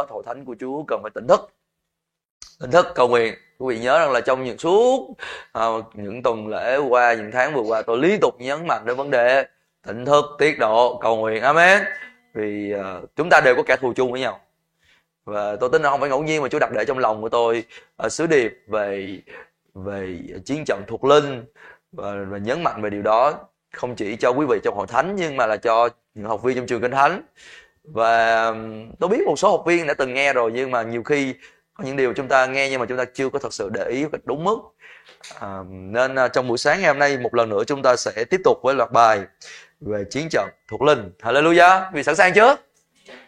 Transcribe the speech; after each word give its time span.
hết 0.00 0.06
hội 0.10 0.22
thánh 0.26 0.44
của 0.44 0.56
Chúa 0.60 0.82
cần 0.88 1.00
phải 1.02 1.10
tỉnh 1.14 1.26
thức. 1.26 1.50
Tỉnh 2.60 2.70
thức 2.70 2.86
cầu 2.94 3.08
nguyện. 3.08 3.34
Quý 3.58 3.74
vị 3.74 3.82
nhớ 3.82 3.98
rằng 3.98 4.12
là 4.12 4.20
trong 4.20 4.44
những 4.44 4.58
suốt 4.58 5.14
à, 5.52 5.64
những 5.94 6.22
tuần 6.22 6.48
lễ 6.48 6.78
qua 6.88 7.14
những 7.14 7.30
tháng 7.30 7.54
vừa 7.54 7.62
qua 7.62 7.82
tôi 7.82 7.98
liên 7.98 8.20
tục 8.20 8.34
nhấn 8.38 8.66
mạnh 8.66 8.82
đến 8.86 8.96
vấn 8.96 9.10
đề 9.10 9.46
tỉnh 9.86 10.04
thức 10.04 10.24
tiết 10.38 10.58
độ 10.58 10.98
cầu 11.02 11.16
nguyện. 11.16 11.42
Amen. 11.42 11.82
Vì 12.34 12.74
uh, 12.74 13.10
chúng 13.16 13.28
ta 13.30 13.40
đều 13.40 13.54
có 13.56 13.62
kẻ 13.62 13.76
thù 13.76 13.92
chung 13.96 14.12
với 14.12 14.20
nhau. 14.20 14.40
Và 15.24 15.56
tôi 15.56 15.70
tin 15.72 15.82
là 15.82 15.90
không 15.90 16.00
phải 16.00 16.10
ngẫu 16.10 16.22
nhiên 16.22 16.42
mà 16.42 16.48
Chúa 16.48 16.58
đặt 16.58 16.70
để 16.72 16.84
trong 16.84 16.98
lòng 16.98 17.22
của 17.22 17.28
tôi 17.28 17.64
ở 17.96 18.08
sứ 18.08 18.26
điệp 18.26 18.52
về 18.66 19.18
về 19.74 20.18
chiến 20.44 20.64
trận 20.66 20.82
thuộc 20.86 21.04
linh 21.04 21.44
và, 21.92 22.14
và 22.28 22.38
nhấn 22.38 22.62
mạnh 22.62 22.82
về 22.82 22.90
điều 22.90 23.02
đó 23.02 23.34
không 23.72 23.94
chỉ 23.94 24.16
cho 24.16 24.30
quý 24.30 24.46
vị 24.46 24.58
trong 24.64 24.74
hội 24.74 24.86
thánh 24.86 25.16
nhưng 25.16 25.36
mà 25.36 25.46
là 25.46 25.56
cho 25.56 25.88
những 26.14 26.26
học 26.26 26.42
viên 26.42 26.56
trong 26.56 26.66
trường 26.66 26.82
kinh 26.82 26.90
thánh 26.90 27.22
và 27.92 28.54
tôi 28.98 29.10
biết 29.10 29.26
một 29.26 29.38
số 29.38 29.50
học 29.50 29.62
viên 29.66 29.86
đã 29.86 29.94
từng 29.94 30.14
nghe 30.14 30.32
rồi 30.32 30.50
nhưng 30.54 30.70
mà 30.70 30.82
nhiều 30.82 31.02
khi 31.02 31.34
có 31.74 31.84
những 31.84 31.96
điều 31.96 32.12
chúng 32.14 32.28
ta 32.28 32.46
nghe 32.46 32.70
nhưng 32.70 32.80
mà 32.80 32.86
chúng 32.86 32.98
ta 32.98 33.04
chưa 33.04 33.28
có 33.28 33.38
thật 33.38 33.52
sự 33.52 33.70
để 33.72 33.84
ý 33.88 34.04
đúng 34.24 34.44
mức 34.44 34.58
à, 35.40 35.58
nên 35.68 36.14
ờ, 36.14 36.28
trong 36.28 36.48
buổi 36.48 36.58
sáng 36.58 36.80
ngày 36.80 36.88
hôm 36.88 36.98
nay 36.98 37.18
một 37.18 37.34
lần 37.34 37.48
nữa 37.48 37.64
chúng 37.66 37.82
ta 37.82 37.96
sẽ 37.96 38.24
tiếp 38.30 38.40
tục 38.44 38.58
với 38.62 38.74
loạt 38.74 38.92
bài 38.92 39.20
về 39.80 40.04
chiến 40.10 40.28
trận 40.30 40.48
thuộc 40.68 40.82
linh 40.82 41.10
hallelujah 41.22 41.82
vì 41.92 42.02
sẵn 42.02 42.16
sàng 42.16 42.32
chưa 42.34 42.56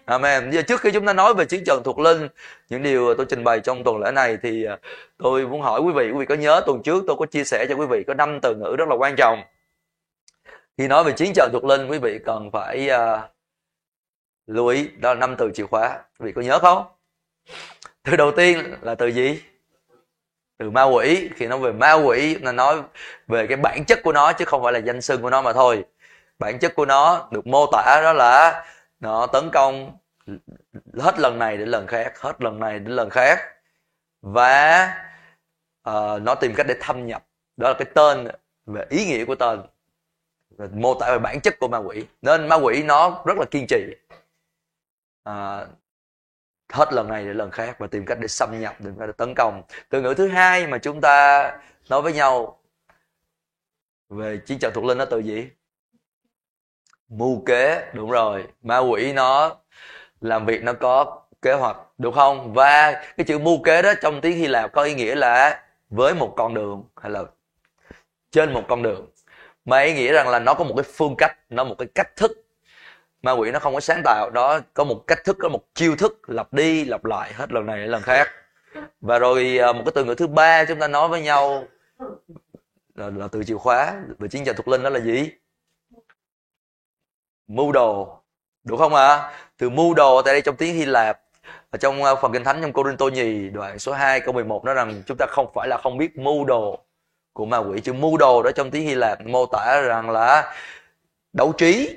Amen. 0.04 0.50
Giờ 0.50 0.62
trước 0.62 0.80
khi 0.80 0.90
chúng 0.90 1.06
ta 1.06 1.12
nói 1.12 1.34
về 1.34 1.44
chiến 1.44 1.64
trận 1.64 1.82
thuộc 1.84 1.98
linh, 1.98 2.28
những 2.68 2.82
điều 2.82 3.14
tôi 3.14 3.26
trình 3.28 3.44
bày 3.44 3.60
trong 3.60 3.84
tuần 3.84 3.98
lễ 3.98 4.10
này 4.10 4.38
thì 4.42 4.64
ờ, 4.64 4.78
tôi 5.18 5.46
muốn 5.46 5.62
hỏi 5.62 5.80
quý 5.80 5.92
vị, 5.92 6.10
quý 6.10 6.18
vị 6.18 6.26
có 6.26 6.34
nhớ 6.34 6.62
tuần 6.66 6.82
trước 6.82 7.04
tôi 7.06 7.16
có 7.18 7.26
chia 7.26 7.44
sẻ 7.44 7.66
cho 7.68 7.74
quý 7.74 7.86
vị 7.86 8.04
có 8.06 8.14
năm 8.14 8.38
từ 8.42 8.54
ngữ 8.54 8.76
rất 8.78 8.88
là 8.88 8.96
quan 8.96 9.14
trọng. 9.16 9.42
Khi 10.78 10.88
nói 10.88 11.04
về 11.04 11.12
chiến 11.12 11.32
trận 11.34 11.50
thuộc 11.52 11.64
linh, 11.64 11.88
quý 11.88 11.98
vị 11.98 12.18
cần 12.26 12.50
phải 12.52 12.90
uh, 12.90 13.31
lưu 14.46 14.66
ý 14.66 14.88
đó 14.88 15.14
là 15.14 15.20
năm 15.20 15.34
từ 15.38 15.50
chìa 15.54 15.66
khóa. 15.66 15.98
Quý 16.18 16.26
vị 16.26 16.32
có 16.32 16.42
nhớ 16.42 16.58
không? 16.58 16.86
Từ 18.02 18.16
đầu 18.16 18.32
tiên 18.36 18.74
là 18.80 18.94
từ 18.94 19.06
gì? 19.06 19.42
Từ 20.58 20.70
ma 20.70 20.82
quỷ. 20.82 21.30
Khi 21.36 21.46
nói 21.46 21.58
về 21.58 21.72
ma 21.72 21.92
quỷ, 21.92 22.36
nó 22.40 22.52
nói 22.52 22.82
về 23.26 23.46
cái 23.46 23.56
bản 23.56 23.84
chất 23.84 24.00
của 24.04 24.12
nó 24.12 24.32
chứ 24.32 24.44
không 24.44 24.62
phải 24.62 24.72
là 24.72 24.78
danh 24.78 25.02
xưng 25.02 25.22
của 25.22 25.30
nó 25.30 25.42
mà 25.42 25.52
thôi. 25.52 25.84
Bản 26.38 26.58
chất 26.58 26.74
của 26.74 26.86
nó 26.86 27.28
được 27.30 27.46
mô 27.46 27.66
tả 27.72 28.00
đó 28.02 28.12
là 28.12 28.64
nó 29.00 29.26
tấn 29.26 29.50
công 29.52 29.96
hết 30.98 31.18
lần 31.18 31.38
này 31.38 31.56
đến 31.56 31.68
lần 31.68 31.86
khác 31.86 32.20
hết 32.20 32.42
lần 32.42 32.60
này 32.60 32.78
đến 32.78 32.96
lần 32.96 33.10
khác 33.10 33.38
và 34.22 34.84
uh, 35.88 36.22
nó 36.22 36.34
tìm 36.34 36.54
cách 36.54 36.66
để 36.66 36.74
thâm 36.80 37.06
nhập 37.06 37.24
đó 37.56 37.68
là 37.68 37.74
cái 37.78 37.86
tên 37.94 38.28
về 38.66 38.86
ý 38.90 39.04
nghĩa 39.06 39.24
của 39.24 39.34
tên 39.34 39.60
mô 40.72 40.94
tả 40.94 41.10
về 41.10 41.18
bản 41.18 41.40
chất 41.40 41.58
của 41.58 41.68
ma 41.68 41.78
quỷ 41.78 42.04
nên 42.22 42.48
ma 42.48 42.56
quỷ 42.56 42.82
nó 42.82 43.22
rất 43.26 43.38
là 43.38 43.44
kiên 43.50 43.66
trì 43.68 43.84
à, 45.24 45.66
hết 46.72 46.92
lần 46.92 47.08
này 47.08 47.24
đến 47.24 47.36
lần 47.36 47.50
khác 47.50 47.76
và 47.78 47.86
tìm 47.86 48.06
cách 48.06 48.18
để 48.20 48.28
xâm 48.28 48.60
nhập 48.60 48.76
tìm 48.84 48.94
cách 48.98 49.06
để 49.06 49.12
tấn 49.16 49.34
công. 49.34 49.62
Từ 49.88 50.02
ngữ 50.02 50.14
thứ 50.16 50.28
hai 50.28 50.66
mà 50.66 50.78
chúng 50.78 51.00
ta 51.00 51.42
nói 51.90 52.02
với 52.02 52.12
nhau 52.12 52.60
về 54.08 54.40
chiến 54.46 54.58
trận 54.58 54.72
thuộc 54.74 54.84
linh 54.84 54.98
nó 54.98 55.04
từ 55.04 55.18
gì? 55.18 55.48
Mưu 57.08 57.42
kế 57.46 57.90
đúng 57.94 58.10
rồi. 58.10 58.46
Ma 58.62 58.78
quỷ 58.78 59.12
nó 59.12 59.56
làm 60.20 60.46
việc 60.46 60.62
nó 60.62 60.72
có 60.72 61.22
kế 61.42 61.52
hoạch 61.52 61.76
đúng 61.98 62.14
không? 62.14 62.52
Và 62.54 62.92
cái 63.16 63.24
chữ 63.26 63.38
mưu 63.38 63.62
kế 63.62 63.82
đó 63.82 63.92
trong 64.02 64.20
tiếng 64.20 64.36
hy 64.36 64.46
lạp 64.46 64.72
có 64.72 64.82
ý 64.82 64.94
nghĩa 64.94 65.14
là 65.14 65.64
với 65.90 66.14
một 66.14 66.34
con 66.36 66.54
đường 66.54 66.84
hay 66.96 67.10
là 67.10 67.24
trên 68.30 68.52
một 68.52 68.64
con 68.68 68.82
đường. 68.82 69.10
Mà 69.64 69.80
ý 69.80 69.94
nghĩa 69.94 70.12
rằng 70.12 70.28
là 70.28 70.38
nó 70.38 70.54
có 70.54 70.64
một 70.64 70.74
cái 70.76 70.84
phương 70.94 71.14
cách 71.18 71.38
nó 71.50 71.64
một 71.64 71.74
cái 71.78 71.88
cách 71.94 72.16
thức 72.16 72.30
ma 73.22 73.32
quỷ 73.32 73.50
nó 73.50 73.58
không 73.58 73.74
có 73.74 73.80
sáng 73.80 74.02
tạo 74.04 74.30
nó 74.30 74.60
có 74.74 74.84
một 74.84 75.04
cách 75.06 75.24
thức 75.24 75.36
có 75.40 75.48
một 75.48 75.64
chiêu 75.74 75.96
thức 75.96 76.20
lặp 76.26 76.52
đi 76.52 76.84
lặp 76.84 77.04
lại 77.04 77.32
hết 77.32 77.52
lần 77.52 77.66
này 77.66 77.78
đến 77.78 77.88
lần 77.90 78.02
khác. 78.02 78.28
Và 79.00 79.18
rồi 79.18 79.58
à, 79.58 79.72
một 79.72 79.82
cái 79.84 79.92
từ 79.94 80.04
ngữ 80.04 80.14
thứ 80.14 80.26
ba 80.26 80.64
chúng 80.64 80.78
ta 80.78 80.88
nói 80.88 81.08
với 81.08 81.22
nhau 81.22 81.64
là, 82.94 83.10
là 83.16 83.28
từ 83.28 83.44
chìa 83.44 83.56
khóa 83.56 84.02
về 84.18 84.28
chiến 84.28 84.44
trận 84.44 84.56
thuộc 84.56 84.68
linh 84.68 84.82
đó 84.82 84.90
là 84.90 85.00
gì? 85.00 85.30
Mưu 87.46 87.72
đồ. 87.72 88.22
Đúng 88.64 88.78
không 88.78 88.94
ạ? 88.94 89.08
À? 89.08 89.32
từ 89.62 89.70
mưu 89.70 89.94
đồ 89.94 90.22
tại 90.22 90.34
đây 90.34 90.42
trong 90.42 90.56
tiếng 90.56 90.74
Hy 90.74 90.84
Lạp 90.84 91.20
ở 91.70 91.78
trong 91.78 92.04
à, 92.04 92.14
phần 92.14 92.32
kinh 92.32 92.44
thánh 92.44 92.62
trong 92.62 92.72
Corinto 92.72 93.06
nhì 93.06 93.48
đoạn 93.48 93.78
số 93.78 93.92
2 93.92 94.20
câu 94.20 94.34
11 94.34 94.64
nói 94.64 94.74
rằng 94.74 95.02
chúng 95.06 95.16
ta 95.16 95.26
không 95.30 95.52
phải 95.54 95.68
là 95.68 95.76
không 95.82 95.98
biết 95.98 96.18
mưu 96.18 96.44
đồ 96.44 96.78
của 97.32 97.44
ma 97.44 97.58
quỷ. 97.58 97.80
Chữ 97.80 97.92
mưu 97.92 98.16
đồ 98.16 98.42
đó 98.42 98.50
trong 98.50 98.70
tiếng 98.70 98.86
Hy 98.86 98.94
Lạp 98.94 99.26
mô 99.26 99.46
tả 99.46 99.80
rằng 99.80 100.10
là 100.10 100.54
đấu 101.32 101.52
trí 101.58 101.96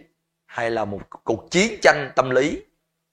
hay 0.56 0.72
là 0.72 0.86
một 0.86 1.00
cuộc 1.24 1.52
chiến 1.52 1.80
tranh 1.82 2.12
tâm 2.16 2.30
lý 2.30 2.62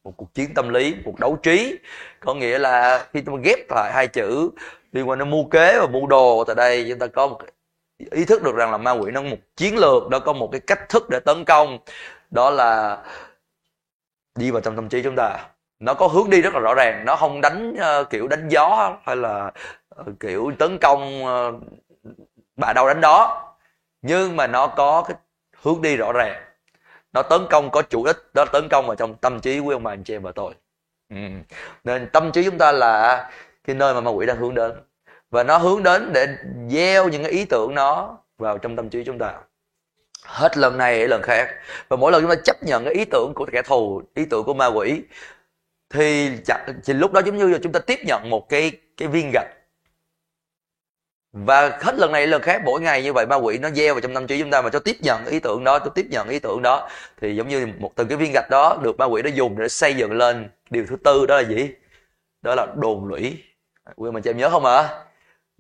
một 0.04 0.12
cuộc 0.16 0.34
chiến 0.34 0.54
tâm 0.54 0.69
lý 0.69 0.94
một 0.94 1.00
cuộc 1.04 1.20
đấu 1.20 1.36
trí. 1.42 1.78
Có 2.20 2.34
nghĩa 2.34 2.58
là 2.58 3.06
khi 3.12 3.22
chúng 3.26 3.36
ta 3.36 3.42
ghép 3.44 3.70
lại 3.70 3.92
hai 3.92 4.08
chữ 4.08 4.50
liên 4.92 5.08
quan 5.08 5.19
đến 5.19 5.30
mưu 5.30 5.48
kế 5.50 5.78
và 5.80 5.86
mưu 5.86 6.06
đồ 6.06 6.44
tại 6.47 6.56
đây 6.56 6.86
chúng 6.88 6.98
ta 6.98 7.06
có 7.06 7.26
một 7.26 7.41
ý 8.10 8.25
thức 8.25 8.42
được 8.42 8.56
rằng 8.56 8.70
là 8.70 8.76
ma 8.76 8.91
quỷ 8.92 9.10
nó 9.10 9.22
có 9.22 9.28
một 9.28 9.36
chiến 9.56 9.78
lược 9.78 10.03
nó 10.10 10.19
có 10.19 10.32
một 10.32 10.48
cái 10.53 10.60
cách 10.60 10.88
thức 10.88 11.10
để 11.10 11.20
tấn 11.20 11.44
công. 11.44 11.78
Đó 12.30 12.50
là 12.50 12.98
đi 14.34 14.50
vào 14.50 14.60
trong 14.60 14.76
tâm 14.76 14.88
trí 14.88 15.03
chúng 15.03 15.16
ta. 15.16 15.48
Nó 15.78 15.94
có 15.94 16.06
hướng 16.06 16.30
đi 16.30 16.42
rất 16.42 16.54
là 16.54 16.60
rõ 16.60 16.74
ràng 16.74 17.04
nó 17.04 17.16
không 17.16 17.41
đánh 17.41 17.74
uh, 18.00 18.10
kiểu 18.10 18.28
đánh 18.28 18.48
gió 18.48 18.97
hay 19.04 19.16
là 19.16 19.53
uh, 20.00 20.20
kiểu 20.20 20.53
tấn 20.59 20.78
công 20.78 21.24
uh, 21.24 21.54
bà 22.56 22.72
đâu 22.72 22.86
đánh 22.88 23.00
đó. 23.00 23.48
Nhưng 24.03 24.36
mà 24.36 24.47
nó 24.47 24.66
có 24.66 25.04
cái 25.09 25.16
hướng 25.62 25.82
đi 25.82 25.97
rõ 25.97 26.12
ràng 26.12 26.51
nó 27.12 27.22
tấn 27.22 27.46
công 27.50 27.70
có 27.70 27.82
chủ 27.82 28.06
đích 28.06 28.16
nó 28.34 28.44
tấn 28.44 28.68
công 28.70 28.86
vào 28.86 28.96
trong 28.96 29.14
tâm 29.14 29.40
trí 29.40 29.60
của 29.60 29.70
ông 29.70 29.82
bà 29.82 29.92
anh 29.92 30.04
chị 30.04 30.14
em 30.14 30.22
và 30.22 30.32
tôi. 30.32 30.54
Ừ. 31.10 31.16
nên 31.84 32.08
tâm 32.12 32.32
trí 32.32 32.44
chúng 32.44 32.58
ta 32.58 32.72
là 32.72 33.30
cái 33.64 33.76
nơi 33.76 33.94
mà 33.94 34.00
ma 34.00 34.10
quỷ 34.10 34.26
đang 34.26 34.36
hướng 34.36 34.54
đến. 34.54 34.72
Và 35.30 35.44
nó 35.44 35.58
hướng 35.58 35.82
đến 35.82 36.12
để 36.12 36.26
gieo 36.68 37.08
những 37.08 37.22
cái 37.22 37.32
ý 37.32 37.44
tưởng 37.44 37.74
nó 37.74 38.18
vào 38.38 38.58
trong 38.58 38.76
tâm 38.76 38.88
trí 38.90 39.04
chúng 39.04 39.18
ta. 39.18 39.34
Hết 40.24 40.58
lần 40.58 40.78
này 40.78 40.98
đến 40.98 41.10
lần 41.10 41.22
khác. 41.22 41.48
Và 41.88 41.96
mỗi 41.96 42.12
lần 42.12 42.22
chúng 42.22 42.30
ta 42.30 42.36
chấp 42.44 42.62
nhận 42.62 42.84
cái 42.84 42.94
ý 42.94 43.04
tưởng 43.04 43.32
của 43.34 43.46
kẻ 43.52 43.62
thù 43.62 44.02
ý 44.14 44.24
tưởng 44.30 44.44
của 44.44 44.54
ma 44.54 44.66
quỷ 44.66 45.02
thì, 45.90 46.30
thì 46.84 46.94
lúc 46.94 47.12
đó 47.12 47.20
giống 47.26 47.36
như 47.36 47.48
là 47.48 47.58
chúng 47.62 47.72
ta 47.72 47.80
tiếp 47.80 47.98
nhận 48.06 48.30
một 48.30 48.48
cái 48.48 48.72
cái 48.96 49.08
viên 49.08 49.30
gạch 49.32 49.48
và 51.32 51.78
hết 51.81 51.94
lần 51.98 52.12
này 52.12 52.26
lần 52.26 52.43
khác, 52.43 52.62
mỗi 52.65 52.81
ngày 52.81 53.03
như 53.03 53.12
vậy 53.12 53.26
ma 53.26 53.37
quỷ 53.37 53.59
nó 53.59 53.70
gieo 53.70 53.94
vào 53.94 54.00
trong 54.00 54.15
tâm 54.15 54.26
trí 54.26 54.38
chúng 54.41 54.50
ta 54.50 54.62
mà 54.62 54.70
cho 54.70 54.78
tiếp 54.78 54.97
nhận 55.00 55.26
ý 55.26 55.38
tưởng 55.41 55.65
đó, 55.65 55.78
cho 55.78 55.91
tiếp 55.91 56.06
nhận 56.10 56.28
ý 56.28 56.38
tưởng 56.38 56.62
đó. 56.62 56.88
Thì 57.20 57.37
giống 57.37 57.48
như 57.48 57.66
một 57.78 57.93
từng 57.97 58.09
cái 58.09 58.19
viên 58.19 58.32
gạch 58.32 58.50
đó, 58.50 58.78
được 58.82 58.98
ma 58.98 59.04
quỷ 59.04 59.22
nó 59.22 59.31
dùng 59.34 59.59
để 59.59 59.69
xây 59.69 59.94
dựng 59.94 60.12
lên 60.12 60.48
điều 60.71 60.87
thứ 60.88 60.97
tư, 61.04 61.26
đó 61.26 61.37
là 61.37 61.48
gì? 61.48 61.71
Đó 62.42 62.54
là 62.54 62.66
đồn 62.76 63.09
lũy. 63.09 63.42
Quý 63.97 64.10
mình 64.10 64.22
cho 64.22 64.31
em 64.31 64.37
nhớ 64.38 64.50
không 64.50 64.65
ạ? 64.65 64.76
À? 64.76 65.04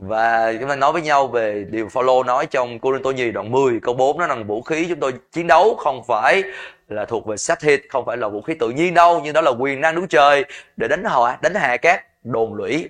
và 0.08 0.52
chúng 0.60 0.68
ta 0.68 0.76
nói 0.76 0.92
với 0.92 1.02
nhau 1.02 1.26
về 1.26 1.66
điều 1.70 1.88
Phaolô 1.88 2.22
nói 2.24 2.46
trong 2.46 2.78
Cô-rin-tô 2.78 3.12
nhì 3.12 3.30
đoạn 3.30 3.50
10 3.50 3.80
câu 3.82 3.94
4 3.94 4.18
nó 4.18 4.26
rằng 4.26 4.46
vũ 4.46 4.62
khí 4.62 4.86
chúng 4.88 5.00
tôi 5.00 5.12
chiến 5.32 5.46
đấu 5.46 5.74
không 5.78 6.02
phải 6.06 6.42
là 6.88 7.04
thuộc 7.04 7.26
về 7.26 7.36
xác 7.36 7.60
thịt 7.60 7.80
không 7.88 8.04
phải 8.06 8.16
là 8.16 8.28
vũ 8.28 8.40
khí 8.42 8.54
tự 8.54 8.70
nhiên 8.70 8.94
đâu, 8.94 9.20
nhưng 9.24 9.32
đó 9.32 9.40
là 9.40 9.50
quyền 9.50 9.80
năng 9.80 9.94
Đức 9.94 10.06
Trời 10.08 10.44
để 10.76 10.88
đánh 10.88 11.04
hạ 11.04 11.38
đánh 11.42 11.54
hạ 11.54 11.76
các 11.76 12.24
đồn 12.24 12.54
lũy. 12.54 12.88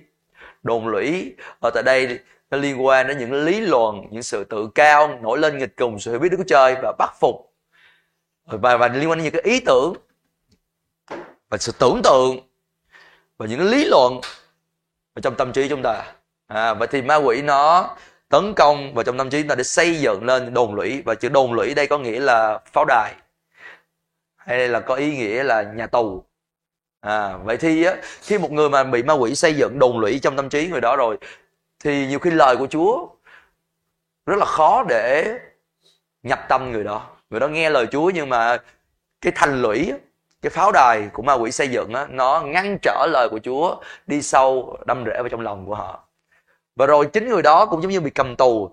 Đồn 0.63 0.87
lũy 0.87 1.35
ở 1.59 1.69
tại 1.73 1.83
đây 1.83 2.19
nó 2.53 2.59
liên 2.59 2.85
quan 2.85 3.07
đến 3.07 3.17
những 3.17 3.33
lý 3.33 3.59
luận 3.59 4.01
những 4.11 4.23
sự 4.23 4.43
tự 4.43 4.69
cao 4.75 5.19
nổi 5.21 5.37
lên 5.37 5.57
nghịch 5.57 5.75
cùng 5.75 5.99
sự 5.99 6.11
hiểu 6.11 6.19
biết 6.19 6.29
Đức 6.31 6.43
Trời 6.47 6.75
và 6.81 6.93
bắt 6.97 7.13
phục. 7.19 7.53
Và 8.45 8.77
và 8.77 8.87
liên 8.87 9.09
quan 9.09 9.17
đến 9.17 9.23
những 9.23 9.33
cái 9.33 9.41
ý 9.41 9.59
tưởng 9.59 9.93
và 11.49 11.57
sự 11.57 11.71
tưởng 11.79 12.01
tượng 12.03 12.39
và 13.37 13.45
những 13.45 13.59
cái 13.59 13.67
lý 13.67 13.85
luận 13.85 14.21
ở 15.13 15.21
trong 15.21 15.35
tâm 15.35 15.51
trí 15.51 15.69
chúng 15.69 15.81
ta. 15.83 16.13
À, 16.47 16.73
vậy 16.73 16.87
thì 16.91 17.01
ma 17.01 17.15
quỷ 17.15 17.41
nó 17.41 17.95
tấn 18.29 18.53
công 18.53 18.93
vào 18.93 19.03
trong 19.03 19.17
tâm 19.17 19.29
trí 19.29 19.41
chúng 19.41 19.49
ta 19.49 19.55
để 19.55 19.63
xây 19.63 19.95
dựng 19.95 20.23
lên 20.23 20.53
đồn 20.53 20.75
lũy. 20.75 21.01
Và 21.05 21.15
chữ 21.15 21.29
đồn 21.29 21.53
lũy 21.53 21.73
đây 21.73 21.87
có 21.87 21.97
nghĩa 21.97 22.19
là 22.19 22.59
pháo 22.73 22.85
đài 22.85 23.13
hay 24.35 24.69
là 24.69 24.79
có 24.79 24.95
ý 24.95 25.17
nghĩa 25.17 25.43
là 25.43 25.63
nhà 25.63 25.87
tù. 25.87 26.23
À, 27.01 27.37
vậy 27.37 27.57
thì 27.57 27.83
á, 27.83 27.95
khi 28.21 28.37
một 28.37 28.51
người 28.51 28.69
mà 28.69 28.83
bị 28.83 29.03
ma 29.03 29.13
quỷ 29.13 29.35
xây 29.35 29.53
dựng 29.53 29.79
đồn 29.79 29.99
lũy 29.99 30.19
trong 30.19 30.35
tâm 30.35 30.49
trí 30.49 30.67
người 30.67 30.81
đó 30.81 30.95
rồi 30.95 31.17
thì 31.83 32.07
nhiều 32.07 32.19
khi 32.19 32.29
lời 32.29 32.57
của 32.57 32.67
Chúa 32.67 33.07
rất 34.25 34.35
là 34.35 34.45
khó 34.45 34.83
để 34.89 35.39
nhập 36.23 36.39
tâm 36.49 36.71
người 36.71 36.83
đó. 36.83 37.09
Người 37.29 37.39
đó 37.39 37.47
nghe 37.47 37.69
lời 37.69 37.87
Chúa 37.91 38.09
nhưng 38.09 38.29
mà 38.29 38.57
cái 39.21 39.33
thành 39.35 39.61
lũy 39.61 39.93
cái 40.41 40.49
pháo 40.49 40.71
đài 40.71 41.09
của 41.13 41.23
ma 41.23 41.33
quỷ 41.33 41.51
xây 41.51 41.67
dựng 41.67 41.93
á, 41.93 42.07
nó 42.09 42.41
ngăn 42.41 42.77
trở 42.81 43.07
lời 43.11 43.27
của 43.31 43.39
Chúa 43.43 43.75
đi 44.07 44.21
sâu 44.21 44.77
đâm 44.85 45.03
rễ 45.05 45.13
vào 45.13 45.29
trong 45.29 45.41
lòng 45.41 45.65
của 45.65 45.75
họ. 45.75 46.07
Và 46.75 46.85
rồi 46.85 47.09
chính 47.13 47.29
người 47.29 47.41
đó 47.41 47.65
cũng 47.65 47.81
giống 47.81 47.91
như 47.91 48.01
bị 48.01 48.09
cầm 48.09 48.35
tù 48.35 48.71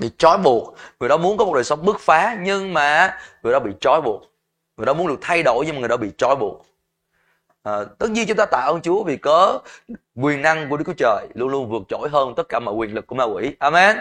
bị 0.00 0.10
trói 0.18 0.38
buộc. 0.38 0.74
Người 1.00 1.08
đó 1.08 1.16
muốn 1.16 1.36
có 1.36 1.44
một 1.44 1.54
đời 1.54 1.64
sống 1.64 1.84
bứt 1.84 2.00
phá 2.00 2.36
nhưng 2.40 2.72
mà 2.72 3.18
người 3.42 3.52
đó 3.52 3.58
bị 3.58 3.72
trói 3.80 4.00
buộc. 4.00 4.22
Người 4.76 4.86
đó 4.86 4.94
muốn 4.94 5.08
được 5.08 5.18
thay 5.20 5.42
đổi 5.42 5.66
nhưng 5.66 5.74
mà 5.74 5.80
người 5.80 5.88
đó 5.88 5.96
bị 5.96 6.10
trói 6.18 6.36
buộc 6.36 6.66
à, 7.62 7.72
tất 7.98 8.10
nhiên 8.10 8.26
chúng 8.28 8.36
ta 8.36 8.46
tạ 8.46 8.58
ơn 8.58 8.80
Chúa 8.82 9.04
vì 9.04 9.16
có 9.16 9.60
quyền 10.16 10.42
năng 10.42 10.68
của 10.68 10.76
Đức 10.76 10.84
Chúa 10.86 10.92
Trời 10.98 11.26
luôn 11.34 11.48
luôn 11.48 11.68
vượt 11.68 11.82
trội 11.88 12.08
hơn 12.08 12.34
tất 12.36 12.48
cả 12.48 12.60
mọi 12.60 12.74
quyền 12.74 12.94
lực 12.94 13.06
của 13.06 13.14
ma 13.14 13.24
quỷ. 13.24 13.56
Amen. 13.58 13.96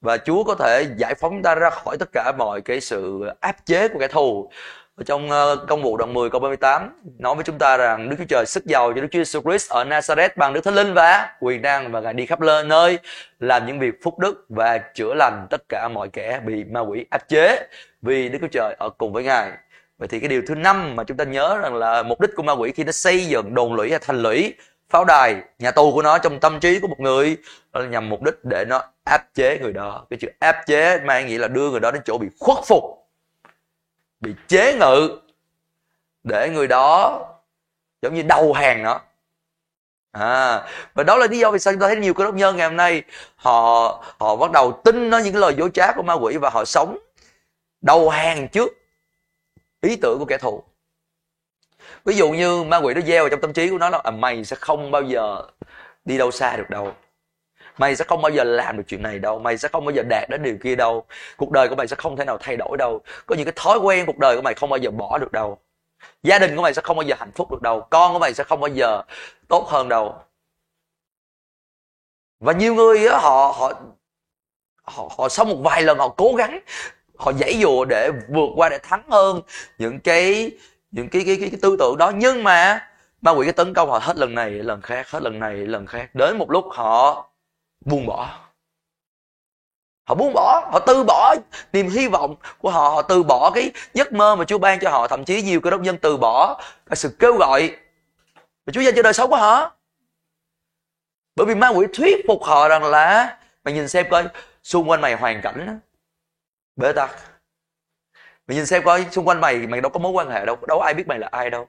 Và 0.00 0.16
Chúa 0.16 0.44
có 0.44 0.54
thể 0.54 0.86
giải 0.96 1.14
phóng 1.14 1.42
ta 1.42 1.54
ra 1.54 1.70
khỏi 1.70 1.96
tất 1.98 2.08
cả 2.12 2.32
mọi 2.38 2.60
cái 2.60 2.80
sự 2.80 3.20
áp 3.40 3.56
chế 3.66 3.88
của 3.88 3.98
kẻ 3.98 4.08
thù. 4.08 4.50
Ở 4.96 5.04
trong 5.06 5.30
ờ, 5.30 5.56
công 5.68 5.82
vụ 5.82 5.96
đoạn 5.96 6.14
10 6.14 6.30
câu 6.30 6.40
38 6.40 7.00
nói 7.18 7.34
với 7.34 7.44
chúng 7.44 7.58
ta 7.58 7.76
rằng 7.76 8.08
Đức 8.08 8.16
Chúa 8.18 8.24
Trời 8.28 8.46
sức 8.46 8.66
giàu 8.66 8.92
cho 8.94 9.00
Đức 9.00 9.08
Chúa 9.10 9.18
Jesus 9.18 9.42
Christ 9.42 9.70
ở 9.70 9.84
Nazareth 9.84 10.28
bằng 10.36 10.52
Đức 10.52 10.64
Thánh 10.64 10.74
Linh 10.74 10.94
và 10.94 11.36
quyền 11.40 11.62
năng 11.62 11.92
và 11.92 12.00
Ngài 12.00 12.14
đi 12.14 12.26
khắp 12.26 12.40
lên 12.40 12.68
nơi 12.68 12.98
làm 13.40 13.66
những 13.66 13.78
việc 13.78 13.94
phúc 14.02 14.18
đức 14.18 14.46
và 14.48 14.78
chữa 14.78 15.14
lành 15.14 15.46
tất 15.50 15.68
cả 15.68 15.88
mọi 15.88 16.08
kẻ 16.12 16.40
bị 16.46 16.64
ma 16.64 16.80
quỷ 16.80 17.06
áp 17.10 17.28
chế 17.28 17.66
vì 18.02 18.28
Đức 18.28 18.38
Chúa 18.40 18.48
Trời 18.52 18.74
ở 18.78 18.90
cùng 18.98 19.12
với 19.12 19.24
Ngài. 19.24 19.50
Vậy 20.00 20.08
thì 20.08 20.20
cái 20.20 20.28
điều 20.28 20.42
thứ 20.46 20.54
năm 20.54 20.96
mà 20.96 21.04
chúng 21.04 21.16
ta 21.16 21.24
nhớ 21.24 21.58
rằng 21.62 21.74
là 21.74 22.02
mục 22.02 22.20
đích 22.20 22.30
của 22.36 22.42
ma 22.42 22.52
quỷ 22.52 22.72
khi 22.72 22.84
nó 22.84 22.92
xây 22.92 23.26
dựng 23.26 23.54
đồn 23.54 23.74
lũy 23.74 23.90
hay 23.90 23.98
thành 23.98 24.22
lũy, 24.22 24.54
pháo 24.88 25.04
đài, 25.04 25.36
nhà 25.58 25.70
tù 25.70 25.92
của 25.92 26.02
nó 26.02 26.18
trong 26.18 26.40
tâm 26.40 26.60
trí 26.60 26.80
của 26.80 26.88
một 26.88 27.00
người, 27.00 27.36
đó 27.72 27.80
là 27.80 27.86
nhằm 27.86 28.08
mục 28.08 28.22
đích 28.22 28.34
để 28.44 28.64
nó 28.68 28.82
áp 29.04 29.34
chế 29.34 29.58
người 29.58 29.72
đó. 29.72 30.06
Cái 30.10 30.18
chữ 30.20 30.28
áp 30.38 30.56
chế 30.66 31.00
mang 31.00 31.26
nghĩa 31.26 31.38
là 31.38 31.48
đưa 31.48 31.70
người 31.70 31.80
đó 31.80 31.90
đến 31.90 32.02
chỗ 32.04 32.18
bị 32.18 32.26
khuất 32.38 32.58
phục, 32.66 32.84
bị 34.20 34.34
chế 34.48 34.74
ngự, 34.74 35.20
để 36.24 36.48
người 36.48 36.66
đó 36.66 37.20
giống 38.02 38.14
như 38.14 38.22
đầu 38.22 38.52
hàng 38.52 38.82
nó. 38.82 39.00
À 40.12 40.62
và 40.94 41.02
đó 41.04 41.16
là 41.16 41.26
lý 41.26 41.38
do 41.38 41.50
vì 41.50 41.58
sao 41.58 41.72
chúng 41.72 41.80
ta 41.80 41.86
thấy 41.86 41.96
nhiều 41.96 42.14
cơ 42.14 42.24
đốc 42.24 42.34
nhân 42.34 42.56
ngày 42.56 42.68
hôm 42.68 42.76
nay 42.76 43.02
họ 43.36 44.04
họ 44.18 44.36
bắt 44.36 44.50
đầu 44.50 44.80
tin 44.84 45.10
nó 45.10 45.18
những 45.18 45.32
cái 45.32 45.40
lời 45.40 45.54
dối 45.58 45.70
trá 45.74 45.92
của 45.92 46.02
ma 46.02 46.14
quỷ 46.14 46.36
và 46.36 46.50
họ 46.50 46.64
sống 46.64 46.98
đầu 47.80 48.08
hàng 48.08 48.48
trước 48.48 48.79
ý 49.80 49.96
tưởng 49.96 50.18
của 50.18 50.24
kẻ 50.24 50.38
thù. 50.38 50.62
Ví 52.04 52.16
dụ 52.16 52.30
như 52.30 52.62
ma 52.62 52.76
quỷ 52.76 52.94
nó 52.94 53.00
gieo 53.00 53.22
vào 53.22 53.28
trong 53.30 53.40
tâm 53.40 53.52
trí 53.52 53.70
của 53.70 53.78
nó 53.78 53.90
là 53.90 54.00
à, 54.04 54.10
mày 54.10 54.44
sẽ 54.44 54.56
không 54.56 54.90
bao 54.90 55.02
giờ 55.02 55.42
đi 56.04 56.18
đâu 56.18 56.30
xa 56.30 56.56
được 56.56 56.70
đâu. 56.70 56.92
Mày 57.78 57.96
sẽ 57.96 58.04
không 58.08 58.22
bao 58.22 58.32
giờ 58.32 58.44
làm 58.44 58.76
được 58.76 58.82
chuyện 58.88 59.02
này 59.02 59.18
đâu. 59.18 59.38
Mày 59.38 59.58
sẽ 59.58 59.68
không 59.68 59.84
bao 59.84 59.94
giờ 59.94 60.02
đạt 60.02 60.30
đến 60.30 60.42
điều 60.42 60.56
kia 60.62 60.76
đâu. 60.76 61.04
Cuộc 61.36 61.50
đời 61.50 61.68
của 61.68 61.74
mày 61.74 61.88
sẽ 61.88 61.96
không 61.96 62.16
thể 62.16 62.24
nào 62.24 62.38
thay 62.40 62.56
đổi 62.56 62.76
đâu. 62.78 63.00
Có 63.26 63.36
những 63.36 63.44
cái 63.44 63.52
thói 63.56 63.78
quen 63.78 64.06
cuộc 64.06 64.18
đời 64.18 64.36
của 64.36 64.42
mày 64.42 64.54
không 64.54 64.70
bao 64.70 64.78
giờ 64.78 64.90
bỏ 64.90 65.18
được 65.18 65.32
đâu. 65.32 65.58
Gia 66.22 66.38
đình 66.38 66.56
của 66.56 66.62
mày 66.62 66.74
sẽ 66.74 66.82
không 66.82 66.96
bao 66.96 67.06
giờ 67.06 67.14
hạnh 67.18 67.30
phúc 67.34 67.50
được 67.50 67.62
đâu. 67.62 67.86
Con 67.90 68.12
của 68.12 68.18
mày 68.18 68.34
sẽ 68.34 68.44
không 68.44 68.60
bao 68.60 68.68
giờ 68.68 69.02
tốt 69.48 69.66
hơn 69.68 69.88
đâu. 69.88 70.14
Và 72.40 72.52
nhiều 72.52 72.74
người 72.74 73.04
đó, 73.04 73.18
họ 73.18 73.54
họ 73.58 73.72
họ 74.82 75.08
họ 75.18 75.28
sau 75.28 75.44
một 75.44 75.56
vài 75.62 75.82
lần 75.82 75.98
họ 75.98 76.08
cố 76.08 76.34
gắng 76.38 76.60
họ 77.20 77.32
dãy 77.32 77.58
dùa 77.62 77.84
để 77.84 78.10
vượt 78.28 78.48
qua 78.56 78.68
để 78.68 78.78
thắng 78.82 79.02
hơn 79.10 79.40
những 79.78 80.00
cái 80.00 80.50
những 80.90 81.08
cái 81.08 81.22
cái 81.26 81.36
cái, 81.40 81.50
cái 81.50 81.58
tư 81.62 81.76
tưởng 81.78 81.96
đó. 81.98 82.12
Nhưng 82.14 82.44
mà 82.44 82.88
ma 83.20 83.30
quỷ 83.30 83.46
cái 83.46 83.52
tấn 83.52 83.74
công 83.74 83.90
họ 83.90 83.98
hết 83.98 84.16
lần 84.16 84.34
này 84.34 84.50
lần 84.50 84.80
khác 84.80 85.10
hết 85.10 85.22
lần 85.22 85.38
này 85.38 85.54
lần 85.54 85.86
khác. 85.86 86.14
Đến 86.14 86.38
một 86.38 86.50
lúc 86.50 86.64
họ 86.72 87.26
buông 87.84 88.06
bỏ. 88.06 88.38
Họ 90.08 90.14
buông 90.14 90.32
bỏ 90.32 90.68
họ 90.72 90.78
từ 90.86 91.04
bỏ 91.04 91.34
niềm 91.72 91.88
hy 91.88 92.08
vọng 92.08 92.34
của 92.58 92.70
họ. 92.70 92.88
Họ 92.88 93.02
từ 93.02 93.22
bỏ 93.22 93.50
cái 93.54 93.70
giấc 93.94 94.12
mơ 94.12 94.36
mà 94.36 94.44
Chúa 94.44 94.58
ban 94.58 94.80
cho 94.80 94.90
họ. 94.90 95.08
Thậm 95.08 95.24
chí 95.24 95.42
nhiều 95.42 95.60
cơ 95.60 95.70
đốc 95.70 95.80
nhân 95.80 95.98
từ 95.98 96.16
bỏ 96.16 96.60
cái 96.86 96.96
sự 96.96 97.16
kêu 97.18 97.36
gọi 97.36 97.76
mà 98.66 98.72
Chúa 98.72 98.80
dành 98.80 98.94
cho 98.96 99.02
đời 99.02 99.12
sống 99.12 99.30
của 99.30 99.36
họ. 99.36 99.72
Bởi 101.36 101.46
vì 101.46 101.54
ma 101.54 101.68
quỷ 101.68 101.86
thuyết 101.94 102.16
phục 102.28 102.44
họ 102.44 102.68
rằng 102.68 102.84
là 102.84 103.38
mày 103.64 103.74
nhìn 103.74 103.88
xem 103.88 104.06
coi 104.10 104.24
xung 104.62 104.90
quanh 104.90 105.00
mày 105.00 105.14
hoàn 105.14 105.40
cảnh 105.42 105.80
bế 106.76 106.92
tắc. 106.92 107.10
Mày 108.46 108.56
nhìn 108.56 108.66
xem 108.66 108.82
coi 108.84 109.06
xung 109.10 109.28
quanh 109.28 109.40
mày 109.40 109.66
mày 109.66 109.80
đâu 109.80 109.90
có 109.90 109.98
mối 109.98 110.12
quan 110.12 110.30
hệ 110.30 110.46
đâu 110.46 110.56
đâu 110.68 110.78
có 110.78 110.84
ai 110.84 110.94
biết 110.94 111.08
mày 111.08 111.18
là 111.18 111.28
ai 111.32 111.50
đâu. 111.50 111.68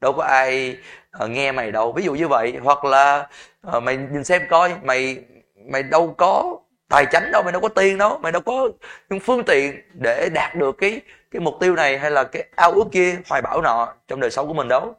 Đâu 0.00 0.12
có 0.12 0.22
ai 0.22 0.76
uh, 1.24 1.30
nghe 1.30 1.52
mày 1.52 1.72
đâu. 1.72 1.92
Ví 1.92 2.04
dụ 2.04 2.14
như 2.14 2.28
vậy 2.28 2.58
hoặc 2.62 2.84
là 2.84 3.28
uh, 3.76 3.82
mày 3.82 3.96
nhìn 3.96 4.24
xem 4.24 4.42
coi 4.50 4.74
mày 4.82 5.24
mày 5.54 5.82
đâu 5.82 6.14
có 6.18 6.58
tài 6.88 7.06
chánh 7.06 7.32
đâu 7.32 7.42
mày 7.42 7.52
đâu 7.52 7.60
có 7.60 7.68
tiền 7.68 7.98
đâu 7.98 8.18
mày 8.18 8.32
đâu 8.32 8.42
có 8.42 8.68
những 9.10 9.20
phương 9.20 9.44
tiện 9.44 9.82
để 9.92 10.28
đạt 10.28 10.54
được 10.54 10.72
cái 10.78 11.00
cái 11.30 11.40
mục 11.40 11.54
tiêu 11.60 11.74
này 11.74 11.98
hay 11.98 12.10
là 12.10 12.24
cái 12.24 12.44
ao 12.56 12.72
ước 12.72 12.84
kia 12.92 13.18
hoài 13.28 13.42
bão 13.42 13.62
nọ 13.62 13.94
trong 14.08 14.20
đời 14.20 14.30
sống 14.30 14.48
của 14.48 14.54
mình 14.54 14.68
đâu. 14.68 14.94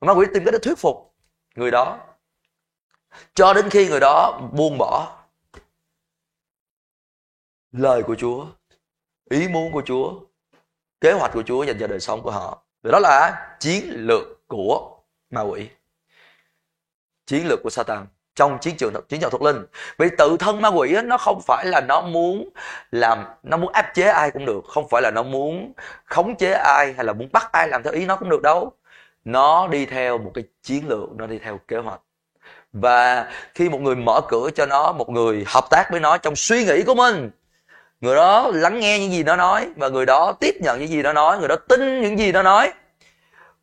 Ma 0.00 0.12
quỷ 0.12 0.26
tìm 0.34 0.44
cách 0.44 0.52
để 0.52 0.58
thuyết 0.62 0.78
phục 0.78 1.14
người 1.54 1.70
đó. 1.70 1.98
Cho 3.34 3.54
đến 3.54 3.70
khi 3.70 3.88
người 3.88 4.00
đó 4.00 4.40
buông 4.52 4.78
bỏ 4.78 5.19
lời 7.72 8.02
của 8.02 8.14
Chúa, 8.14 8.46
ý 9.30 9.48
muốn 9.48 9.72
của 9.72 9.82
Chúa, 9.86 10.14
kế 11.00 11.12
hoạch 11.12 11.32
của 11.32 11.42
Chúa 11.42 11.62
dành 11.62 11.76
cho 11.80 11.86
đời 11.86 12.00
sống 12.00 12.22
của 12.22 12.30
họ. 12.30 12.62
Đó 12.82 12.98
là 12.98 13.46
chiến 13.60 13.84
lược 13.86 14.48
của 14.48 14.96
ma 15.30 15.40
quỷ. 15.40 15.68
Chiến 17.26 17.46
lược 17.48 17.62
của 17.62 17.70
Satan 17.70 18.06
trong 18.34 18.58
chiến 18.60 18.76
trường 18.76 18.92
chiến 19.08 19.20
trận 19.20 19.30
thuộc 19.30 19.42
linh. 19.42 19.66
Vì 19.98 20.08
tự 20.18 20.36
thân 20.40 20.60
ma 20.62 20.68
quỷ 20.68 20.96
nó 21.04 21.18
không 21.18 21.40
phải 21.46 21.66
là 21.66 21.80
nó 21.80 22.00
muốn 22.00 22.48
làm, 22.90 23.24
nó 23.42 23.56
muốn 23.56 23.72
áp 23.72 23.90
chế 23.94 24.02
ai 24.02 24.30
cũng 24.30 24.46
được. 24.46 24.64
Không 24.68 24.88
phải 24.88 25.02
là 25.02 25.10
nó 25.10 25.22
muốn 25.22 25.72
khống 26.04 26.36
chế 26.36 26.52
ai 26.52 26.92
hay 26.92 27.04
là 27.04 27.12
muốn 27.12 27.28
bắt 27.32 27.52
ai 27.52 27.68
làm 27.68 27.82
theo 27.82 27.92
ý 27.92 28.06
nó 28.06 28.16
cũng 28.16 28.28
được 28.28 28.42
đâu. 28.42 28.72
Nó 29.24 29.68
đi 29.68 29.86
theo 29.86 30.18
một 30.18 30.30
cái 30.34 30.44
chiến 30.62 30.88
lược, 30.88 31.12
nó 31.12 31.26
đi 31.26 31.38
theo 31.38 31.60
kế 31.68 31.76
hoạch. 31.76 32.00
Và 32.72 33.30
khi 33.54 33.68
một 33.68 33.80
người 33.80 33.96
mở 33.96 34.20
cửa 34.28 34.50
cho 34.54 34.66
nó, 34.66 34.92
một 34.92 35.08
người 35.08 35.44
hợp 35.46 35.64
tác 35.70 35.90
với 35.90 36.00
nó 36.00 36.18
trong 36.18 36.36
suy 36.36 36.64
nghĩ 36.64 36.82
của 36.82 36.94
mình 36.94 37.30
người 38.00 38.16
đó 38.16 38.50
lắng 38.52 38.80
nghe 38.80 38.98
những 38.98 39.12
gì 39.12 39.22
nó 39.22 39.36
nói 39.36 39.68
và 39.76 39.88
người 39.88 40.06
đó 40.06 40.32
tiếp 40.40 40.54
nhận 40.60 40.78
những 40.78 40.88
gì 40.88 41.02
nó 41.02 41.12
nói 41.12 41.38
người 41.38 41.48
đó 41.48 41.56
tin 41.68 42.00
những 42.00 42.18
gì 42.18 42.32
nó 42.32 42.42
nói. 42.42 42.72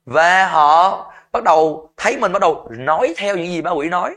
Và 0.06 0.48
họ 0.48 1.06
bắt 1.31 1.44
đầu 1.44 1.89
thấy 1.98 2.18
mình 2.18 2.31
bắt 2.34 2.42
đầu 2.42 2.68
nói 2.72 3.13
theo 3.18 3.38
những 3.38 3.48
gì 3.48 3.62
ma 3.62 3.72
quỷ 3.72 3.89
nói. 3.89 4.16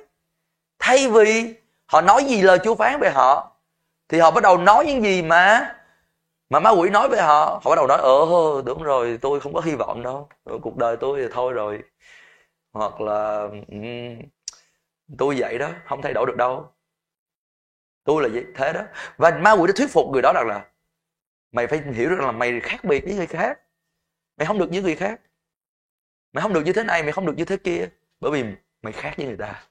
Thay 0.79 1.09
vì 1.09 1.55
họ 1.87 2.01
nói 2.01 2.25
gì 2.25 2.43
lời 2.43 2.59
chúa 2.65 2.75
phán 2.75 3.01
về 3.01 3.11
họ 3.11 3.53
thì 4.09 4.19
họ 4.19 4.31
bắt 4.31 4.43
đầu 4.43 4.59
nói 4.59 4.87
những 4.87 5.03
gì 5.03 5.23
mà 5.23 5.75
mà 6.51 6.61
ma 6.61 6.71
quỷ 6.71 6.91
nói 6.91 7.09
về 7.09 7.21
họ. 7.21 7.61
Họ 7.65 7.71
bắt 7.71 7.77
đầu 7.77 7.87
nói 7.87 7.99
ờ 7.99 8.63
đúng 8.67 8.83
rồi 8.83 9.19
tôi 9.23 9.41
không 9.41 9.55
có 9.55 9.61
hy 9.61 9.75
vọng 9.75 10.03
đâu. 10.03 10.29
Ờ, 10.45 10.59
cuộc 10.63 10.77
đời 10.77 10.97
tôi 10.97 11.21
thì 11.21 11.29
thôi 11.33 11.53
rồi. 11.53 11.79
Hoặc 12.73 13.01
là 13.01 13.49
um, 13.69 14.19
tôi 15.19 15.37
vậy 15.39 15.59
đó 15.59 15.69
không 15.87 16.03
thay 16.03 16.13
đổi 16.13 16.27
được 16.27 16.37
đâu 16.37 16.73
tôi 18.05 18.23
là 18.23 18.29
vậy, 18.33 18.45
thế 18.55 18.73
đó. 18.73 18.83
Và 19.17 19.31
ma 19.31 19.53
quỷ 19.53 19.67
đã 19.67 19.73
thuyết 19.77 19.91
phục 19.91 20.07
người 20.13 20.23
đó 20.23 20.33
rằng 20.35 20.47
là 20.47 20.67
mày 21.53 21.67
phải 21.67 21.83
hiểu 21.95 22.09
rằng 22.09 22.21
là 22.27 22.33
mày 22.33 22.61
khác 22.61 22.85
biệt 22.85 23.05
với 23.05 23.15
người 23.15 23.27
khác. 23.27 23.59
Mày 24.37 24.47
không 24.47 24.59
được 24.59 24.71
như 24.71 24.83
người 24.83 24.97
khác. 24.97 25.21
Mày 26.33 26.43
không 26.43 26.53
được 26.53 26.65
như 26.65 26.73
thế 26.73 26.85
này, 26.85 27.03
mày 27.03 27.13
không 27.13 27.27
được 27.27 27.37
như 27.37 27.45
thế 27.45 27.57
kia, 27.57 27.89
bởi 28.21 28.31
vì 28.31 28.45
mày 28.83 28.93
khác 28.93 29.15
với 29.17 29.27
người 29.27 29.37
ta. 29.37 29.65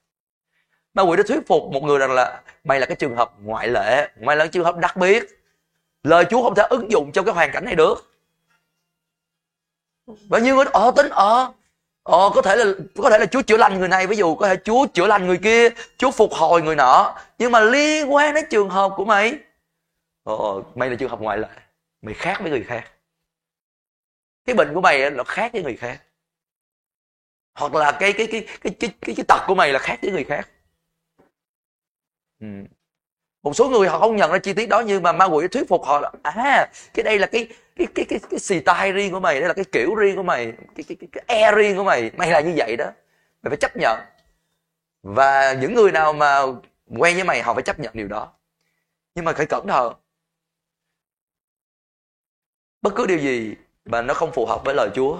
Ma 0.93 1.03
quỷ 1.03 1.17
đã 1.17 1.23
thuyết 1.27 1.47
phục 1.47 1.63
một 1.71 1.83
người 1.83 1.99
rằng 1.99 2.11
là 2.11 2.41
mày 2.63 2.79
là 2.79 2.85
cái 2.85 2.95
trường 2.95 3.15
hợp 3.15 3.33
ngoại 3.41 3.67
lệ, 3.67 4.09
mày 4.21 4.35
là 4.35 4.45
cái 4.45 4.51
trường 4.51 4.65
hợp 4.65 4.77
đặc 4.77 4.97
biệt. 4.97 5.23
Lời 6.03 6.25
chúa 6.29 6.43
không 6.43 6.55
thể 6.55 6.63
ứng 6.69 6.91
dụng 6.91 7.11
trong 7.11 7.25
cái 7.25 7.33
hoàn 7.33 7.51
cảnh 7.51 7.65
này 7.65 7.75
được. 7.75 7.95
Và 10.29 10.39
nhiều 10.39 10.55
người 10.55 10.65
ở 10.65 10.71
ờ, 10.71 10.91
tính 10.95 11.09
ở 11.09 11.53
ờ 12.09 12.29
có 12.35 12.41
thể 12.41 12.55
là 12.55 12.65
có 12.95 13.09
thể 13.09 13.17
là 13.19 13.25
chúa 13.25 13.41
chữa 13.41 13.57
lành 13.57 13.79
người 13.79 13.87
này 13.87 14.07
ví 14.07 14.15
dụ 14.17 14.35
có 14.35 14.47
thể 14.47 14.55
chúa 14.63 14.87
chữa 14.93 15.07
lành 15.07 15.27
người 15.27 15.37
kia 15.37 15.69
chúa 15.97 16.11
phục 16.11 16.33
hồi 16.33 16.61
người 16.61 16.75
nọ. 16.75 17.15
Nhưng 17.37 17.51
mà 17.51 17.59
liên 17.59 18.13
quan 18.13 18.33
đến 18.35 18.45
trường 18.49 18.69
hợp 18.69 18.91
của 18.95 19.05
mày 19.05 19.37
ờ 20.23 20.63
mày 20.75 20.89
là 20.89 20.95
trường 20.95 21.09
hợp 21.09 21.21
ngoại 21.21 21.37
lệ 21.37 21.47
mày 22.01 22.13
khác 22.13 22.37
với 22.41 22.51
người 22.51 22.63
khác. 22.63 22.91
Cái 24.45 24.55
bệnh 24.55 24.73
của 24.73 24.81
mày 24.81 25.11
là 25.11 25.23
khác 25.23 25.53
với 25.53 25.63
người 25.63 25.75
khác. 25.75 26.01
Hoặc 27.55 27.75
là 27.75 27.91
cái 27.91 28.13
cái 28.13 28.27
cái 28.31 28.47
cái 28.61 28.73
cái 28.79 28.89
cái, 29.01 29.15
cái 29.15 29.25
tật 29.27 29.43
của 29.47 29.55
mày 29.55 29.73
là 29.73 29.79
khác 29.79 29.99
với 30.01 30.11
người 30.11 30.23
khác. 30.23 30.49
Ừ 32.39 32.47
một 33.43 33.53
số 33.53 33.69
người 33.69 33.87
họ 33.87 33.99
không 33.99 34.15
nhận 34.15 34.31
ra 34.31 34.39
chi 34.39 34.53
tiết 34.53 34.69
đó 34.69 34.79
nhưng 34.85 35.03
mà 35.03 35.11
ma 35.11 35.25
quỷ 35.25 35.47
thuyết 35.47 35.67
phục 35.67 35.85
họ 35.85 35.99
là 35.99 36.11
à 36.23 36.69
cái 36.93 37.03
đây 37.03 37.19
là 37.19 37.27
cái 37.27 37.47
cái 37.75 37.87
cái 37.95 38.05
cái 38.09 38.19
cái 38.29 38.39
xì 38.39 38.59
tai 38.59 38.91
riêng 38.91 39.11
của 39.11 39.19
mày 39.19 39.39
đây 39.39 39.47
là 39.47 39.53
cái 39.53 39.65
kiểu 39.71 39.95
riêng 39.95 40.15
của 40.15 40.23
mày 40.23 40.53
cái 40.75 40.83
cái 40.87 40.97
cái, 40.99 41.09
cái 41.11 41.23
e 41.27 41.51
riêng 41.51 41.77
của 41.77 41.83
mày 41.83 42.11
mày 42.17 42.31
là 42.31 42.39
như 42.39 42.53
vậy 42.57 42.75
đó 42.77 42.85
mày 43.43 43.49
phải 43.49 43.57
chấp 43.57 43.77
nhận 43.77 43.99
và 45.03 45.53
những 45.53 45.73
người 45.73 45.91
nào 45.91 46.13
mà 46.13 46.41
quen 46.97 47.15
với 47.15 47.23
mày 47.23 47.41
họ 47.41 47.53
phải 47.53 47.63
chấp 47.63 47.79
nhận 47.79 47.91
điều 47.95 48.07
đó 48.07 48.33
nhưng 49.15 49.25
mà 49.25 49.33
phải 49.33 49.45
cẩn 49.45 49.67
thận 49.67 49.93
bất 52.81 52.93
cứ 52.95 53.05
điều 53.05 53.17
gì 53.17 53.55
mà 53.85 54.01
nó 54.01 54.13
không 54.13 54.31
phù 54.31 54.45
hợp 54.45 54.61
với 54.65 54.75
lời 54.75 54.89
Chúa 54.95 55.17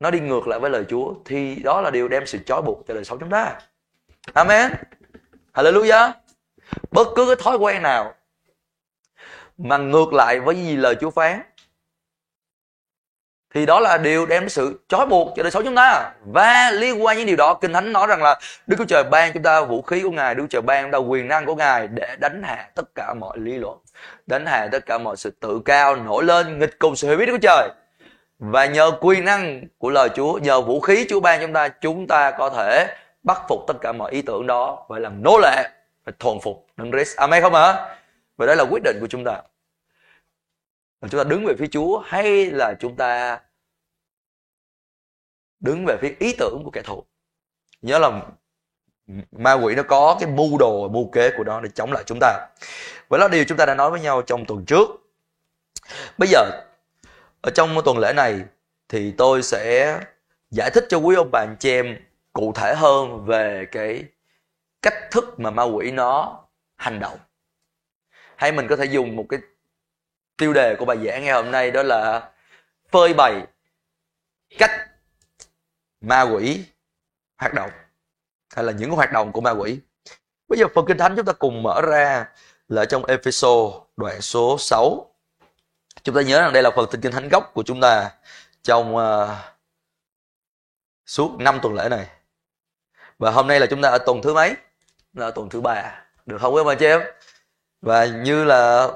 nó 0.00 0.10
đi 0.10 0.20
ngược 0.20 0.48
lại 0.48 0.60
với 0.60 0.70
lời 0.70 0.84
Chúa 0.88 1.14
thì 1.24 1.54
đó 1.54 1.80
là 1.80 1.90
điều 1.90 2.08
đem 2.08 2.26
sự 2.26 2.38
trói 2.46 2.62
buộc 2.62 2.84
cho 2.88 2.94
đời 2.94 3.04
sống 3.04 3.18
chúng 3.18 3.30
ta. 3.30 3.58
Amen. 4.34 4.72
Hallelujah. 5.54 6.21
Bất 6.90 7.08
cứ 7.16 7.26
cái 7.26 7.36
thói 7.44 7.56
quen 7.56 7.82
nào 7.82 8.14
mà 9.58 9.76
ngược 9.76 10.12
lại 10.12 10.40
với 10.40 10.56
gì 10.56 10.76
lời 10.76 10.94
Chúa 11.00 11.10
phán, 11.10 11.42
thì 13.54 13.66
đó 13.66 13.80
là 13.80 13.98
điều 13.98 14.26
đem 14.26 14.48
sự 14.48 14.80
trói 14.88 15.06
buộc 15.06 15.32
cho 15.36 15.42
đời 15.42 15.50
sống 15.50 15.64
chúng 15.64 15.74
ta. 15.74 16.12
Và 16.24 16.70
liên 16.70 17.04
quan 17.04 17.16
những 17.16 17.26
điều 17.26 17.36
đó, 17.36 17.54
kinh 17.54 17.72
thánh 17.72 17.92
nói 17.92 18.06
rằng 18.06 18.22
là 18.22 18.40
đức 18.66 18.76
chúa 18.78 18.84
trời 18.84 19.04
ban 19.04 19.32
chúng 19.32 19.42
ta 19.42 19.60
vũ 19.60 19.82
khí 19.82 20.00
của 20.02 20.10
ngài, 20.10 20.34
đức 20.34 20.42
chúa 20.42 20.48
trời 20.48 20.62
ban 20.62 20.84
chúng 20.84 20.92
ta 20.92 20.98
quyền 20.98 21.28
năng 21.28 21.46
của 21.46 21.54
ngài 21.54 21.88
để 21.88 22.16
đánh 22.18 22.42
hạ 22.42 22.68
tất 22.74 22.94
cả 22.94 23.14
mọi 23.14 23.38
lý 23.38 23.58
luận, 23.58 23.78
đánh 24.26 24.46
hạ 24.46 24.68
tất 24.72 24.86
cả 24.86 24.98
mọi 24.98 25.16
sự 25.16 25.30
tự 25.30 25.60
cao, 25.64 25.96
nổi 25.96 26.24
lên, 26.24 26.58
nghịch 26.58 26.78
cùng 26.78 26.96
sự 26.96 27.08
hiểu 27.08 27.16
biết 27.16 27.26
đức 27.26 27.32
chúa 27.32 27.48
trời. 27.48 27.68
Và 28.38 28.66
nhờ 28.66 28.92
quyền 29.00 29.24
năng 29.24 29.62
của 29.78 29.90
lời 29.90 30.08
chúa, 30.14 30.38
nhờ 30.38 30.60
vũ 30.60 30.80
khí 30.80 31.06
chúa 31.08 31.20
ban 31.20 31.40
chúng 31.40 31.52
ta 31.52 31.68
chúng 31.68 32.06
ta 32.06 32.30
có 32.30 32.50
thể 32.50 32.94
bắt 33.22 33.42
phục 33.48 33.60
tất 33.66 33.74
cả 33.80 33.92
mọi 33.92 34.12
ý 34.12 34.22
tưởng 34.22 34.46
đó 34.46 34.86
và 34.88 34.98
làm 34.98 35.22
nô 35.22 35.38
lệ 35.38 35.68
phải 36.04 36.14
thuần 36.18 36.38
phục 36.42 36.66
đấng 36.76 36.92
Christ 36.92 37.16
amen 37.16 37.42
không 37.42 37.54
ạ? 37.54 37.98
Và 38.36 38.46
đó 38.46 38.54
là 38.54 38.64
quyết 38.70 38.82
định 38.84 38.96
của 39.00 39.06
chúng 39.06 39.24
ta. 39.24 39.32
Là 41.00 41.08
chúng 41.08 41.18
ta 41.18 41.24
đứng 41.24 41.44
về 41.44 41.54
phía 41.58 41.66
Chúa 41.66 41.98
hay 41.98 42.46
là 42.46 42.74
chúng 42.80 42.96
ta 42.96 43.40
đứng 45.60 45.84
về 45.86 45.96
phía 46.00 46.14
ý 46.18 46.34
tưởng 46.38 46.60
của 46.64 46.70
kẻ 46.70 46.82
thù? 46.82 47.04
Nhớ 47.82 47.98
là 47.98 48.22
ma 49.32 49.52
quỷ 49.52 49.74
nó 49.74 49.82
có 49.82 50.16
cái 50.20 50.30
mưu 50.30 50.58
đồ, 50.58 50.88
mưu 50.88 51.10
kế 51.12 51.30
của 51.36 51.44
nó 51.44 51.60
để 51.60 51.68
chống 51.74 51.92
lại 51.92 52.02
chúng 52.06 52.18
ta. 52.20 52.48
Vậy 53.08 53.20
đó, 53.20 53.28
điều 53.28 53.44
chúng 53.44 53.58
ta 53.58 53.66
đã 53.66 53.74
nói 53.74 53.90
với 53.90 54.00
nhau 54.00 54.22
trong 54.22 54.44
tuần 54.44 54.64
trước. 54.64 54.88
Bây 56.18 56.28
giờ, 56.28 56.50
ở 57.42 57.50
trong 57.54 57.76
tuần 57.84 57.98
lễ 57.98 58.12
này 58.16 58.40
thì 58.88 59.12
tôi 59.18 59.42
sẽ 59.42 59.98
giải 60.50 60.70
thích 60.74 60.84
cho 60.88 60.98
quý 60.98 61.16
ông 61.16 61.30
bà 61.32 61.40
anh 61.40 61.56
chị 61.58 61.70
em 61.70 61.96
cụ 62.32 62.52
thể 62.52 62.74
hơn 62.76 63.24
về 63.26 63.66
cái 63.72 64.04
cách 64.82 65.10
thức 65.10 65.40
mà 65.40 65.50
ma 65.50 65.62
quỷ 65.62 65.90
nó 65.90 66.44
hành 66.76 67.00
động. 67.00 67.18
Hay 68.36 68.52
mình 68.52 68.66
có 68.68 68.76
thể 68.76 68.84
dùng 68.84 69.16
một 69.16 69.26
cái 69.28 69.40
tiêu 70.36 70.52
đề 70.52 70.76
của 70.78 70.84
bài 70.84 70.96
giảng 70.96 71.24
ngày 71.24 71.34
hôm 71.34 71.50
nay 71.50 71.70
đó 71.70 71.82
là 71.82 72.30
phơi 72.90 73.14
bày 73.14 73.46
cách 74.58 74.70
ma 76.00 76.22
quỷ 76.22 76.64
hoạt 77.38 77.54
động 77.54 77.70
hay 78.54 78.64
là 78.64 78.72
những 78.72 78.90
hoạt 78.90 79.12
động 79.12 79.32
của 79.32 79.40
ma 79.40 79.50
quỷ. 79.50 79.80
Bây 80.48 80.58
giờ 80.58 80.66
phần 80.74 80.84
kinh 80.88 80.98
thánh 80.98 81.16
chúng 81.16 81.24
ta 81.24 81.32
cùng 81.32 81.62
mở 81.62 81.80
ra 81.80 82.28
là 82.68 82.84
trong 82.84 83.04
Epheso 83.04 83.48
đoạn 83.96 84.20
số 84.20 84.56
6 84.58 85.12
chúng 86.02 86.14
ta 86.14 86.22
nhớ 86.22 86.40
rằng 86.40 86.52
đây 86.52 86.62
là 86.62 86.70
phần 86.76 86.88
kinh 87.02 87.12
thánh 87.12 87.28
gốc 87.28 87.50
của 87.54 87.62
chúng 87.62 87.80
ta 87.80 88.10
trong 88.62 88.96
uh, 88.96 89.28
suốt 91.06 91.36
năm 91.38 91.58
tuần 91.62 91.74
lễ 91.74 91.88
này. 91.88 92.06
Và 93.18 93.30
hôm 93.30 93.46
nay 93.46 93.60
là 93.60 93.66
chúng 93.70 93.82
ta 93.82 93.88
ở 93.88 93.98
tuần 94.06 94.22
thứ 94.22 94.34
mấy? 94.34 94.54
Là 95.14 95.30
tuần 95.30 95.48
thứ 95.48 95.60
ba. 95.60 96.04
Được 96.26 96.38
không 96.40 96.54
quý 96.54 96.60
ông 96.60 96.66
bà 96.66 96.74
chị 96.74 96.86
em? 96.86 97.00
Và 97.82 98.06
như 98.06 98.44
là 98.44 98.88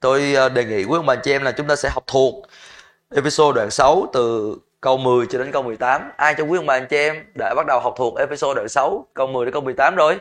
tôi 0.00 0.34
ờ, 0.34 0.48
đề 0.48 0.64
nghị 0.64 0.84
quý 0.84 0.96
ông 0.96 1.06
bà 1.06 1.16
chị 1.16 1.32
em 1.32 1.42
là 1.42 1.52
chúng 1.52 1.66
ta 1.66 1.76
sẽ 1.76 1.88
học 1.88 2.04
thuộc 2.06 2.46
episode 3.14 3.56
đoạn 3.56 3.70
6 3.70 4.06
từ 4.12 4.56
câu 4.80 4.98
10 4.98 5.26
cho 5.26 5.38
đến 5.38 5.52
câu 5.52 5.62
18 5.62 6.10
ai 6.16 6.34
cho 6.38 6.44
quý 6.44 6.58
ông 6.58 6.66
bà 6.66 6.74
anh 6.74 6.86
chị 6.90 6.96
em 6.96 7.24
đã 7.34 7.54
bắt 7.54 7.66
đầu 7.66 7.80
học 7.80 7.94
thuộc 7.96 8.18
episode 8.18 8.54
đoạn 8.54 8.68
6 8.68 9.06
câu 9.14 9.26
10 9.26 9.46
đến 9.46 9.52
câu 9.52 9.62
18 9.62 9.94
rồi? 9.94 10.18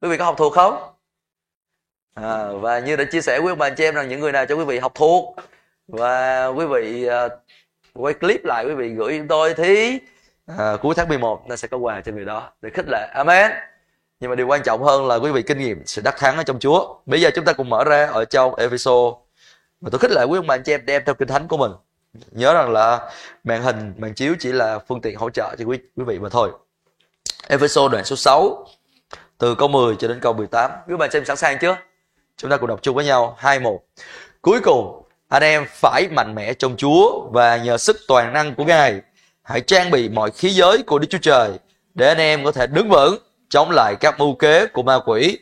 Quý 0.00 0.08
vị 0.08 0.16
có 0.16 0.24
học 0.24 0.34
thuộc 0.38 0.52
không? 0.52 0.92
À, 2.14 2.48
và 2.52 2.78
như 2.78 2.96
đã 2.96 3.04
chia 3.04 3.20
sẻ 3.20 3.38
quý 3.38 3.48
ông 3.48 3.58
bà 3.58 3.66
anh 3.66 3.74
chị 3.74 3.84
em 3.84 3.94
rằng 3.94 4.08
những 4.08 4.20
người 4.20 4.32
nào 4.32 4.46
cho 4.46 4.54
quý 4.54 4.64
vị 4.64 4.78
học 4.78 4.92
thuộc? 4.94 5.36
Và 5.88 6.46
quý 6.46 6.66
vị 6.66 7.08
uh, 7.08 7.32
quay 7.94 8.14
clip 8.14 8.44
lại 8.44 8.64
quý 8.66 8.74
vị 8.74 8.88
gửi 8.88 9.18
chúng 9.18 9.28
tôi 9.28 9.54
thì 9.54 9.98
à, 10.46 10.76
cuối 10.82 10.94
tháng 10.94 11.08
11 11.08 11.48
ta 11.48 11.56
sẽ 11.56 11.68
có 11.68 11.76
quà 11.76 12.00
trên 12.00 12.16
người 12.16 12.24
đó 12.24 12.52
để 12.62 12.70
khích 12.74 12.86
lệ. 12.88 13.08
Amen. 13.14 13.50
Nhưng 14.20 14.30
mà 14.30 14.36
điều 14.36 14.46
quan 14.46 14.62
trọng 14.62 14.82
hơn 14.82 15.06
là 15.06 15.16
quý 15.16 15.30
vị 15.32 15.42
kinh 15.42 15.58
nghiệm 15.58 15.86
sự 15.86 16.02
đắc 16.04 16.14
thắng 16.18 16.36
ở 16.36 16.42
trong 16.42 16.58
Chúa. 16.58 16.94
Bây 17.06 17.20
giờ 17.20 17.30
chúng 17.34 17.44
ta 17.44 17.52
cùng 17.52 17.70
mở 17.70 17.84
ra 17.84 18.06
ở 18.06 18.24
trong 18.24 18.54
Epheso. 18.54 19.12
Mà 19.80 19.90
tôi 19.92 19.98
khích 19.98 20.10
lệ 20.10 20.24
quý 20.24 20.38
ông 20.38 20.46
bà 20.46 20.54
anh 20.54 20.62
chị 20.62 20.72
em 20.72 20.86
đem 20.86 21.02
theo 21.06 21.14
kinh 21.14 21.28
thánh 21.28 21.48
của 21.48 21.56
mình. 21.56 21.72
Nhớ 22.30 22.54
rằng 22.54 22.70
là 22.70 23.10
màn 23.44 23.62
hình 23.62 23.94
màn 23.98 24.14
chiếu 24.14 24.34
chỉ 24.38 24.52
là 24.52 24.78
phương 24.78 25.00
tiện 25.00 25.16
hỗ 25.16 25.30
trợ 25.30 25.54
cho 25.58 25.64
quý 25.64 25.78
quý 25.96 26.04
vị 26.04 26.18
mà 26.18 26.28
thôi. 26.28 26.50
Epheso 27.48 27.88
đoạn 27.88 28.04
số 28.04 28.16
6 28.16 28.66
từ 29.38 29.54
câu 29.54 29.68
10 29.68 29.96
cho 29.96 30.08
đến 30.08 30.20
câu 30.20 30.32
18 30.32 30.70
quý 30.88 30.94
bà 30.98 31.08
xem 31.08 31.24
sẵn 31.24 31.36
sàng 31.36 31.58
chưa? 31.60 31.76
Chúng 32.36 32.50
ta 32.50 32.56
cùng 32.56 32.68
đọc 32.68 32.78
chung 32.82 32.96
với 32.96 33.04
nhau. 33.04 33.36
Hai 33.38 33.60
một. 33.60 33.82
Cuối 34.42 34.60
cùng 34.60 35.02
anh 35.28 35.42
em 35.42 35.66
phải 35.68 36.08
mạnh 36.08 36.34
mẽ 36.34 36.54
trong 36.54 36.76
Chúa 36.76 37.28
và 37.30 37.56
nhờ 37.56 37.78
sức 37.78 37.96
toàn 38.08 38.32
năng 38.32 38.54
của 38.54 38.64
Ngài 38.64 39.00
hãy 39.42 39.60
trang 39.60 39.90
bị 39.90 40.08
mọi 40.08 40.30
khí 40.30 40.48
giới 40.48 40.82
của 40.82 40.98
Đức 40.98 41.06
Chúa 41.10 41.18
Trời 41.18 41.50
để 41.94 42.08
anh 42.08 42.18
em 42.18 42.44
có 42.44 42.52
thể 42.52 42.66
đứng 42.66 42.88
vững 42.88 43.18
chống 43.48 43.70
lại 43.70 43.94
các 44.00 44.18
mưu 44.18 44.34
kế 44.34 44.66
của 44.66 44.82
ma 44.82 44.98
quỷ. 45.06 45.38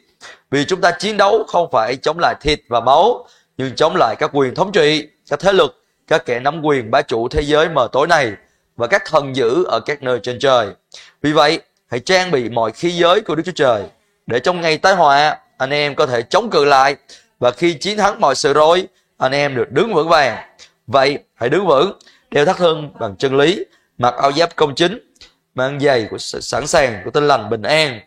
Vì 0.50 0.64
chúng 0.64 0.80
ta 0.80 0.90
chiến 0.90 1.16
đấu 1.16 1.44
không 1.48 1.68
phải 1.72 1.96
chống 1.96 2.18
lại 2.20 2.34
thịt 2.40 2.60
và 2.68 2.80
máu, 2.80 3.26
nhưng 3.56 3.74
chống 3.76 3.96
lại 3.96 4.16
các 4.18 4.30
quyền 4.32 4.54
thống 4.54 4.72
trị, 4.72 5.08
các 5.30 5.40
thế 5.40 5.52
lực, 5.52 5.84
các 6.06 6.26
kẻ 6.26 6.40
nắm 6.40 6.62
quyền 6.62 6.90
bá 6.90 7.02
chủ 7.02 7.28
thế 7.28 7.42
giới 7.42 7.68
mờ 7.68 7.88
tối 7.92 8.06
này 8.06 8.32
và 8.76 8.86
các 8.86 9.02
thần 9.04 9.36
dữ 9.36 9.64
ở 9.64 9.80
các 9.80 10.02
nơi 10.02 10.18
trên 10.22 10.38
trời. 10.38 10.68
Vì 11.22 11.32
vậy, 11.32 11.60
hãy 11.90 12.00
trang 12.00 12.30
bị 12.30 12.48
mọi 12.48 12.72
khí 12.72 12.90
giới 12.90 13.20
của 13.20 13.34
Đức 13.34 13.42
Chúa 13.46 13.52
Trời 13.52 13.82
để 14.26 14.40
trong 14.40 14.60
ngày 14.60 14.78
tai 14.78 14.94
họa 14.94 15.38
anh 15.58 15.70
em 15.70 15.94
có 15.94 16.06
thể 16.06 16.22
chống 16.22 16.50
cự 16.50 16.64
lại 16.64 16.96
và 17.38 17.50
khi 17.50 17.74
chiến 17.74 17.98
thắng 17.98 18.20
mọi 18.20 18.34
sự 18.34 18.52
rối 18.52 18.86
anh 19.18 19.32
em 19.32 19.56
được 19.56 19.72
đứng 19.72 19.94
vững 19.94 20.08
vàng. 20.08 20.36
Vậy 20.86 21.18
hãy 21.34 21.48
đứng 21.48 21.66
vững, 21.66 21.98
đeo 22.30 22.44
thắt 22.44 22.60
lưng 22.60 22.90
bằng 23.00 23.16
chân 23.16 23.36
lý, 23.36 23.64
mặc 24.00 24.14
áo 24.16 24.32
giáp 24.32 24.56
công 24.56 24.74
chính, 24.74 24.98
mang 25.54 25.80
giày 25.80 26.08
của 26.10 26.18
sự 26.18 26.40
sẵn 26.40 26.66
sàng 26.66 27.02
của 27.04 27.10
tinh 27.10 27.28
lành 27.28 27.50
bình 27.50 27.62
an, 27.62 28.00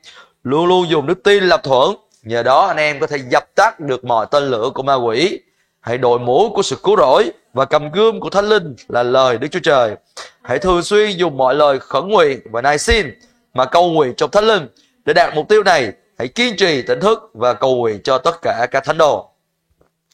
luôn 0.44 0.66
luôn 0.66 0.90
dùng 0.90 1.08
đức 1.08 1.24
tin 1.24 1.44
lập 1.44 1.62
thuận. 1.64 1.96
Nhờ 2.24 2.44
đó 2.44 2.66
anh 2.68 2.78
em 2.78 3.00
có 3.00 3.08
thể 3.08 3.18
dập 3.30 3.56
tắt 3.56 3.80
được 3.80 4.06
mọi 4.06 4.26
tên 4.32 4.44
lửa 4.44 4.70
của 4.74 4.84
ma 4.84 4.96
quỷ. 4.96 5.40
Hãy 5.82 5.98
đội 5.98 6.20
mũ 6.20 6.52
của 6.56 6.62
sự 6.62 6.76
cứu 6.84 6.98
rỗi 6.98 7.32
và 7.54 7.66
cầm 7.66 7.92
gươm 7.92 8.20
của 8.20 8.30
Thánh 8.30 8.50
Linh 8.50 8.76
là 8.88 9.04
lời 9.04 9.38
Đức 9.38 9.48
Chúa 9.52 9.60
Trời. 9.60 9.96
Hãy 10.42 10.60
thường 10.60 10.84
xuyên 10.84 11.12
dùng 11.12 11.38
mọi 11.38 11.56
lời 11.56 11.80
khẩn 11.80 12.08
nguyện 12.08 12.40
và 12.52 12.62
nài 12.62 12.78
xin 12.78 13.14
mà 13.54 13.66
cầu 13.66 13.92
nguyện 13.92 14.14
trong 14.18 14.32
Thánh 14.32 14.46
Linh 14.46 14.68
để 15.06 15.14
đạt 15.14 15.36
mục 15.36 15.50
tiêu 15.50 15.64
này. 15.64 15.92
Hãy 16.18 16.28
kiên 16.28 16.56
trì 16.58 16.82
tỉnh 16.82 17.00
thức 17.00 17.32
và 17.34 17.54
cầu 17.54 17.76
nguyện 17.76 18.00
cho 18.04 18.18
tất 18.18 18.42
cả 18.42 18.68
các 18.72 18.84
thánh 18.84 18.98
đồ. 18.98 19.30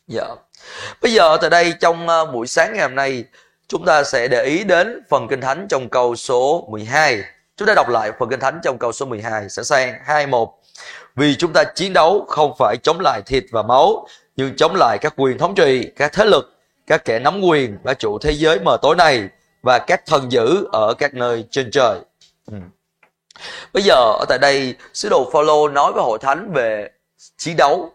Dạ. 0.08 0.26
Bây 1.02 1.14
giờ 1.14 1.38
tại 1.42 1.50
đây 1.50 1.74
trong 1.80 2.08
ờ, 2.08 2.26
buổi 2.26 2.48
sáng 2.48 2.74
ngày 2.74 2.82
hôm 2.82 2.96
nay 2.96 3.24
chúng 3.70 3.86
ta 3.86 4.04
sẽ 4.04 4.28
để 4.28 4.44
ý 4.44 4.64
đến 4.64 5.04
phần 5.10 5.28
kinh 5.28 5.42
thánh 5.42 5.68
trong 5.70 5.90
câu 5.90 6.16
số 6.16 6.68
12. 6.70 7.24
Chúng 7.58 7.68
ta 7.68 7.74
đọc 7.76 7.90
lại 7.90 8.12
phần 8.20 8.30
kinh 8.30 8.40
thánh 8.40 8.60
trong 8.64 8.78
câu 8.78 8.92
số 8.92 9.06
12. 9.06 9.50
Sẵn 9.50 9.66
sàng 9.66 9.94
21. 10.06 10.50
Vì 11.16 11.36
chúng 11.36 11.54
ta 11.54 11.64
chiến 11.64 11.94
đấu 11.94 12.26
không 12.28 12.54
phải 12.60 12.78
chống 12.84 13.00
lại 13.00 13.22
thịt 13.26 13.44
và 13.52 13.64
máu, 13.64 14.08
nhưng 14.36 14.56
chống 14.56 14.76
lại 14.76 14.98
các 15.02 15.14
quyền 15.18 15.38
thống 15.38 15.56
trị, 15.56 15.92
các 15.96 16.14
thế 16.14 16.26
lực, 16.26 16.58
các 16.88 17.06
kẻ 17.06 17.20
nắm 17.20 17.42
quyền 17.42 17.78
và 17.84 17.94
chủ 17.94 18.20
thế 18.20 18.32
giới 18.32 18.60
mờ 18.60 18.78
tối 18.82 18.96
này 18.96 19.30
và 19.62 19.80
các 19.80 20.06
thần 20.06 20.32
dữ 20.32 20.68
ở 20.72 20.94
các 20.94 21.14
nơi 21.14 21.46
trên 21.52 21.72
trời. 21.72 22.00
Ừ. 22.52 22.58
Bây 23.74 23.84
giờ 23.84 23.96
ở 23.96 24.26
tại 24.30 24.38
đây 24.40 24.76
sứ 24.94 25.10
đồ 25.10 25.30
Phaolô 25.34 25.68
nói 25.68 25.92
với 25.92 26.04
hội 26.04 26.20
thánh 26.22 26.52
về 26.54 26.90
chiến 27.38 27.58
đấu, 27.58 27.94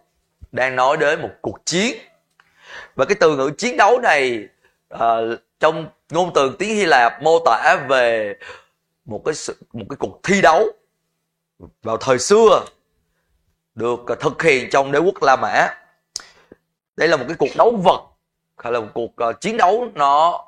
đang 0.52 0.76
nói 0.76 0.96
đến 0.96 1.22
một 1.22 1.30
cuộc 1.40 1.58
chiến. 1.64 1.96
Và 2.94 3.04
cái 3.04 3.16
từ 3.20 3.36
ngữ 3.36 3.50
chiến 3.58 3.76
đấu 3.76 4.00
này 4.00 4.48
uh, 4.94 5.00
trong 5.64 5.86
ngôn 6.10 6.30
từ 6.34 6.56
tiếng 6.58 6.76
Hy 6.76 6.84
Lạp 6.84 7.22
mô 7.22 7.38
tả 7.44 7.76
về 7.88 8.34
một 9.04 9.22
cái 9.24 9.34
sự, 9.34 9.56
một 9.72 9.84
cái 9.90 9.96
cuộc 9.96 10.20
thi 10.22 10.40
đấu 10.42 10.66
vào 11.82 11.96
thời 11.96 12.18
xưa 12.18 12.64
được 13.74 14.00
thực 14.20 14.42
hiện 14.42 14.70
trong 14.70 14.92
đế 14.92 14.98
quốc 14.98 15.22
La 15.22 15.36
Mã. 15.36 15.68
Đây 16.96 17.08
là 17.08 17.16
một 17.16 17.24
cái 17.28 17.36
cuộc 17.38 17.56
đấu 17.56 17.76
vật 17.76 18.02
hay 18.58 18.72
là 18.72 18.80
một 18.80 18.88
cuộc 18.94 19.10
uh, 19.28 19.40
chiến 19.40 19.56
đấu 19.56 19.88
nó 19.94 20.44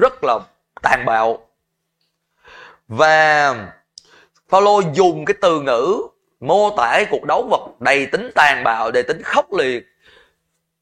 rất 0.00 0.24
là 0.24 0.38
tàn 0.82 1.04
bạo. 1.06 1.48
Và 2.88 3.54
Phaolô 4.48 4.80
dùng 4.94 5.24
cái 5.24 5.34
từ 5.40 5.60
ngữ 5.60 6.02
mô 6.40 6.70
tả 6.76 7.04
cuộc 7.10 7.24
đấu 7.24 7.48
vật 7.50 7.80
đầy 7.80 8.06
tính 8.06 8.30
tàn 8.34 8.64
bạo, 8.64 8.90
đầy 8.90 9.02
tính 9.02 9.22
khốc 9.24 9.52
liệt 9.52 9.86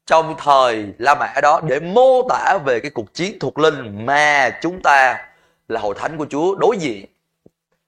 trong 0.07 0.35
thời 0.37 0.93
La 0.97 1.15
Mã 1.15 1.33
đó 1.41 1.61
để 1.67 1.79
mô 1.79 2.29
tả 2.29 2.57
về 2.65 2.79
cái 2.79 2.91
cuộc 2.91 3.13
chiến 3.13 3.39
thuộc 3.39 3.59
linh 3.59 4.05
mà 4.05 4.49
chúng 4.61 4.81
ta 4.81 5.25
là 5.67 5.79
hội 5.79 5.95
thánh 5.97 6.17
của 6.17 6.25
Chúa 6.29 6.55
đối 6.55 6.77
diện 6.77 7.05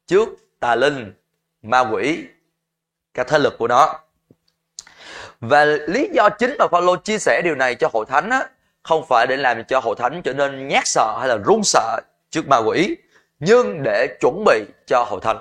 trước 0.07 0.29
tà 0.59 0.75
linh, 0.75 1.13
ma 1.61 1.79
quỷ, 1.79 2.23
các 3.13 3.27
thế 3.27 3.39
lực 3.39 3.57
của 3.57 3.67
nó. 3.67 3.99
Và 5.39 5.65
lý 5.65 6.09
do 6.13 6.29
chính 6.29 6.55
mà 6.59 6.67
Phaolô 6.67 6.95
chia 6.95 7.17
sẻ 7.17 7.41
điều 7.43 7.55
này 7.55 7.75
cho 7.75 7.89
hội 7.93 8.05
thánh 8.09 8.29
á, 8.29 8.43
không 8.83 9.05
phải 9.09 9.27
để 9.27 9.37
làm 9.37 9.63
cho 9.63 9.79
hội 9.79 9.95
thánh 9.99 10.21
trở 10.21 10.33
nên 10.33 10.67
nhát 10.67 10.87
sợ 10.87 11.17
hay 11.19 11.27
là 11.27 11.37
run 11.45 11.61
sợ 11.63 11.99
trước 12.29 12.47
ma 12.47 12.57
quỷ, 12.57 12.97
nhưng 13.39 13.83
để 13.83 14.17
chuẩn 14.21 14.43
bị 14.45 14.63
cho 14.87 15.03
hội 15.03 15.19
thánh. 15.23 15.37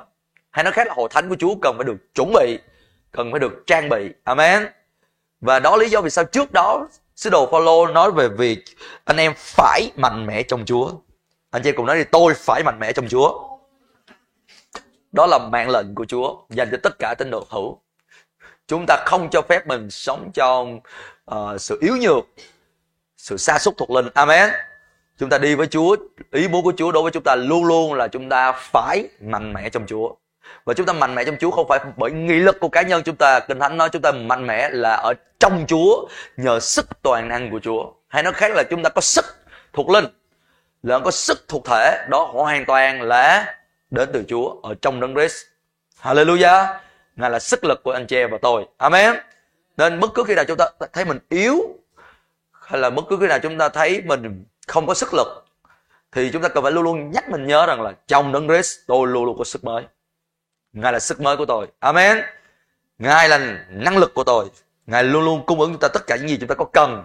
Hay 0.51 0.65
nói 0.65 0.73
khác 0.73 0.87
là 0.87 0.95
hội 0.97 1.09
thánh 1.13 1.29
của 1.29 1.37
Chúa 1.39 1.55
cần 1.63 1.75
phải 1.79 1.85
được 1.85 2.15
chuẩn 2.15 2.33
bị, 2.33 2.59
cần 3.13 3.31
phải 3.31 3.41
được 3.41 3.63
trang 3.67 3.89
bị. 3.89 4.11
Amen 4.25 4.78
và 5.41 5.59
đó 5.59 5.77
lý 5.77 5.89
do 5.89 6.01
vì 6.01 6.11
sao 6.11 6.25
trước 6.25 6.53
đó 6.53 6.89
sứ 7.17 7.31
đồ 7.31 7.47
Phaolô 7.47 7.87
nói 7.87 8.13
về 8.13 8.29
việc 8.29 8.65
anh 9.05 9.17
em 9.17 9.33
phải 9.37 9.91
mạnh 9.97 10.27
mẽ 10.27 10.43
trong 10.43 10.65
Chúa. 10.65 10.93
Anh 11.51 11.63
chị 11.63 11.73
cùng 11.73 11.87
nói 11.87 11.97
thì 11.97 12.05
tôi 12.05 12.35
phải 12.35 12.63
mạnh 12.65 12.79
mẽ 12.79 12.93
trong 12.93 13.09
Chúa. 13.09 13.49
Đó 15.13 15.27
là 15.27 15.39
mạng 15.39 15.71
lệnh 15.71 15.95
của 15.95 16.05
Chúa 16.05 16.37
dành 16.51 16.69
cho 16.71 16.77
tất 16.83 16.99
cả 16.99 17.15
tín 17.19 17.31
đồ 17.31 17.47
hữu. 17.51 17.81
Chúng 18.67 18.85
ta 18.89 19.05
không 19.07 19.29
cho 19.31 19.43
phép 19.49 19.67
mình 19.67 19.91
sống 19.91 20.31
trong 20.35 20.81
uh, 21.35 21.61
sự 21.61 21.79
yếu 21.81 21.97
nhược 21.97 22.25
sự 23.17 23.37
sa 23.37 23.59
sút 23.59 23.77
thuộc 23.77 23.91
linh. 23.91 24.09
Amen. 24.15 24.51
Chúng 25.19 25.29
ta 25.29 25.39
đi 25.39 25.55
với 25.55 25.67
Chúa 25.67 25.97
ý 26.33 26.49
muốn 26.49 26.65
của 26.65 26.73
Chúa 26.77 26.93
đối 26.93 27.03
với 27.03 27.13
chúng 27.13 27.23
ta 27.23 27.35
luôn 27.35 27.65
luôn 27.65 27.95
là 27.95 28.09
chúng 28.09 28.29
ta 28.29 28.53
phải 28.53 29.09
mạnh 29.21 29.53
mẽ 29.53 29.71
trong 29.71 29.87
Chúa 29.87 30.15
và 30.69 30.75
chúng 30.75 30.87
ta 30.87 30.93
mạnh 30.93 31.15
mẽ 31.15 31.25
trong 31.25 31.37
Chúa, 31.41 31.51
không 31.51 31.69
phải 31.69 31.81
bởi 31.97 32.11
nghị 32.11 32.35
lực 32.35 32.61
của 32.61 32.69
cá 32.69 32.83
nhân 32.83 33.03
chúng 33.05 33.17
ta. 33.17 33.41
Kinh 33.41 33.59
thánh 33.59 33.77
nói 33.77 33.89
chúng 33.93 34.03
ta 34.03 34.13
mạnh 34.13 34.47
mẽ 34.47 34.69
là 34.71 34.95
ở 34.95 35.15
trong 35.41 35.65
Chúa, 35.69 36.09
nhờ 36.37 36.61
sức 36.61 36.87
toàn 37.03 37.29
năng 37.29 37.51
của 37.51 37.61
Chúa. 37.63 37.93
Hay 38.09 38.23
nói 38.23 38.33
khác 38.33 38.53
là 38.55 38.63
chúng 38.71 38.83
ta 38.83 38.91
có 38.91 39.01
sức 39.01 39.25
thuộc 39.73 39.89
linh. 39.89 40.05
Là 40.83 40.99
có 40.99 41.11
sức 41.11 41.45
thuộc 41.49 41.65
thể, 41.65 42.07
đó 42.11 42.31
hoàn 42.33 42.65
toàn 42.65 43.03
là 43.03 43.55
đến 43.91 44.09
từ 44.13 44.25
Chúa 44.29 44.61
ở 44.63 44.75
trong 44.83 45.01
đấng 45.01 45.15
Christ. 45.15 45.37
Hallelujah. 46.03 46.67
Ngài 47.17 47.31
là 47.31 47.39
sức 47.39 47.65
lực 47.65 47.83
của 47.83 47.93
anh 47.93 48.07
chị 48.07 48.17
em 48.17 48.31
và 48.31 48.39
tôi. 48.43 48.67
Amen. 48.79 49.15
Nên 49.77 50.01
bất 50.01 50.11
cứ 50.15 50.25
khi 50.25 50.35
nào 50.35 50.45
chúng 50.45 50.57
ta 50.57 50.67
thấy 50.93 51.05
mình 51.05 51.19
yếu, 51.29 51.57
hay 52.53 52.81
là 52.81 52.91
bất 52.91 53.03
cứ 53.09 53.19
khi 53.21 53.27
nào 53.27 53.39
chúng 53.39 53.59
ta 53.59 53.69
thấy 53.69 54.03
mình 54.05 54.45
không 54.67 54.87
có 54.87 54.95
sức 54.95 55.15
lực, 55.15 55.47
thì 56.13 56.31
chúng 56.33 56.43
ta 56.43 56.49
cần 56.49 56.63
phải 56.63 56.73
luôn 56.73 56.85
luôn 56.85 57.11
nhắc 57.11 57.31
mình 57.31 57.47
nhớ 57.47 57.67
rằng 57.67 57.83
là 57.83 57.93
trong 58.07 58.33
đấng 58.33 58.49
Christ, 58.49 58.79
tôi 58.87 59.07
luôn 59.07 59.25
luôn 59.25 59.39
có 59.39 59.45
sức 59.45 59.65
mới 59.65 59.85
ngài 60.73 60.93
là 60.93 60.99
sức 60.99 61.21
mới 61.21 61.37
của 61.37 61.47
tôi. 61.47 61.67
Amen. 61.81 62.19
Ngài 62.99 63.29
là 63.29 63.39
năng 63.69 63.99
lực 63.99 64.15
của 64.15 64.25
tôi. 64.25 64.51
Ngài 64.87 65.05
luôn 65.05 65.25
luôn 65.25 65.47
cung 65.47 65.61
ứng 65.61 65.71
chúng 65.71 65.81
ta 65.81 65.89
tất 65.89 66.07
cả 66.07 66.17
những 66.17 66.29
gì 66.29 66.37
chúng 66.41 66.49
ta 66.49 66.55
có 66.55 66.65
cần 66.65 67.05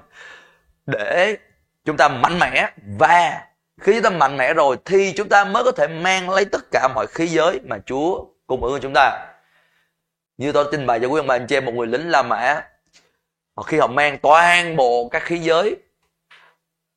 để 0.86 1.38
chúng 1.86 1.98
ta 1.98 2.08
mạnh 2.08 2.40
mẽ. 2.40 2.72
Và 2.98 3.42
khi 3.82 3.94
chúng 3.94 4.04
ta 4.04 4.10
mạnh 4.10 4.38
mẽ 4.38 4.54
rồi 4.54 4.78
thì 4.86 5.14
chúng 5.18 5.30
ta 5.30 5.46
mới 5.46 5.64
có 5.64 5.72
thể 5.72 5.88
mang 5.88 6.30
lấy 6.30 6.46
tất 6.46 6.72
cả 6.72 6.88
mọi 6.96 7.08
khí 7.08 7.28
giới 7.28 7.60
mà 7.64 7.78
Chúa 7.86 8.26
cung 8.48 8.64
ứng 8.64 8.74
cho 8.74 8.80
chúng 8.80 8.94
ta. 8.96 9.28
Như 10.38 10.52
tôi 10.52 10.66
trình 10.72 10.88
bày 10.88 11.00
cho 11.00 11.08
quý 11.08 11.20
ông 11.20 11.28
bà 11.28 11.36
anh 11.36 11.48
chị 11.48 11.58
em, 11.58 11.66
một 11.66 11.72
người 11.72 11.88
lính 11.88 12.10
La 12.10 12.24
Mã 12.24 12.64
khi 13.66 13.80
họ 13.80 13.88
mang 13.88 14.18
toàn 14.18 14.76
bộ 14.76 15.10
các 15.12 15.24
khí 15.24 15.38
giới, 15.38 15.76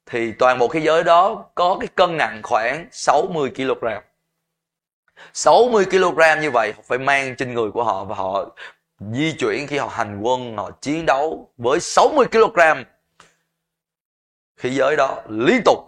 thì 0.07 0.33
toàn 0.33 0.59
bộ 0.59 0.69
khí 0.69 0.81
giới 0.81 1.05
đó 1.05 1.45
có 1.55 1.77
cái 1.81 1.89
cân 1.95 2.17
nặng 2.17 2.41
khoảng 2.43 2.89
60 2.91 3.51
kg 3.57 3.87
60 5.33 5.85
kg 5.85 6.41
như 6.41 6.51
vậy 6.51 6.73
họ 6.77 6.83
phải 6.87 6.99
mang 6.99 7.37
trên 7.37 7.55
người 7.55 7.71
của 7.71 7.85
họ 7.85 8.05
và 8.05 8.15
họ 8.15 8.45
di 9.01 9.33
chuyển 9.33 9.67
khi 9.67 9.79
họ 9.79 9.89
hành 9.89 10.21
quân, 10.21 10.57
họ 10.57 10.71
chiến 10.71 11.07
đấu 11.07 11.51
với 11.57 11.81
60 11.81 12.27
kg. 12.33 12.61
Khí 14.57 14.71
giới 14.71 14.97
đó 14.97 15.23
liên 15.29 15.63
tục 15.65 15.79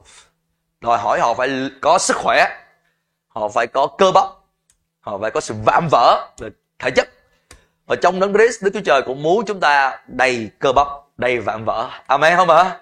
đòi 0.81 0.99
hỏi 0.99 1.21
họ 1.21 1.35
phải 1.35 1.71
có 1.81 1.99
sức 1.99 2.17
khỏe, 2.17 2.47
họ 3.29 3.49
phải 3.49 3.67
có 3.67 3.87
cơ 3.87 4.13
bắp, 4.13 4.25
họ 5.01 5.19
phải 5.19 5.31
có 5.31 5.41
sự 5.41 5.55
vạm 5.67 5.89
vỡ 5.91 6.29
về 6.39 6.49
thể 6.79 6.91
chất. 6.91 7.09
Ở 7.87 7.97
trong 7.97 8.21
đấng 8.21 8.35
Christ, 8.35 8.63
Đức 8.63 8.71
Chúa 8.75 8.81
Trời 8.85 9.03
cũng 9.07 9.23
muốn 9.23 9.45
chúng 9.45 9.61
ta 9.61 10.01
đầy 10.07 10.51
cơ 10.59 10.73
bắp, 10.73 10.87
đầy 11.17 11.39
vạm 11.39 11.65
vỡ. 11.65 11.91
Amen 12.07 12.37
không 12.37 12.51
ạ? 12.51 12.81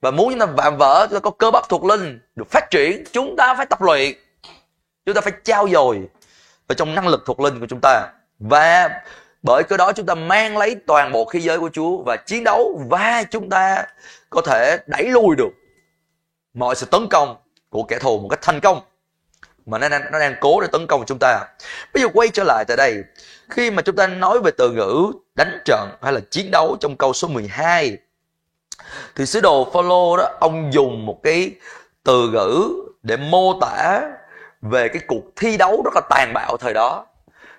Và 0.00 0.10
muốn 0.10 0.30
chúng 0.30 0.38
ta 0.38 0.46
vạm 0.46 0.76
vỡ, 0.76 1.06
chúng 1.10 1.16
ta 1.16 1.20
có 1.20 1.30
cơ 1.30 1.50
bắp 1.50 1.68
thuộc 1.68 1.84
linh 1.84 2.20
được 2.36 2.50
phát 2.50 2.70
triển, 2.70 3.04
chúng 3.12 3.34
ta 3.36 3.54
phải 3.54 3.66
tập 3.66 3.82
luyện 3.82 4.12
chúng 5.06 5.14
ta 5.14 5.20
phải 5.20 5.32
trao 5.44 5.68
dồi 5.68 6.08
ở 6.66 6.74
trong 6.74 6.94
năng 6.94 7.08
lực 7.08 7.22
thuộc 7.26 7.40
linh 7.40 7.60
của 7.60 7.66
chúng 7.66 7.80
ta. 7.82 8.08
Và 8.38 8.90
bởi 9.42 9.62
cái 9.68 9.78
đó 9.78 9.92
chúng 9.92 10.06
ta 10.06 10.14
mang 10.14 10.56
lấy 10.56 10.76
toàn 10.86 11.12
bộ 11.12 11.24
khí 11.24 11.40
giới 11.40 11.58
của 11.58 11.70
Chúa 11.72 12.02
và 12.02 12.16
chiến 12.16 12.44
đấu 12.44 12.80
và 12.90 13.22
chúng 13.30 13.50
ta 13.50 13.84
có 14.30 14.40
thể 14.40 14.78
đẩy 14.86 15.04
lùi 15.04 15.36
được 15.36 15.50
mọi 16.54 16.74
sự 16.74 16.86
tấn 16.86 17.08
công 17.10 17.36
của 17.70 17.82
kẻ 17.82 17.98
thù 17.98 18.18
một 18.18 18.28
cách 18.28 18.42
thành 18.42 18.60
công. 18.60 18.80
Mà 19.66 19.78
nó 19.78 19.88
đang 19.88 20.02
nó 20.12 20.18
đang 20.18 20.34
cố 20.40 20.60
để 20.60 20.66
tấn 20.72 20.86
công 20.86 21.04
chúng 21.06 21.18
ta. 21.20 21.44
Bây 21.94 22.02
giờ 22.02 22.08
quay 22.14 22.28
trở 22.28 22.44
lại 22.44 22.64
tại 22.68 22.76
đây, 22.76 23.04
khi 23.48 23.70
mà 23.70 23.82
chúng 23.82 23.96
ta 23.96 24.06
nói 24.06 24.40
về 24.40 24.50
từ 24.58 24.70
ngữ 24.70 25.12
đánh 25.34 25.58
trận 25.64 25.90
hay 26.02 26.12
là 26.12 26.20
chiến 26.30 26.50
đấu 26.50 26.76
trong 26.80 26.96
câu 26.96 27.12
số 27.12 27.28
12 27.28 27.96
thì 29.14 29.26
sứ 29.26 29.40
đồ 29.40 29.70
Phaolô 29.72 30.16
đó 30.16 30.28
ông 30.40 30.72
dùng 30.72 31.06
một 31.06 31.20
cái 31.22 31.50
từ 32.04 32.28
ngữ 32.28 32.70
để 33.02 33.16
mô 33.16 33.60
tả 33.60 34.00
về 34.62 34.88
cái 34.88 35.02
cuộc 35.06 35.22
thi 35.36 35.56
đấu 35.56 35.82
rất 35.84 35.94
là 35.94 36.00
tàn 36.10 36.32
bạo 36.34 36.56
thời 36.56 36.74
đó. 36.74 37.06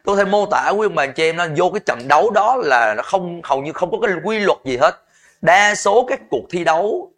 Tôi 0.03 0.17
thể 0.17 0.25
mô 0.25 0.45
tả 0.45 0.69
quý 0.69 0.85
ông 0.85 0.95
bà 0.95 1.07
chị 1.07 1.23
em 1.23 1.35
nó 1.35 1.45
vô 1.57 1.69
cái 1.73 1.79
trận 1.85 2.07
đấu 2.07 2.29
đó 2.29 2.55
là 2.55 2.93
nó 2.93 3.03
không 3.03 3.41
hầu 3.43 3.61
như 3.61 3.73
không 3.73 3.91
có 3.91 3.97
cái 4.01 4.15
quy 4.23 4.39
luật 4.39 4.57
gì 4.65 4.77
hết. 4.77 4.95
Đa 5.41 5.75
số 5.75 6.05
các 6.09 6.19
cuộc 6.29 6.43
thi 6.49 6.63
đấu 6.63 7.11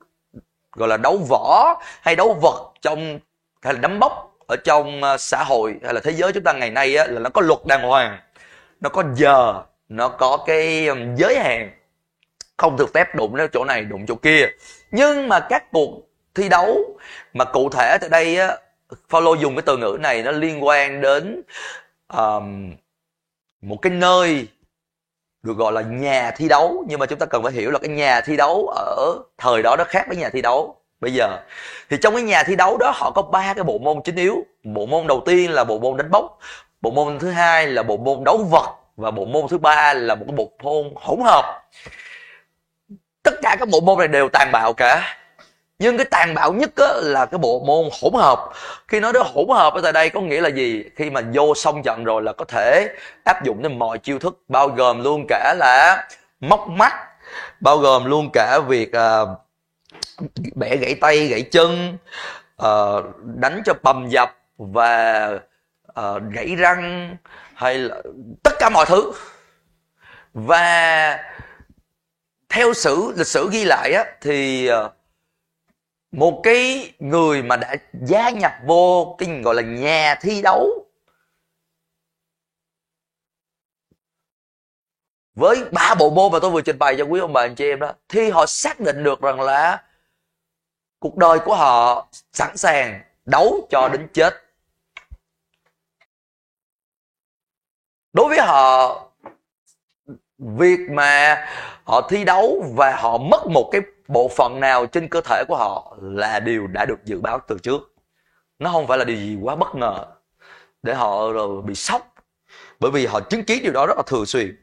gọi 0.76 0.90
là 0.90 0.98
đấu 0.98 1.18
võ 1.30 1.82
hay 2.02 2.16
đấu 2.16 2.34
vật 2.34 2.74
trong 2.82 3.20
hay 3.62 3.74
là 3.74 3.80
đấm 3.80 4.00
bốc 4.00 4.36
ở 4.48 4.56
trong 4.56 5.04
ờ, 5.04 5.18
xã 5.18 5.44
hội 5.44 5.76
hay 5.84 5.94
là 5.94 6.02
thế 6.04 6.12
giới 6.12 6.32
chúng 6.34 6.44
ta 6.44 6.54
ngày 6.54 6.70
nay 6.70 6.96
á, 6.96 7.08
là 7.08 7.20
nó 7.20 7.30
có 7.30 7.42
luật 7.42 7.60
đàng 7.66 7.82
hoàng 7.82 8.20
nó 8.80 8.90
có 8.90 9.04
giờ 9.16 9.64
nó 9.90 10.08
có 10.08 10.38
cái 10.46 10.88
ờ, 10.88 10.96
giới 11.18 11.40
hạn. 11.40 11.72
Không 12.58 12.78
được 12.78 12.94
phép 12.94 13.16
đụng 13.16 13.36
đến 13.36 13.50
chỗ 13.54 13.66
này 13.66 13.82
đụng 13.82 14.06
chỗ 14.08 14.16
kia. 14.16 14.48
Nhưng 14.92 15.28
mà 15.28 15.40
các 15.40 15.72
cuộc 15.72 15.92
thi 16.36 16.50
đấu 16.50 17.00
mà 17.34 17.46
cụ 17.46 17.70
thể 17.70 17.98
tại 18.02 18.10
đây 18.10 18.38
á 18.38 18.58
Paulo 19.10 19.34
dùng 19.34 19.56
cái 19.56 19.64
từ 19.66 19.78
ngữ 19.78 19.98
này 20.00 20.24
nó 20.24 20.32
liên 20.32 20.66
quan 20.66 21.02
đến 21.02 21.42
um, 22.14 22.76
một 23.62 23.78
cái 23.82 23.92
nơi 23.92 24.48
được 25.44 25.58
gọi 25.58 25.72
là 25.72 25.82
nhà 25.82 26.32
thi 26.32 26.48
đấu. 26.48 26.86
Nhưng 26.88 27.00
mà 27.00 27.06
chúng 27.06 27.20
ta 27.20 27.26
cần 27.26 27.44
phải 27.44 27.52
hiểu 27.52 27.72
là 27.72 27.80
cái 27.80 27.90
nhà 27.90 28.22
thi 28.22 28.38
đấu 28.38 28.68
ở 28.76 29.20
thời 29.38 29.64
đó 29.64 29.76
nó 29.76 29.84
khác 29.84 30.06
với 30.08 30.18
nhà 30.18 30.30
thi 30.30 30.42
đấu. 30.42 30.76
Bây 31.00 31.14
giờ 31.14 31.40
thì 31.90 31.98
trong 32.02 32.14
cái 32.14 32.24
nhà 32.24 32.44
thi 32.44 32.56
đấu 32.56 32.78
đó 32.78 32.92
họ 32.96 33.12
có 33.12 33.22
ba 33.22 33.54
cái 33.54 33.64
bộ 33.64 33.78
môn 33.78 34.02
chính 34.04 34.16
yếu. 34.16 34.44
Bộ 34.64 34.86
môn 34.86 35.08
đầu 35.08 35.24
tiên 35.26 35.52
là 35.52 35.64
bộ 35.64 35.80
môn 35.80 35.98
đánh 35.98 36.12
bóng 36.12 36.28
bộ 36.82 36.92
môn 36.92 37.20
thứ 37.20 37.32
hai 37.32 37.68
là 37.68 37.84
bộ 37.84 37.98
môn 37.98 38.24
đấu 38.24 38.38
vật 38.38 38.76
và 38.98 39.12
bộ 39.12 39.26
môn 39.26 39.48
thứ 39.48 39.58
ba 39.58 39.94
là 39.94 40.16
một 40.16 40.26
cái 40.28 40.36
bộ 40.36 40.52
môn 40.64 40.94
hỗn 40.96 41.20
hợp. 41.24 41.70
Tất 43.24 43.34
cả 43.42 43.56
các 43.60 43.68
bộ 43.72 43.80
môn 43.80 43.98
này 43.98 44.08
đều 44.08 44.30
tàn 44.30 44.50
bạo 44.52 44.74
cả 44.74 45.18
nhưng 45.80 45.98
cái 45.98 46.06
tàn 46.06 46.34
bạo 46.34 46.54
nhất 46.54 46.70
á, 46.76 46.94
là 47.02 47.26
cái 47.26 47.38
bộ 47.38 47.60
môn 47.60 47.90
hỗn 48.02 48.14
hợp. 48.14 48.50
Khi 48.88 49.00
nói 49.00 49.14
đến 49.14 49.24
hỗn 49.26 49.46
hợp 49.50 49.74
ở 49.74 49.82
tại 49.82 49.92
đây 49.94 50.10
có 50.10 50.22
nghĩa 50.22 50.42
là 50.42 50.50
gì? 50.50 50.84
Khi 50.96 51.10
mà 51.10 51.22
vô 51.34 51.56
xong 51.56 51.84
trận 51.84 52.04
rồi 52.04 52.22
là 52.22 52.34
có 52.34 52.46
thể 52.46 52.96
áp 53.24 53.44
dụng 53.44 53.62
đến 53.62 53.80
mọi 53.80 53.98
chiêu 53.98 54.20
thức 54.20 54.40
bao 54.48 54.68
gồm 54.68 55.04
luôn 55.04 55.26
cả 55.30 55.56
là 55.58 56.08
móc 56.40 56.68
mắt 56.68 56.94
bao 57.60 57.78
gồm 57.78 58.06
luôn 58.06 58.30
cả 58.34 58.60
việc 58.68 58.92
à, 58.94 59.20
bẻ 60.56 60.76
gãy 60.76 60.96
tay 61.02 61.28
gãy 61.28 61.42
chân 61.42 61.98
à, 62.58 62.72
đánh 63.22 63.62
cho 63.66 63.74
bầm 63.84 64.10
dập 64.10 64.36
và 64.58 65.30
à, 65.94 66.04
gãy 66.32 66.56
răng 66.56 67.16
hay 67.54 67.78
là 67.78 68.02
tất 68.44 68.54
cả 68.60 68.70
mọi 68.70 68.86
thứ. 68.86 69.12
Và 70.34 71.20
theo 72.50 72.74
sử 72.74 73.14
lịch 73.18 73.28
sử 73.28 73.50
ghi 73.52 73.66
lại 73.66 73.94
á 73.94 74.06
thì 74.22 74.68
à, 74.68 74.78
một 76.12 76.40
cái 76.44 76.94
người 77.00 77.44
mà 77.44 77.58
đã 77.58 77.76
gia 77.94 78.30
nhập 78.30 78.52
vô 78.66 79.16
cái 79.18 79.42
gọi 79.44 79.56
là 79.56 79.62
nhà 79.62 80.16
thi 80.22 80.42
đấu. 80.42 80.86
Với 85.36 85.66
ba 85.72 85.96
bộ 86.00 86.10
môn 86.10 86.32
mà 86.32 86.40
tôi 86.42 86.52
vừa 86.52 86.62
trình 86.62 86.80
bày 86.80 86.96
cho 86.98 87.04
quý 87.04 87.20
ông 87.20 87.34
bà, 87.34 87.42
anh 87.42 87.56
chị 87.56 87.66
em 87.66 87.80
đó, 87.80 87.94
thì 88.10 88.30
họ 88.30 88.46
xác 88.46 88.80
định 88.80 89.04
được 89.04 89.22
rằng 89.22 89.42
là 89.42 89.84
cuộc 91.00 91.18
đời 91.18 91.40
của 91.46 91.56
họ 91.56 92.08
sẵn 92.34 92.58
sàng 92.58 93.02
đấu 93.26 93.68
cho 93.70 93.90
đến 93.90 94.08
chết. 94.14 94.34
Đối 98.14 98.30
với 98.30 98.40
họ, 98.40 99.06
việc 100.38 100.80
mà 100.90 101.36
họ 101.84 102.08
thi 102.10 102.26
đấu 102.26 102.64
và 102.76 102.96
họ 102.96 103.18
mất 103.18 103.48
một 103.48 103.70
cái 103.72 103.82
bộ 104.10 104.28
phận 104.28 104.60
nào 104.60 104.86
trên 104.86 105.08
cơ 105.08 105.22
thể 105.22 105.44
của 105.48 105.56
họ 105.56 105.98
là 106.02 106.40
điều 106.40 106.68
đã 106.68 106.86
được 106.86 107.06
dự 107.06 107.22
báo 107.22 107.40
từ 107.48 107.58
trước. 107.64 107.94
Nó 108.60 108.72
không 108.72 108.88
phải 108.88 108.98
là 108.98 109.04
điều 109.04 109.18
gì 109.18 109.38
quá 109.42 109.56
bất 109.56 109.76
ngờ 109.76 110.06
để 110.84 110.94
họ 110.94 111.32
rồi 111.32 111.62
bị 111.62 111.76
sốc, 111.76 112.14
bởi 112.80 112.92
vì 112.92 113.06
họ 113.06 113.20
chứng 113.20 113.44
kiến 113.44 113.64
điều 113.64 113.72
đó 113.74 113.86
rất 113.86 113.98
là 113.98 114.04
thường 114.08 114.26
xuyên. 114.26 114.58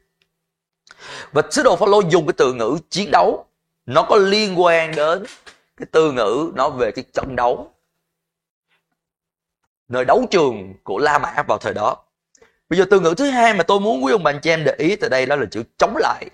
Và 1.33 1.43
sứ 1.51 1.63
đồ 1.63 1.77
Phaolô 1.77 2.01
dùng 2.01 2.27
cái 2.27 2.35
từ 2.37 2.53
ngữ 2.55 2.79
chiến 2.91 3.11
đấu. 3.11 3.47
Nó 3.87 4.03
có 4.03 4.17
liên 4.17 4.61
quan 4.61 4.95
đến 4.95 5.25
cái 5.77 5.87
từ 5.91 6.13
ngữ 6.13 6.53
nó 6.55 6.69
về 6.69 6.91
cái 6.91 7.05
trận 7.13 7.37
đấu. 7.37 7.73
Nơi 9.89 10.05
đấu 10.05 10.27
trường 10.31 10.75
của 10.85 10.99
La 10.99 11.19
Mã 11.19 11.43
vào 11.49 11.59
thời 11.59 11.75
đó. 11.75 11.97
Bây 12.69 12.79
giờ 12.79 12.85
từ 12.91 13.01
ngữ 13.01 13.15
thứ 13.17 13.31
hai 13.31 13.55
mà 13.55 13.63
tôi 13.63 13.81
muốn 13.81 14.05
quý 14.05 14.13
ông 14.13 14.23
bà 14.23 14.31
anh 14.31 14.41
chị 14.43 14.51
em 14.51 14.65
để 14.65 14.75
ý 14.79 14.97
từ 14.97 15.09
đây 15.09 15.27
đó 15.27 15.37
là 15.37 15.47
chữ 15.51 15.63
chống 15.79 15.97
lại. 15.97 16.31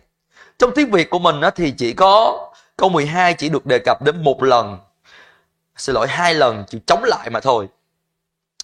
Trong 0.59 0.71
tiếng 0.75 0.91
Việt 0.91 1.11
của 1.11 1.19
mình 1.19 1.41
thì 1.57 1.75
chỉ 1.79 1.93
có 1.93 2.52
câu 2.77 2.89
12 2.89 3.35
chỉ 3.35 3.49
được 3.49 3.67
đề 3.67 3.79
cập 3.79 4.03
đến 4.03 4.25
một 4.25 4.43
lần. 4.43 4.79
Xin 5.77 5.95
lỗi, 5.95 6.09
hai 6.09 6.35
lần 6.35 6.65
chữ 6.69 6.79
chống 6.87 7.05
lại 7.05 7.31
mà 7.31 7.41
thôi. 7.41 7.69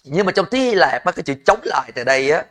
Nhưng 0.03 0.25
mà 0.25 0.31
trong 0.31 0.45
tiếng 0.51 0.61
Hy 0.61 0.75
Lạp 0.75 1.15
cái 1.15 1.23
chữ 1.25 1.33
chống 1.45 1.59
lại 1.63 1.91
tại 1.95 2.05
đây 2.05 2.31
á, 2.31 2.43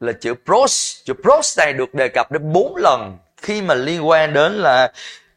là 0.00 0.12
chữ 0.12 0.34
pros. 0.44 0.96
Chữ 1.04 1.14
pros 1.22 1.58
này 1.58 1.72
được 1.72 1.94
đề 1.94 2.08
cập 2.08 2.32
đến 2.32 2.52
bốn 2.52 2.76
lần 2.76 3.18
khi 3.36 3.62
mà 3.62 3.74
liên 3.74 4.08
quan 4.08 4.32
đến 4.32 4.52
là 4.52 4.92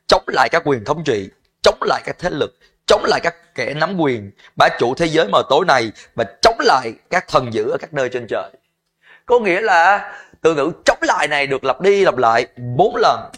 chống 0.07 0.23
lại 0.27 0.49
các 0.51 0.61
quyền 0.65 0.85
thống 0.85 1.03
trị, 1.03 1.29
chống 1.61 1.79
lại 1.81 2.01
các 2.05 2.15
thế 2.19 2.29
lực, 2.29 2.57
chống 2.85 3.03
lại 3.05 3.19
các 3.23 3.55
kẻ 3.55 3.73
nắm 3.73 3.97
quyền, 4.01 4.31
bá 4.55 4.69
chủ 4.79 4.95
thế 4.95 5.05
giới 5.05 5.27
mờ 5.27 5.43
tối 5.49 5.65
này 5.65 5.91
và 6.15 6.23
chống 6.41 6.57
lại 6.59 6.93
các 7.09 7.27
thần 7.27 7.53
dữ 7.53 7.69
ở 7.71 7.77
các 7.79 7.93
nơi 7.93 8.09
trên 8.09 8.27
trời. 8.29 8.51
Có 9.25 9.39
nghĩa 9.39 9.61
là 9.61 10.13
từ 10.41 10.55
ngữ 10.55 10.71
chống 10.85 10.99
lại 11.01 11.27
này 11.27 11.47
được 11.47 11.63
lặp 11.63 11.81
đi 11.81 12.05
lặp 12.05 12.17
lại 12.17 12.47
bốn 12.57 12.95
lần 12.95 13.31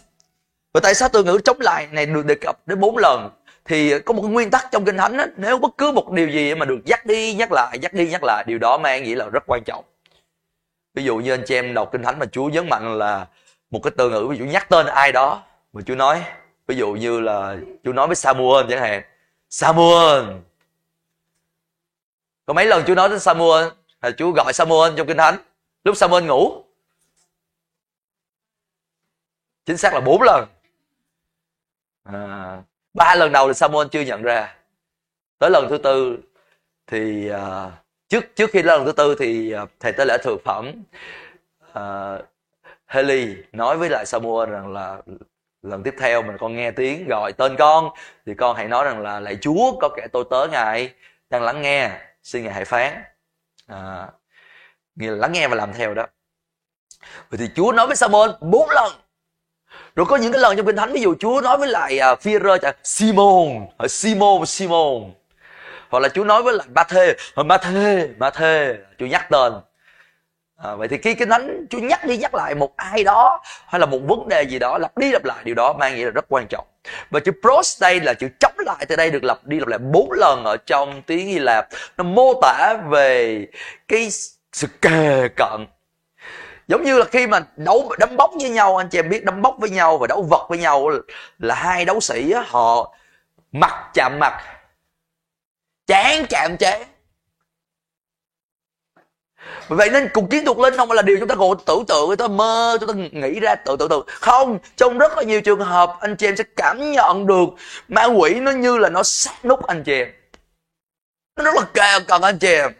và 0.73 0.79
tại 0.83 0.95
sao 0.95 1.09
từ 1.13 1.23
ngữ 1.23 1.39
chống 1.45 1.61
lại 1.61 1.87
này 1.91 2.05
được 2.05 2.25
đề 2.25 2.35
cập 2.35 2.67
đến 2.67 2.79
bốn 2.79 2.97
lần? 2.97 3.29
Thì 3.65 3.99
có 3.99 4.13
một 4.13 4.21
cái 4.21 4.31
nguyên 4.31 4.51
tắc 4.51 4.67
trong 4.71 4.85
kinh 4.85 4.97
thánh 4.97 5.17
á, 5.17 5.27
nếu 5.37 5.57
bất 5.57 5.77
cứ 5.77 5.91
một 5.91 6.11
điều 6.11 6.29
gì 6.29 6.55
mà 6.55 6.65
được 6.65 6.79
nhắc 6.85 7.05
đi 7.05 7.33
nhắc 7.33 7.51
lại 7.51 7.79
nhắc 7.81 7.93
đi 7.93 8.09
nhắc 8.09 8.21
lại 8.23 8.43
điều 8.47 8.57
đó 8.57 8.77
mang 8.77 9.03
nghĩa 9.03 9.15
là 9.15 9.29
rất 9.29 9.43
quan 9.47 9.63
trọng. 9.63 9.85
Ví 10.93 11.03
dụ 11.03 11.17
như 11.17 11.33
anh 11.33 11.43
chị 11.45 11.55
em 11.55 11.73
đọc 11.73 11.89
kinh 11.91 12.03
thánh 12.03 12.19
mà 12.19 12.25
chúa 12.25 12.49
nhấn 12.49 12.69
mạnh 12.69 12.97
là 12.97 13.27
một 13.69 13.79
cái 13.83 13.91
từ 13.97 14.09
ngữ 14.09 14.27
ví 14.29 14.37
dụ 14.37 14.45
nhắc 14.45 14.69
tên 14.69 14.85
ai 14.85 15.11
đó 15.11 15.43
mà 15.73 15.81
chúa 15.81 15.95
nói. 15.95 16.23
Ví 16.67 16.75
dụ 16.75 16.91
như 16.91 17.19
là 17.19 17.57
chúa 17.83 17.93
nói 17.93 18.07
với 18.07 18.15
samuel 18.15 18.65
chẳng 18.69 18.81
hạn. 18.81 19.03
Samuel! 19.49 20.23
Có 22.45 22.53
mấy 22.53 22.65
lần 22.65 22.83
chúa 22.87 22.95
nói 22.95 23.09
đến 23.09 23.19
samuel? 23.19 23.67
Là 24.01 24.11
chúa 24.11 24.31
gọi 24.31 24.53
samuel 24.53 24.93
trong 24.97 25.07
kinh 25.07 25.17
thánh. 25.17 25.37
Lúc 25.83 25.97
samuel 25.97 26.23
ngủ. 26.23 26.63
Chính 29.65 29.77
xác 29.77 29.93
là 29.93 29.99
bốn 29.99 30.21
lần 30.21 30.45
à, 32.13 32.61
ba 32.93 33.15
lần 33.15 33.31
đầu 33.31 33.47
thì 33.47 33.53
Samuel 33.53 33.87
chưa 33.91 34.01
nhận 34.01 34.21
ra. 34.21 34.55
Tới 35.39 35.49
lần 35.49 35.67
thứ 35.69 35.77
tư 35.77 36.17
thì 36.87 37.31
uh, 37.31 37.71
trước 38.09 38.35
trước 38.35 38.49
khi 38.53 38.63
lần 38.63 38.85
thứ 38.85 38.91
tư 38.91 39.15
thì 39.19 39.55
uh, 39.63 39.69
thầy 39.79 39.91
tế 39.91 40.05
lễ 40.05 40.17
thượng 40.23 40.39
phẩm. 40.45 40.71
Uh, 41.71 42.25
Haley 42.85 43.35
nói 43.51 43.77
với 43.77 43.89
lại 43.89 44.05
Samuel 44.05 44.49
rằng 44.49 44.73
là 44.73 45.01
lần 45.61 45.83
tiếp 45.83 45.95
theo 45.99 46.21
mình 46.21 46.37
con 46.39 46.55
nghe 46.55 46.71
tiếng 46.71 47.07
gọi 47.07 47.33
tên 47.33 47.55
con 47.57 47.89
thì 48.25 48.33
con 48.33 48.55
hãy 48.55 48.67
nói 48.67 48.85
rằng 48.85 49.01
là 49.01 49.19
lạy 49.19 49.37
Chúa 49.41 49.79
có 49.81 49.89
kẻ 49.95 50.07
tôi 50.11 50.23
tớ 50.29 50.47
ngài 50.51 50.93
đang 51.29 51.43
lắng 51.43 51.61
nghe 51.61 51.91
xin 52.23 52.43
ngài 52.43 52.53
hãy 52.53 52.65
phán. 52.65 53.03
À, 53.67 54.07
nghĩa 54.95 55.09
là 55.09 55.15
lắng 55.15 55.31
nghe 55.31 55.47
và 55.47 55.55
làm 55.55 55.73
theo 55.73 55.93
đó. 55.93 56.07
Vậy 57.29 57.37
thì 57.37 57.49
Chúa 57.55 57.71
nói 57.71 57.87
với 57.87 57.95
Samuel 57.95 58.31
bốn 58.41 58.69
lần 58.69 58.91
rồi 59.95 60.05
có 60.05 60.15
những 60.15 60.31
cái 60.31 60.41
lần 60.41 60.57
trong 60.57 60.65
kinh 60.65 60.75
thánh 60.75 60.91
ví 60.91 61.01
dụ 61.01 61.15
Chúa 61.19 61.41
nói 61.41 61.57
với 61.57 61.67
lại 61.67 61.99
uh, 62.13 62.19
Phi-rơ 62.21 62.57
chẳng 62.57 62.75
Simon 62.83 63.67
Simon 63.89 64.45
Simon. 64.45 65.11
Hoặc 65.89 65.99
là 65.99 66.09
Chúa 66.09 66.23
nói 66.23 66.43
với 66.43 66.53
lại 66.53 66.67
ba-thê 66.73 67.15
ba 67.45 67.57
thê 67.57 68.07
ba-thê 68.17 68.75
Chúa 68.99 69.05
nhắc 69.05 69.29
tên. 69.29 69.53
À, 70.63 70.75
vậy 70.75 70.87
thì 70.87 70.97
khi 70.97 71.13
cái 71.13 71.27
thánh 71.27 71.65
Chúa 71.69 71.79
nhắc 71.79 72.05
đi 72.05 72.17
nhắc 72.17 72.35
lại 72.35 72.55
một 72.55 72.73
ai 72.75 73.03
đó 73.03 73.41
hay 73.67 73.79
là 73.79 73.85
một 73.85 73.99
vấn 74.07 74.27
đề 74.27 74.43
gì 74.43 74.59
đó 74.59 74.77
lặp 74.77 74.97
đi 74.97 75.11
lặp 75.11 75.25
lại 75.25 75.37
điều 75.43 75.55
đó 75.55 75.73
mang 75.73 75.95
nghĩa 75.95 76.05
là 76.05 76.11
rất 76.11 76.25
quan 76.29 76.47
trọng. 76.49 76.65
Và 77.09 77.19
chữ 77.19 77.31
pros 77.41 77.81
đây 77.81 77.99
là 77.99 78.13
chữ 78.13 78.27
chống 78.39 78.53
lại 78.57 78.85
từ 78.89 78.95
đây 78.95 79.09
được 79.11 79.23
lặp 79.23 79.45
đi 79.45 79.59
lặp 79.59 79.67
lại 79.67 79.79
bốn 79.79 80.11
lần 80.11 80.43
ở 80.43 80.57
trong 80.65 81.01
tiếng 81.01 81.27
Hy 81.27 81.39
Lạp. 81.39 81.67
Nó 81.97 82.03
mô 82.03 82.33
tả 82.41 82.73
về 82.89 83.45
cái 83.87 84.09
sự 84.53 84.67
kề 84.81 85.27
cận 85.35 85.65
giống 86.69 86.83
như 86.83 86.97
là 86.97 87.05
khi 87.05 87.27
mà 87.27 87.39
đấu, 87.55 87.95
đấm 87.99 88.17
bốc 88.17 88.31
với 88.41 88.49
nhau, 88.49 88.77
anh 88.77 88.89
chị 88.89 88.99
em 88.99 89.09
biết 89.09 89.25
đấm 89.25 89.41
bốc 89.41 89.55
với 89.59 89.69
nhau 89.69 89.97
và 89.97 90.07
đấu 90.07 90.21
vật 90.29 90.45
với 90.49 90.57
nhau 90.57 90.89
là 91.39 91.55
hai 91.55 91.85
đấu 91.85 91.99
sĩ 91.99 92.33
họ 92.45 92.95
mặt 93.51 93.91
chạm 93.93 94.19
mặt, 94.19 94.43
chán 95.87 96.25
chạm 96.29 96.57
chán. 96.57 96.83
Vậy 99.67 99.89
nên 99.89 100.09
cuộc 100.13 100.29
chiến 100.31 100.45
thuật 100.45 100.57
linh 100.57 100.77
không 100.77 100.87
phải 100.87 100.95
là 100.95 101.01
điều 101.01 101.17
chúng 101.19 101.27
ta 101.27 101.35
ngồi 101.35 101.55
tưởng 101.65 101.85
tượng, 101.87 102.07
chúng 102.07 102.17
ta 102.17 102.27
mơ, 102.27 102.77
chúng 102.79 102.89
ta 102.89 102.93
nghĩ 103.19 103.39
ra 103.39 103.55
tự 103.55 103.75
tự 103.79 103.87
tự 103.87 104.03
không, 104.07 104.59
trong 104.75 104.97
rất 104.97 105.17
là 105.17 105.23
nhiều 105.23 105.41
trường 105.41 105.59
hợp, 105.59 105.97
anh 105.99 106.15
chị 106.15 106.27
em 106.27 106.37
sẽ 106.37 106.43
cảm 106.55 106.91
nhận 106.91 107.27
được 107.27 107.49
ma 107.87 108.05
quỷ 108.05 108.39
nó 108.39 108.51
như 108.51 108.77
là 108.77 108.89
nó 108.89 109.03
sát 109.03 109.45
nút 109.45 109.67
anh 109.67 109.83
chị 109.83 109.93
em. 109.93 110.13
Nó 111.35 111.43
rất 111.43 111.55
là 111.55 111.65
kề 111.73 112.05
cần 112.07 112.21
anh 112.21 112.39
chị 112.39 112.53
em. 112.53 112.71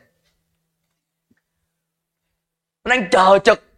Nó 2.84 2.96
đang 2.96 3.10
chờ 3.12 3.40
trực 3.44 3.69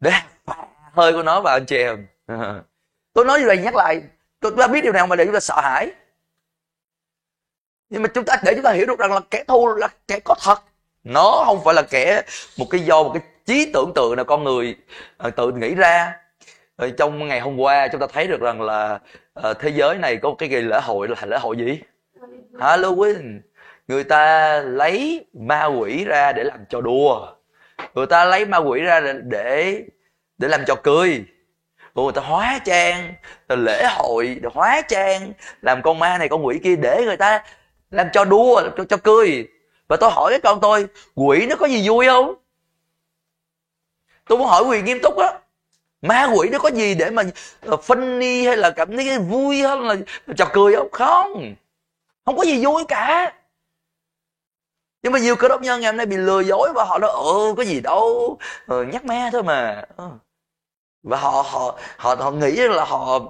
để 0.00 0.10
hơi 0.92 1.12
của 1.12 1.22
nó 1.22 1.40
vào 1.40 1.56
anh 1.56 1.66
chị 1.66 1.76
em. 1.76 2.06
Tôi 3.12 3.24
nói 3.24 3.40
như 3.40 3.46
vậy 3.46 3.58
nhắc 3.58 3.74
lại 3.74 4.02
tôi 4.40 4.52
ta 4.58 4.66
biết 4.66 4.80
điều 4.84 4.92
nào 4.92 5.06
mà 5.06 5.16
để 5.16 5.24
chúng 5.24 5.34
ta 5.34 5.40
sợ 5.40 5.60
hãi. 5.62 5.90
Nhưng 7.90 8.02
mà 8.02 8.08
chúng 8.14 8.24
ta 8.24 8.36
để 8.44 8.54
chúng 8.54 8.62
ta 8.62 8.72
hiểu 8.72 8.86
được 8.86 8.98
rằng 8.98 9.12
là 9.12 9.20
kẻ 9.30 9.44
thù 9.44 9.74
là 9.74 9.88
kẻ 10.08 10.20
có 10.24 10.34
thật. 10.44 10.58
Nó 11.04 11.42
không 11.46 11.64
phải 11.64 11.74
là 11.74 11.82
kẻ 11.82 12.22
một 12.58 12.66
cái 12.70 12.80
do 12.80 13.02
một 13.02 13.10
cái 13.14 13.22
trí 13.46 13.70
tưởng 13.72 13.92
tượng 13.94 14.16
nào 14.16 14.24
con 14.24 14.44
người 14.44 14.76
à, 15.18 15.30
tự 15.30 15.52
nghĩ 15.52 15.74
ra. 15.74 16.16
Rồi 16.78 16.92
trong 16.98 17.28
ngày 17.28 17.40
hôm 17.40 17.56
qua 17.60 17.88
chúng 17.88 18.00
ta 18.00 18.06
thấy 18.12 18.26
được 18.26 18.40
rằng 18.40 18.62
là 18.62 18.98
uh, 19.50 19.58
thế 19.58 19.68
giới 19.68 19.98
này 19.98 20.16
có 20.16 20.34
cái 20.38 20.48
ngày 20.48 20.62
lễ 20.62 20.80
hội 20.82 21.08
là 21.08 21.26
lễ 21.26 21.38
hội 21.38 21.56
gì? 21.56 21.80
Halloween. 22.52 23.40
Người 23.88 24.04
ta 24.04 24.60
lấy 24.60 25.26
ma 25.32 25.64
quỷ 25.64 26.04
ra 26.04 26.32
để 26.32 26.44
làm 26.44 26.64
cho 26.68 26.80
đùa 26.80 27.34
người 27.94 28.06
ta 28.06 28.24
lấy 28.24 28.44
ma 28.44 28.58
quỷ 28.58 28.80
ra 28.80 29.00
để 29.00 29.82
để, 30.38 30.48
làm 30.48 30.64
trò 30.66 30.74
cười. 30.74 31.24
Người 31.94 32.12
ta 32.14 32.20
hóa 32.20 32.60
trang 32.64 33.14
lễ 33.48 33.88
hội 33.96 34.40
hóa 34.54 34.82
trang 34.88 35.32
làm 35.62 35.82
con 35.82 35.98
ma 35.98 36.18
này 36.18 36.28
con 36.28 36.46
quỷ 36.46 36.60
kia 36.64 36.76
để 36.76 37.02
người 37.04 37.16
ta 37.16 37.44
làm 37.90 38.06
cho 38.12 38.24
đua 38.24 38.62
cho, 38.76 38.84
cho 38.84 38.96
cười. 38.96 39.48
Và 39.88 39.96
tôi 39.96 40.10
hỏi 40.12 40.30
cái 40.32 40.40
con 40.40 40.60
tôi 40.60 40.86
quỷ 41.14 41.46
nó 41.46 41.56
có 41.56 41.66
gì 41.66 41.88
vui 41.88 42.06
không? 42.06 42.34
Tôi 44.28 44.38
muốn 44.38 44.48
hỏi 44.48 44.64
quỷ 44.64 44.82
nghiêm 44.82 44.98
túc 45.02 45.18
á 45.18 45.32
ma 46.02 46.28
quỷ 46.34 46.48
nó 46.48 46.58
có 46.58 46.70
gì 46.70 46.94
để 46.94 47.10
mà 47.10 47.22
ờ, 47.60 47.76
funny 47.86 48.46
hay 48.46 48.56
là 48.56 48.70
cảm 48.70 48.96
thấy 48.96 49.06
cái 49.06 49.18
vui 49.18 49.62
hơn 49.62 49.80
là 49.80 49.96
trò 50.36 50.46
cười 50.52 50.76
không? 50.76 50.88
Không. 50.92 51.54
Không 52.24 52.36
có 52.36 52.44
gì 52.44 52.64
vui 52.64 52.84
cả 52.88 53.32
nhưng 55.02 55.12
mà 55.12 55.18
nhiều 55.18 55.36
cơ 55.36 55.48
đốc 55.48 55.62
nhân 55.62 55.80
ngày 55.80 55.90
hôm 55.90 55.96
nay 55.96 56.06
bị 56.06 56.16
lừa 56.16 56.40
dối 56.40 56.72
và 56.74 56.84
họ 56.84 56.98
nói 56.98 57.10
ừ 57.10 57.54
có 57.56 57.62
gì 57.62 57.80
đâu 57.80 58.38
ừ, 58.66 58.82
nhắc 58.82 59.04
me 59.04 59.30
thôi 59.32 59.42
mà. 59.42 59.84
Ờ. 59.96 60.10
Và 61.02 61.16
họ 61.16 61.30
họ 61.30 61.78
họ 61.96 62.14
họ 62.14 62.30
nghĩ 62.30 62.56
là 62.56 62.84
họ 62.84 63.20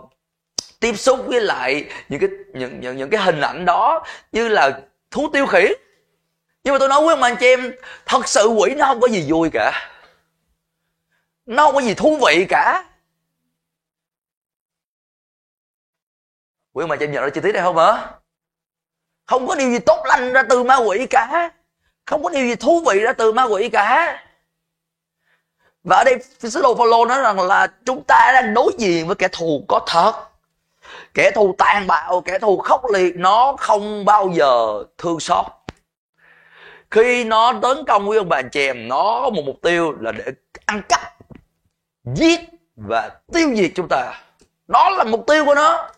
tiếp 0.80 0.94
xúc 0.96 1.20
với 1.26 1.40
lại 1.40 1.90
những 2.08 2.20
cái 2.20 2.30
những 2.54 2.80
những 2.80 2.96
những 2.96 3.10
cái 3.10 3.20
hình 3.22 3.40
ảnh 3.40 3.64
đó 3.64 4.04
như 4.32 4.48
là 4.48 4.80
thú 5.10 5.28
tiêu 5.32 5.46
khiển. 5.46 5.72
Nhưng 6.64 6.74
mà 6.74 6.78
tôi 6.78 6.88
nói 6.88 7.00
với 7.00 7.14
ông 7.14 7.22
anh 7.22 7.36
chị 7.40 7.46
em 7.46 7.72
thật 8.06 8.28
sự 8.28 8.46
quỷ 8.46 8.74
nó 8.74 8.86
không 8.86 9.00
có 9.00 9.08
gì 9.08 9.24
vui 9.28 9.50
cả. 9.52 9.90
Nó 11.46 11.66
không 11.66 11.74
có 11.74 11.80
gì 11.80 11.94
thú 11.94 12.18
vị 12.26 12.46
cả. 12.48 12.84
Quý 16.72 16.84
ông 16.84 16.90
anh 16.90 16.98
chị 16.98 17.04
em 17.04 17.12
nhận 17.12 17.24
ra 17.24 17.30
chi 17.34 17.40
tiết 17.40 17.52
này 17.52 17.62
không 17.62 17.76
hả? 17.76 18.10
Không 19.26 19.46
có 19.46 19.54
điều 19.54 19.70
gì 19.70 19.78
tốt 19.78 20.02
lành 20.06 20.32
ra 20.32 20.42
từ 20.50 20.62
ma 20.62 20.76
quỷ 20.76 21.06
cả 21.10 21.50
không 22.06 22.22
có 22.22 22.30
điều 22.30 22.46
gì 22.46 22.54
thú 22.54 22.82
vị 22.86 23.00
ra 23.00 23.12
từ 23.12 23.32
ma 23.32 23.44
quỷ 23.44 23.68
cả. 23.68 24.22
Và 25.84 25.96
ở 25.96 26.04
đây 26.04 26.14
sứ 26.38 26.62
đồ 26.62 26.74
Phaolô 26.74 27.04
nói 27.04 27.20
rằng 27.22 27.40
là 27.40 27.66
chúng 27.84 28.02
ta 28.04 28.30
đang 28.34 28.54
đối 28.54 28.72
diện 28.78 29.06
với 29.06 29.16
kẻ 29.16 29.28
thù 29.32 29.64
có 29.68 29.80
thật. 29.86 30.12
Kẻ 31.14 31.30
thù 31.30 31.54
tàn 31.58 31.86
bạo, 31.86 32.20
kẻ 32.20 32.38
thù 32.38 32.58
khốc 32.58 32.82
liệt, 32.92 33.16
nó 33.16 33.56
không 33.58 34.04
bao 34.04 34.30
giờ 34.34 34.84
thương 34.98 35.20
xót. 35.20 35.46
Khi 36.90 37.24
nó 37.24 37.52
tấn 37.62 37.84
công 37.86 38.08
quý 38.08 38.16
ông 38.16 38.28
bà 38.28 38.36
anh 38.36 38.48
chị 38.50 38.66
em, 38.66 38.88
nó 38.88 39.20
có 39.22 39.30
một 39.30 39.42
mục 39.46 39.56
tiêu 39.62 39.92
là 40.00 40.12
để 40.12 40.24
ăn 40.66 40.82
cắp, 40.88 41.00
giết 42.14 42.40
và 42.76 43.10
tiêu 43.32 43.54
diệt 43.54 43.70
chúng 43.74 43.88
ta. 43.88 44.12
Đó 44.68 44.90
là 44.90 45.04
mục 45.04 45.24
tiêu 45.26 45.44
của 45.44 45.54
nó 45.54 45.88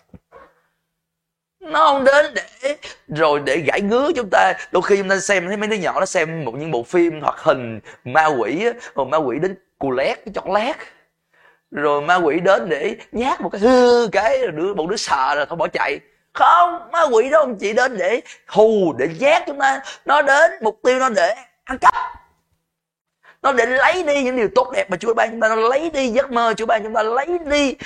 nó 1.63 1.79
không 1.93 2.05
đến 2.05 2.35
để, 2.35 2.77
rồi 3.09 3.41
để 3.45 3.57
gãi 3.57 3.81
ngứa 3.81 4.11
chúng 4.17 4.29
ta. 4.31 4.53
Đôi 4.73 4.83
khi 4.83 4.97
chúng 4.97 5.09
ta 5.09 5.19
xem, 5.19 5.49
thấy 5.49 5.57
mấy 5.57 5.69
đứa 5.69 5.77
nhỏ 5.77 6.01
nó 6.01 6.07
xem 6.07 6.45
một 6.45 6.55
những 6.55 6.71
bộ 6.71 6.83
phim 6.83 7.21
hoạt 7.21 7.39
hình 7.39 7.81
ma 8.05 8.27
quỷ 8.27 8.65
rồi 8.95 9.07
ma 9.07 9.17
quỷ 9.17 9.39
đến 9.39 9.57
cù 9.79 9.91
lét, 9.91 10.19
cái 10.25 10.33
chọt 10.35 10.45
lét 10.55 10.77
rồi 11.71 12.03
ma 12.03 12.17
quỷ 12.17 12.41
đến 12.41 12.69
để 12.69 12.97
nhát 13.13 13.41
một 13.41 13.49
cái 13.49 13.61
hư 13.61 14.09
cái, 14.13 14.39
rồi 14.39 14.51
đứa 14.53 14.75
một 14.75 14.91
đứa 14.91 14.97
sợ 14.97 15.35
rồi 15.35 15.47
thôi, 15.49 15.57
bỏ 15.57 15.69
chạy. 15.69 16.01
Không, 16.33 16.91
ma 16.93 17.03
quỷ 17.03 17.31
đó 17.31 17.41
không 17.41 17.59
chỉ 17.59 17.73
đến 17.73 17.97
để 17.99 18.21
hù, 18.47 18.93
để 18.99 19.09
giác 19.19 19.43
chúng 19.47 19.59
ta. 19.59 19.81
Nó 20.05 20.23
đến, 20.23 20.51
mục 20.61 20.81
tiêu 20.83 20.99
nó 20.99 21.09
để 21.09 21.35
ăn 21.65 21.79
cắp. 21.79 21.95
Nó 23.43 23.53
để 23.53 23.67
lấy 23.67 24.03
đi 24.03 24.23
những 24.23 24.37
điều 24.37 24.49
tốt 24.55 24.71
đẹp 24.75 24.91
mà 24.91 24.97
Chúa 24.97 25.15
ban 25.15 25.31
chúng 25.31 25.41
ta. 25.41 25.49
Nó 25.49 25.55
lấy 25.55 25.91
đi 25.91 26.09
giấc 26.09 26.33
mơ 26.33 26.55
Chúa 26.57 26.67
ban 26.67 26.83
chúng 26.83 26.95
ta. 26.95 27.03
Lấy 27.03 27.27
đi 27.47 27.77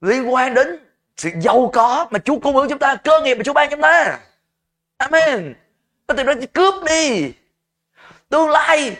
liên 0.00 0.34
quan 0.34 0.54
đến 0.54 0.85
sự 1.16 1.30
giàu 1.40 1.70
có 1.72 2.06
mà 2.10 2.18
Chúa 2.18 2.38
cung 2.38 2.56
ứng 2.56 2.68
chúng 2.68 2.78
ta 2.78 2.96
cơ 2.96 3.20
nghiệp 3.20 3.34
mà 3.34 3.42
Chúa 3.44 3.52
ban 3.52 3.70
chúng 3.70 3.80
ta. 3.80 4.18
Amen. 4.96 5.54
Nó 6.08 6.14
tìm 6.14 6.26
ra 6.26 6.34
cướp 6.54 6.74
đi. 6.84 7.32
Tương 8.28 8.50
lai 8.50 8.96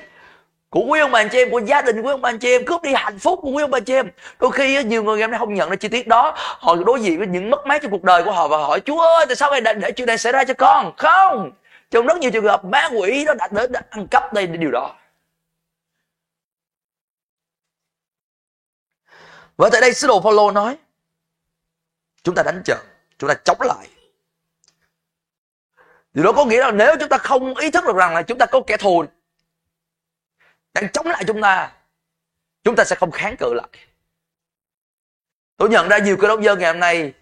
của 0.71 0.85
quý 0.89 1.01
ông 1.01 1.11
bà 1.11 1.21
anh 1.21 1.29
chị 1.29 1.39
em 1.39 1.51
của 1.51 1.61
gia 1.61 1.83
đình 1.83 2.03
quý 2.03 2.11
ông 2.11 2.21
bà 2.21 2.31
anh 2.31 2.39
chị 2.39 2.51
em 2.51 2.65
cướp 2.67 2.83
đi 2.83 2.95
hạnh 2.95 3.19
phúc 3.19 3.39
của 3.43 3.51
quý 3.51 3.63
ông 3.63 3.71
bà 3.71 3.79
anh 3.79 3.85
chị 3.85 3.95
em. 3.95 4.11
Đôi 4.39 4.53
khi 4.53 4.85
nhiều 4.85 5.03
người 5.03 5.21
em 5.21 5.39
không 5.39 5.55
nhận 5.55 5.71
ra 5.71 5.77
chi 5.77 5.89
tiết 5.89 6.09
đó. 6.09 6.33
Họ 6.37 6.75
đối 6.75 7.01
diện 7.01 7.19
với 7.19 7.27
những 7.27 7.51
mất 7.51 7.67
mát 7.67 7.83
trong 7.83 7.91
cuộc 7.91 8.03
đời 8.03 8.25
của 8.25 8.33
họ 8.33 8.49
và 8.49 8.59
hỏi 8.59 8.81
chúa 8.81 9.01
ơi 9.01 9.27
tại 9.27 9.37
sao 9.37 9.51
ngài 9.51 9.61
để, 9.61 9.75
để 9.75 9.93
chuyện 9.93 10.07
này 10.07 10.19
xảy 10.19 10.33
ra 10.33 10.45
cho 10.45 10.55
con? 10.55 10.93
Không. 10.97 11.53
Trong 11.91 12.07
rất 12.07 12.19
nhiều 12.19 12.31
trường 12.31 12.45
hợp 12.45 12.65
ma 12.65 12.89
quỷ 12.99 13.25
nó 13.25 13.35
đã 13.35 13.49
đến 13.51 13.73
ăn 13.91 14.07
cắp 14.07 14.33
đây 14.33 14.47
điều 14.47 14.71
đó. 14.71 14.97
Và 19.57 19.69
tại 19.73 19.81
đây 19.81 19.95
sứ 19.95 20.07
đồ 20.07 20.21
Phaolô 20.21 20.51
nói 20.51 20.77
chúng 22.27 22.35
ta 22.35 22.43
đánh 22.43 22.63
trận, 22.65 22.79
chúng 23.19 23.29
ta 23.29 23.35
chống 23.45 23.61
lại. 23.61 23.89
Điều 26.13 26.25
đó 26.25 26.33
có 26.37 26.45
nghĩa 26.45 26.61
là 26.61 26.71
nếu 26.71 26.97
chúng 27.01 27.09
ta 27.09 27.19
không 27.19 27.57
ý 27.57 27.71
thức 27.71 27.85
được 27.87 27.97
rằng 27.97 28.15
là 28.15 28.23
chúng 28.23 28.39
ta 28.39 28.47
có 28.47 28.61
kẻ 28.67 28.77
thù, 28.77 29.05
đang 30.75 30.93
chống 30.93 31.07
lại 31.07 31.25
chúng 31.27 31.43
ta 31.43 31.73
chúng 32.65 32.77
ta 32.77 32.85
sẽ 32.85 32.97
không 32.97 33.11
kháng 33.11 33.37
cự 33.39 33.55
lại. 33.55 33.69
Tôi 35.57 35.69
nhận 35.69 35.89
ra 35.89 35.99
nhiều 35.99 36.17
cơ 36.21 36.29
đốc 36.29 36.41
dân 36.41 36.59
ngày 36.59 36.73
hôm 36.73 36.81
nay 36.81 37.13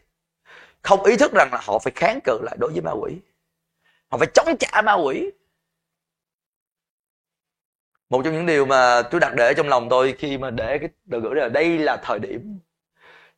không 0.83 1.05
ý 1.05 1.17
thức 1.17 1.33
rằng 1.33 1.49
là 1.53 1.61
họ 1.63 1.79
phải 1.79 1.93
kháng 1.97 2.21
cự 2.25 2.39
lại 2.43 2.57
đối 2.61 2.73
với 2.73 2.81
ma 2.81 2.93
quỷ. 2.93 3.13
Họ 4.11 4.19
phải 4.19 4.29
chống 4.35 4.57
trả 4.61 4.83
ma 4.83 4.95
quỷ. 4.95 5.31
Một 8.09 8.23
trong 8.25 8.35
những 8.35 8.47
điều 8.47 8.67
mà 8.67 9.03
tôi 9.11 9.21
đặt 9.21 9.33
để 9.37 9.55
trong 9.57 9.69
lòng 9.69 9.89
tôi 9.91 10.17
khi 10.19 10.39
mà 10.39 10.51
để 10.51 10.79
cái 10.79 10.89
từ 11.11 11.21
ngữ 11.21 11.29
là 11.29 11.49
đây 11.49 11.79
là 11.79 11.97
thời 12.03 12.19
điểm 12.19 12.59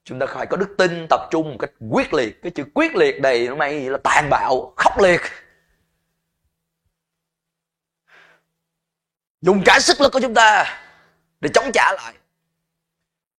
chúng 0.06 0.18
ta 0.18 0.26
phải 0.26 0.46
có 0.46 0.56
đức 0.56 0.74
tin 0.78 1.06
tập 1.10 1.20
trung 1.30 1.50
một 1.50 1.56
cách 1.58 1.70
quyết 1.90 2.14
liệt 2.14 2.42
cái 2.42 2.52
chữ 2.54 2.64
quyết 2.74 2.96
liệt 2.96 3.20
này 3.20 3.48
nó 3.48 3.54
mang 3.54 3.80
gì 3.80 3.88
là 3.88 3.98
tàn 4.04 4.30
bạo 4.30 4.72
khốc 4.76 5.00
liệt 5.02 5.20
dùng 9.40 9.62
cả 9.64 9.78
sức 9.80 10.00
lực 10.00 10.12
của 10.12 10.20
chúng 10.20 10.34
ta 10.34 10.80
để 11.40 11.50
chống 11.54 11.70
trả 11.74 11.92
lại 11.92 12.14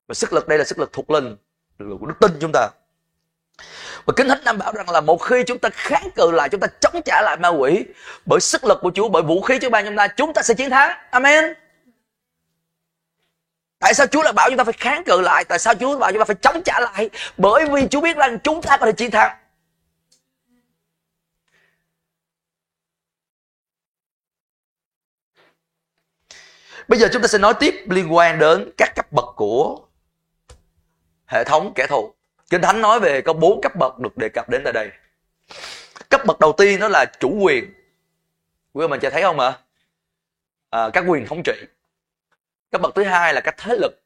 và 0.07 0.13
sức 0.13 0.33
lực 0.33 0.47
đây 0.47 0.57
là 0.57 0.63
sức 0.63 0.79
lực 0.79 0.93
thuộc 0.93 1.09
linh 1.09 1.35
lực 1.77 1.97
của 1.99 2.05
đức 2.05 2.15
tin 2.19 2.31
chúng 2.41 2.51
ta 2.51 2.69
và 4.05 4.13
Kinh 4.15 4.27
Thánh 4.27 4.43
đảm 4.43 4.57
bảo 4.57 4.71
rằng 4.71 4.89
là 4.89 5.01
một 5.01 5.17
khi 5.17 5.43
chúng 5.47 5.59
ta 5.59 5.69
kháng 5.73 6.09
cự 6.15 6.31
lại, 6.31 6.49
chúng 6.49 6.61
ta 6.61 6.67
chống 6.79 7.01
trả 7.05 7.21
lại 7.21 7.37
ma 7.37 7.49
quỷ 7.49 7.85
bởi 8.25 8.39
sức 8.39 8.65
lực 8.65 8.79
của 8.81 8.91
Chúa, 8.95 9.09
bởi 9.09 9.23
vũ 9.23 9.41
khí 9.41 9.59
Chúa 9.61 9.69
ban 9.69 9.85
chúng 9.85 9.95
ta, 9.95 10.07
chúng 10.07 10.33
ta 10.33 10.41
sẽ 10.41 10.53
chiến 10.53 10.69
thắng. 10.69 10.97
Amen. 11.11 11.53
Tại 13.79 13.93
sao 13.93 14.07
Chúa 14.07 14.23
lại 14.23 14.33
bảo 14.33 14.49
chúng 14.49 14.57
ta 14.57 14.63
phải 14.63 14.73
kháng 14.73 15.03
cự 15.03 15.21
lại? 15.21 15.45
Tại 15.45 15.59
sao 15.59 15.75
Chúa 15.75 15.97
bảo 15.97 16.11
chúng 16.11 16.19
ta 16.19 16.25
phải 16.25 16.35
chống 16.41 16.63
trả 16.65 16.79
lại? 16.79 17.09
Bởi 17.37 17.65
vì 17.71 17.87
Chúa 17.87 18.01
biết 18.01 18.17
rằng 18.17 18.39
chúng 18.43 18.61
ta 18.61 18.77
có 18.77 18.85
thể 18.85 18.91
chiến 18.91 19.11
thắng. 19.11 19.37
Bây 26.87 26.99
giờ 26.99 27.07
chúng 27.13 27.21
ta 27.21 27.27
sẽ 27.27 27.37
nói 27.37 27.53
tiếp 27.59 27.85
liên 27.89 28.13
quan 28.13 28.39
đến 28.39 28.71
các 28.77 28.95
cấp 28.95 29.11
bậc 29.11 29.25
của 29.35 29.79
hệ 31.25 31.43
thống 31.43 31.71
kẻ 31.75 31.87
thù. 31.89 32.13
Kinh 32.49 32.61
Thánh 32.61 32.81
nói 32.81 32.99
về 32.99 33.21
có 33.21 33.33
bốn 33.33 33.61
cấp 33.61 33.75
bậc 33.75 33.99
được 33.99 34.17
đề 34.17 34.29
cập 34.29 34.49
đến 34.49 34.61
tại 34.63 34.73
đây. 34.73 34.91
Cấp 36.09 36.21
bậc 36.25 36.39
đầu 36.39 36.53
tiên 36.57 36.79
đó 36.79 36.87
là 36.87 37.05
chủ 37.19 37.39
quyền. 37.41 37.73
Quý 38.73 38.87
mình 38.87 38.99
sẽ 39.01 39.09
thấy 39.09 39.21
không 39.21 39.39
ạ? 39.39 39.59
À, 40.69 40.89
các 40.93 41.03
quyền 41.07 41.25
thống 41.25 41.41
trị. 41.45 41.53
Cấp 42.71 42.81
bậc 42.81 42.95
thứ 42.95 43.03
hai 43.03 43.33
là 43.33 43.41
các 43.41 43.55
thế 43.57 43.75
lực. 43.75 44.01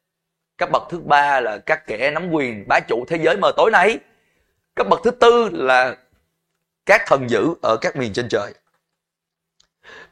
Cấp 0.58 0.70
bậc 0.72 0.84
thứ 0.90 1.00
ba 1.00 1.40
là 1.40 1.58
các 1.58 1.88
kẻ 1.88 2.12
nắm 2.12 2.32
quyền 2.32 2.66
bá 2.68 2.80
chủ 2.88 3.06
thế 3.08 3.18
giới 3.18 3.38
mờ 3.38 3.52
tối 3.58 3.72
này. 3.72 4.00
Cấp 4.76 4.88
bậc 4.90 5.00
thứ 5.04 5.12
tư 5.12 5.50
là 5.54 5.96
các 6.86 7.02
thần 7.08 7.30
dữ 7.30 7.54
ở 7.62 7.78
các 7.82 7.96
miền 7.96 8.14
trên 8.14 8.30
trời. 8.30 8.54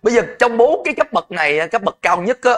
Bây 0.02 0.14
giờ 0.14 0.22
trong 0.40 0.58
bốn 0.58 0.82
cái 0.86 0.94
cấp 0.94 1.08
bậc 1.12 1.32
này, 1.32 1.68
cấp 1.72 1.82
bậc 1.84 1.98
cao 2.02 2.22
nhất 2.22 2.40
á, 2.42 2.54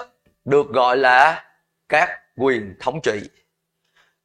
được 0.46 0.70
gọi 0.70 0.98
là 0.98 1.44
các 1.90 2.10
quyền 2.38 2.76
thống 2.80 3.02
trị. 3.02 3.30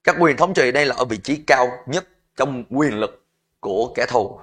Các 0.05 0.17
quyền 0.19 0.37
thống 0.37 0.55
trị 0.55 0.73
đây 0.73 0.87
là 0.87 0.95
ở 0.99 1.05
vị 1.05 1.17
trí 1.17 1.37
cao 1.47 1.85
nhất 1.87 2.05
trong 2.37 2.65
quyền 2.71 3.01
lực 3.01 3.25
của 3.61 3.93
kẻ 3.95 4.07
thù. 4.09 4.41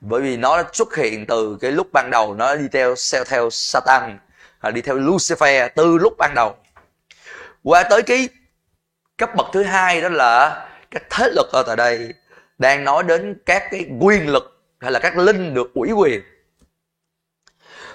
Bởi 0.00 0.22
vì 0.22 0.36
nó 0.36 0.62
xuất 0.72 0.96
hiện 0.96 1.26
từ 1.26 1.58
cái 1.60 1.72
lúc 1.72 1.86
ban 1.92 2.10
đầu 2.10 2.34
nó 2.34 2.56
đi 2.56 2.68
theo 2.72 2.94
theo, 3.12 3.24
theo 3.24 3.50
Satan, 3.50 4.18
đi 4.70 4.80
theo 4.82 4.98
Lucifer 4.98 5.68
từ 5.74 5.98
lúc 5.98 6.14
ban 6.18 6.34
đầu. 6.34 6.56
Qua 7.62 7.82
tới 7.82 8.02
cái 8.02 8.28
cấp 9.16 9.30
bậc 9.36 9.46
thứ 9.52 9.62
hai 9.62 10.00
đó 10.00 10.08
là 10.08 10.66
cái 10.90 11.02
thế 11.10 11.28
lực 11.28 11.46
ở 11.52 11.62
tại 11.66 11.76
đây 11.76 12.14
đang 12.58 12.84
nói 12.84 13.02
đến 13.02 13.38
các 13.46 13.68
cái 13.70 13.86
quyền 14.00 14.28
lực 14.28 14.62
hay 14.80 14.92
là 14.92 14.98
các 14.98 15.16
linh 15.16 15.54
được 15.54 15.74
ủy 15.74 15.92
quyền. 15.92 16.22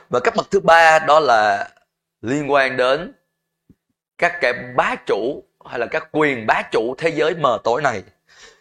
Và 0.10 0.19
cấp 0.19 0.36
bậc 0.36 0.51
thứ 0.51 0.60
ba 0.60 0.99
đó 0.99 1.19
là 1.19 1.69
liên 2.21 2.51
quan 2.51 2.77
đến 2.77 3.13
các 4.17 4.38
cái 4.41 4.53
bá 4.75 4.95
chủ 5.06 5.43
hay 5.65 5.80
là 5.80 5.86
các 5.86 6.08
quyền 6.12 6.47
bá 6.47 6.62
chủ 6.71 6.95
thế 6.97 7.10
giới 7.10 7.36
mờ 7.36 7.60
tối 7.63 7.82
này. 7.82 8.03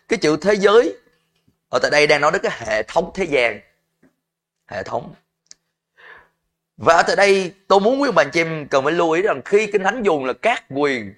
Cái 0.08 0.18
chữ 0.18 0.36
thế 0.40 0.54
giới 0.54 0.96
ở 1.68 1.78
tại 1.82 1.90
đây 1.90 2.06
đang 2.06 2.20
nói 2.20 2.32
đến 2.32 2.42
cái 2.42 2.52
hệ 2.58 2.82
thống 2.82 3.10
thế 3.14 3.24
gian. 3.24 3.60
Hệ 4.66 4.82
thống 4.82 5.14
và 6.76 6.94
ở 6.94 7.02
tại 7.06 7.16
đây, 7.16 7.54
tôi 7.68 7.80
muốn 7.80 8.00
quý 8.00 8.08
ông 8.08 8.14
bà 8.14 8.24
chị 8.24 8.40
em 8.40 8.68
cần 8.70 8.84
phải 8.84 8.92
lưu 8.92 9.10
ý 9.10 9.22
rằng 9.22 9.42
khi 9.44 9.66
kinh 9.72 9.84
thánh 9.84 10.02
dùng 10.02 10.24
là 10.24 10.32
các 10.32 10.64
quyền, 10.70 11.14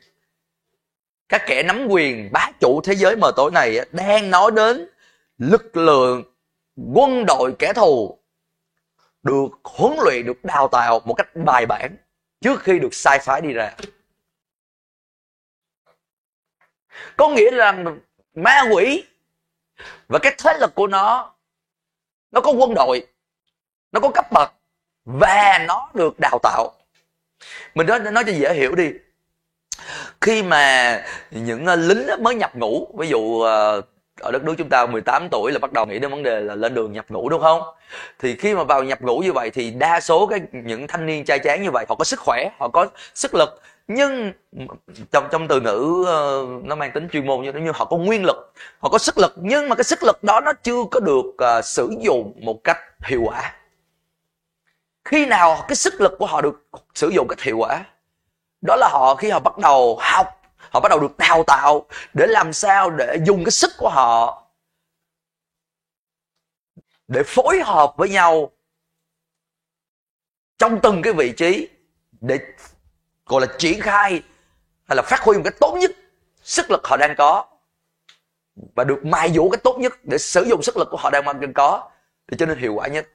các 1.28 1.42
kẻ 1.46 1.62
nắm 1.62 1.86
quyền, 1.88 2.32
bá 2.32 2.50
chủ 2.60 2.80
thế 2.84 2.94
giới 2.94 3.16
mờ 3.16 3.32
tối 3.36 3.50
này 3.50 3.78
đang 3.92 4.30
nói 4.30 4.50
đến 4.50 4.88
lực 5.38 5.76
lượng, 5.76 6.22
quân 6.94 7.24
đội, 7.26 7.52
kẻ 7.58 7.72
thù 7.72 8.18
được 9.22 9.48
huấn 9.64 9.98
luyện, 10.04 10.26
được 10.26 10.44
đào 10.44 10.68
tạo 10.68 11.00
một 11.04 11.14
cách 11.14 11.28
bài 11.44 11.66
bản 11.66 11.96
trước 12.40 12.62
khi 12.62 12.78
được 12.78 12.94
sai 12.94 13.18
phái 13.18 13.40
đi 13.40 13.52
ra. 13.52 13.76
Có 17.16 17.28
nghĩa 17.28 17.50
là 17.50 17.84
ma 18.34 18.62
quỷ 18.72 19.04
và 20.08 20.18
cái 20.18 20.34
thế 20.38 20.58
lực 20.60 20.74
của 20.74 20.86
nó 20.86 21.34
nó 22.30 22.40
có 22.40 22.50
quân 22.50 22.74
đội, 22.74 23.06
nó 23.92 24.00
có 24.00 24.10
cấp 24.14 24.26
bậc 24.32 24.52
và 25.08 25.64
nó 25.68 25.88
được 25.94 26.14
đào 26.20 26.38
tạo. 26.42 26.72
Mình 27.74 27.86
nói 27.86 28.00
nói 28.00 28.24
cho 28.26 28.32
dễ 28.32 28.54
hiểu 28.54 28.74
đi. 28.74 28.90
Khi 30.20 30.42
mà 30.42 31.02
những 31.30 31.66
ờ, 31.66 31.76
lính 31.76 32.06
mới 32.22 32.34
nhập 32.34 32.56
ngũ 32.56 32.88
ví 32.98 33.08
dụ 33.08 33.40
ờ, 33.40 33.82
ở 34.20 34.30
đất 34.30 34.44
nước 34.44 34.54
chúng 34.58 34.68
ta 34.68 34.86
18 34.86 35.28
tuổi 35.28 35.52
là 35.52 35.58
bắt 35.58 35.72
đầu 35.72 35.86
nghĩ 35.86 35.98
đến 35.98 36.10
vấn 36.10 36.22
đề 36.22 36.40
là 36.40 36.54
lên 36.54 36.74
đường 36.74 36.92
nhập 36.92 37.04
ngũ 37.08 37.28
đúng 37.28 37.42
không? 37.42 37.62
Thì 38.18 38.36
khi 38.36 38.54
mà 38.54 38.64
vào 38.64 38.84
nhập 38.84 39.02
ngũ 39.02 39.18
như 39.18 39.32
vậy 39.32 39.50
thì 39.50 39.70
đa 39.70 40.00
số 40.00 40.26
cái 40.26 40.40
những 40.52 40.86
thanh 40.86 41.06
niên 41.06 41.24
trai 41.24 41.38
tráng 41.44 41.62
như 41.62 41.70
vậy 41.70 41.86
họ 41.88 41.94
có 41.94 42.04
sức 42.04 42.20
khỏe 42.20 42.50
họ 42.58 42.68
có 42.68 42.86
sức 43.14 43.34
lực. 43.34 43.62
Nhưng 43.88 44.32
trong 45.12 45.28
trong 45.30 45.48
từ 45.48 45.60
ngữ 45.60 45.78
uh, 46.02 46.64
nó 46.64 46.74
mang 46.74 46.92
tính 46.92 47.08
chuyên 47.12 47.26
môn 47.26 47.44
như 47.44 47.52
như 47.52 47.72
họ 47.74 47.84
có 47.84 47.96
nguyên 47.96 48.24
lực 48.24 48.52
họ 48.78 48.88
có 48.88 48.98
sức 48.98 49.18
lực. 49.18 49.34
Nhưng 49.36 49.68
mà 49.68 49.74
cái 49.74 49.84
sức 49.84 50.02
lực 50.02 50.24
đó 50.24 50.40
nó 50.40 50.52
chưa 50.62 50.84
có 50.90 51.00
được 51.00 51.58
uh, 51.58 51.64
sử 51.64 51.90
dụng 52.00 52.32
một 52.40 52.64
cách 52.64 52.78
hiệu 53.04 53.22
quả 53.22 53.52
khi 55.08 55.26
nào 55.26 55.64
cái 55.68 55.76
sức 55.76 56.00
lực 56.00 56.12
của 56.18 56.26
họ 56.26 56.40
được 56.40 56.68
sử 56.94 57.08
dụng 57.08 57.26
cách 57.28 57.40
hiệu 57.40 57.58
quả? 57.58 57.84
Đó 58.60 58.76
là 58.76 58.88
họ 58.92 59.14
khi 59.14 59.30
họ 59.30 59.40
bắt 59.40 59.58
đầu 59.58 59.98
học, 60.00 60.42
họ 60.58 60.80
bắt 60.80 60.88
đầu 60.88 61.00
được 61.00 61.18
đào 61.18 61.44
tạo 61.46 61.86
để 62.14 62.26
làm 62.26 62.52
sao 62.52 62.90
để 62.90 63.16
dùng 63.26 63.44
cái 63.44 63.50
sức 63.50 63.72
của 63.78 63.88
họ 63.88 64.42
để 67.08 67.22
phối 67.26 67.60
hợp 67.64 67.94
với 67.96 68.08
nhau 68.08 68.50
trong 70.58 70.80
từng 70.82 71.02
cái 71.02 71.12
vị 71.12 71.32
trí 71.36 71.68
để, 72.20 72.38
gọi 73.26 73.40
là, 73.40 73.46
triển 73.58 73.80
khai 73.80 74.22
hay 74.88 74.96
là 74.96 75.02
phát 75.02 75.20
huy 75.20 75.36
một 75.36 75.42
cái 75.44 75.52
tốt 75.60 75.76
nhất 75.80 75.90
sức 76.42 76.70
lực 76.70 76.86
họ 76.86 76.96
đang 76.96 77.14
có 77.18 77.46
và 78.76 78.84
được 78.84 79.04
mài 79.04 79.32
dũa 79.32 79.50
cái 79.50 79.60
tốt 79.64 79.76
nhất 79.78 79.92
để 80.02 80.18
sử 80.18 80.42
dụng 80.42 80.62
sức 80.62 80.76
lực 80.76 80.88
của 80.90 80.96
họ 80.96 81.10
đang 81.10 81.24
mang 81.24 81.52
có. 81.54 81.90
Để 82.28 82.36
cho 82.40 82.46
nên 82.46 82.58
hiệu 82.58 82.74
quả 82.74 82.86
nhất 82.86 83.08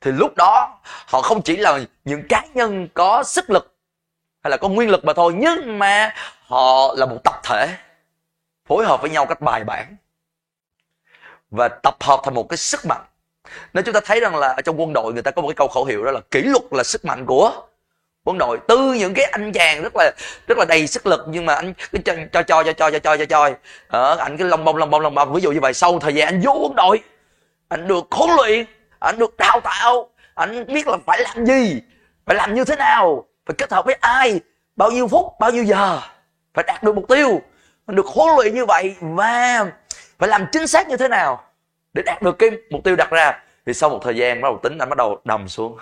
thì 0.00 0.12
lúc 0.12 0.32
đó 0.36 0.78
họ 1.06 1.22
không 1.22 1.42
chỉ 1.42 1.56
là 1.56 1.78
những 2.04 2.22
cá 2.28 2.42
nhân 2.54 2.88
có 2.94 3.22
sức 3.22 3.50
lực 3.50 3.74
hay 4.42 4.50
là 4.50 4.56
có 4.56 4.68
nguyên 4.68 4.90
lực 4.90 5.04
mà 5.04 5.12
thôi 5.12 5.32
nhưng 5.36 5.78
mà 5.78 6.14
họ 6.46 6.94
là 6.96 7.06
một 7.06 7.18
tập 7.24 7.40
thể 7.44 7.68
phối 8.66 8.84
hợp 8.84 9.00
với 9.00 9.10
nhau 9.10 9.26
cách 9.26 9.40
bài 9.40 9.64
bản 9.64 9.96
và 11.50 11.68
tập 11.68 11.96
hợp 12.00 12.20
thành 12.24 12.34
một 12.34 12.48
cái 12.48 12.56
sức 12.56 12.86
mạnh. 12.86 13.02
Nên 13.74 13.84
chúng 13.84 13.94
ta 13.94 14.00
thấy 14.04 14.20
rằng 14.20 14.36
là 14.36 14.48
ở 14.48 14.62
trong 14.62 14.80
quân 14.80 14.92
đội 14.92 15.12
người 15.12 15.22
ta 15.22 15.30
có 15.30 15.42
một 15.42 15.48
cái 15.48 15.54
câu 15.54 15.68
khẩu 15.68 15.84
hiệu 15.84 16.04
đó 16.04 16.10
là 16.10 16.20
kỷ 16.30 16.42
luật 16.42 16.62
là 16.70 16.82
sức 16.82 17.04
mạnh 17.04 17.26
của 17.26 17.62
quân 18.24 18.38
đội. 18.38 18.58
Từ 18.68 18.92
những 18.92 19.14
cái 19.14 19.24
anh 19.24 19.52
chàng 19.52 19.82
rất 19.82 19.92
là 19.96 20.12
rất 20.48 20.58
là 20.58 20.64
đầy 20.64 20.86
sức 20.86 21.06
lực 21.06 21.24
nhưng 21.28 21.46
mà 21.46 21.54
anh 21.54 21.74
cứ 21.92 21.98
cho 22.04 22.14
cho 22.32 22.42
cho 22.42 22.62
cho 22.62 22.72
cho 22.72 22.90
cho 22.90 22.98
cho 22.98 23.16
cho 23.16 23.24
cho. 23.24 23.50
Ờ, 23.88 24.16
anh 24.16 24.36
cứ 24.36 24.46
lông 24.46 24.64
bông 24.64 24.76
lông 24.76 24.90
bông 24.90 25.00
lông 25.00 25.14
bông. 25.14 25.32
Ví 25.32 25.40
dụ 25.40 25.52
như 25.52 25.60
vậy 25.60 25.74
sau 25.74 25.98
thời 25.98 26.14
gian 26.14 26.28
anh 26.28 26.40
vô 26.40 26.52
quân 26.52 26.74
đội 26.76 27.00
anh 27.68 27.88
được 27.88 28.04
huấn 28.10 28.30
luyện 28.36 28.66
anh 28.98 29.18
được 29.18 29.36
đào 29.36 29.60
tạo. 29.60 30.08
Anh 30.34 30.66
biết 30.66 30.86
là 30.86 30.96
phải 31.06 31.20
làm 31.20 31.46
gì, 31.46 31.82
phải 32.26 32.36
làm 32.36 32.54
như 32.54 32.64
thế 32.64 32.76
nào, 32.76 33.24
phải 33.46 33.54
kết 33.58 33.72
hợp 33.72 33.84
với 33.84 33.94
ai, 34.00 34.40
bao 34.76 34.90
nhiêu 34.90 35.08
phút, 35.08 35.26
bao 35.40 35.50
nhiêu 35.50 35.64
giờ, 35.64 36.00
phải 36.54 36.64
đạt 36.66 36.82
được 36.82 36.94
mục 36.94 37.08
tiêu. 37.08 37.42
Mình 37.86 37.96
được 37.96 38.06
huấn 38.06 38.28
luyện 38.36 38.54
như 38.54 38.66
vậy 38.66 38.96
và 39.00 39.66
phải 40.18 40.28
làm 40.28 40.46
chính 40.52 40.66
xác 40.66 40.88
như 40.88 40.96
thế 40.96 41.08
nào 41.08 41.44
để 41.92 42.02
đạt 42.02 42.22
được 42.22 42.38
cái 42.38 42.50
mục 42.70 42.84
tiêu 42.84 42.96
đặt 42.96 43.10
ra. 43.10 43.42
Thì 43.66 43.74
sau 43.74 43.90
một 43.90 44.00
thời 44.02 44.16
gian, 44.16 44.40
bắt 44.40 44.48
đầu 44.48 44.60
tính, 44.62 44.78
anh 44.78 44.88
bắt 44.88 44.98
đầu 44.98 45.20
đầm 45.24 45.48
xuống. 45.48 45.78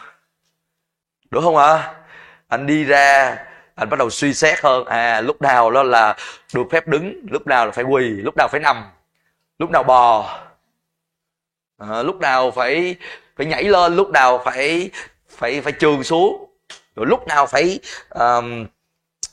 Đúng 1.31 1.45
không 1.45 1.57
ạ? 1.57 1.67
À? 1.67 1.95
anh 2.49 2.67
đi 2.67 2.85
ra, 2.85 3.37
anh 3.75 3.89
bắt 3.91 3.99
đầu 3.99 4.11
suy 4.11 4.35
xét 4.35 4.61
hơn. 4.63 4.85
À 4.85 5.21
lúc 5.21 5.43
nào 5.43 5.71
đó 5.71 5.83
là 5.83 6.17
được 6.55 6.63
phép 6.71 6.87
đứng, 6.87 7.27
lúc 7.31 7.47
nào 7.47 7.67
là 7.67 7.73
phải 7.73 7.85
quỳ, 7.85 8.05
lúc 8.05 8.35
nào 8.37 8.49
phải 8.49 8.61
nằm, 8.61 8.85
lúc 9.59 9.71
nào 9.71 9.83
bò 9.83 10.39
à, 11.79 12.03
lúc 12.03 12.21
nào 12.21 12.51
phải 12.51 12.97
phải 13.37 13.47
nhảy 13.47 13.65
lên 13.65 13.97
lúc 13.97 14.11
nào 14.11 14.43
phải 14.45 14.91
phải 15.29 15.61
phải 15.61 15.73
trường 15.73 16.05
xuống. 16.05 16.51
Rồi 16.97 17.07
lúc 17.07 17.27
nào 17.27 17.47
phải 17.47 17.81
um, 18.11 18.67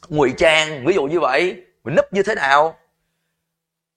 ngụy 0.10 0.34
trang 0.38 0.86
ví 0.86 0.94
dụ 0.94 1.04
như 1.04 1.20
vậy. 1.20 1.64
Mình 1.84 1.96
nấp 1.96 2.14
như 2.14 2.24
thế 2.24 2.36
nào? 2.36 2.78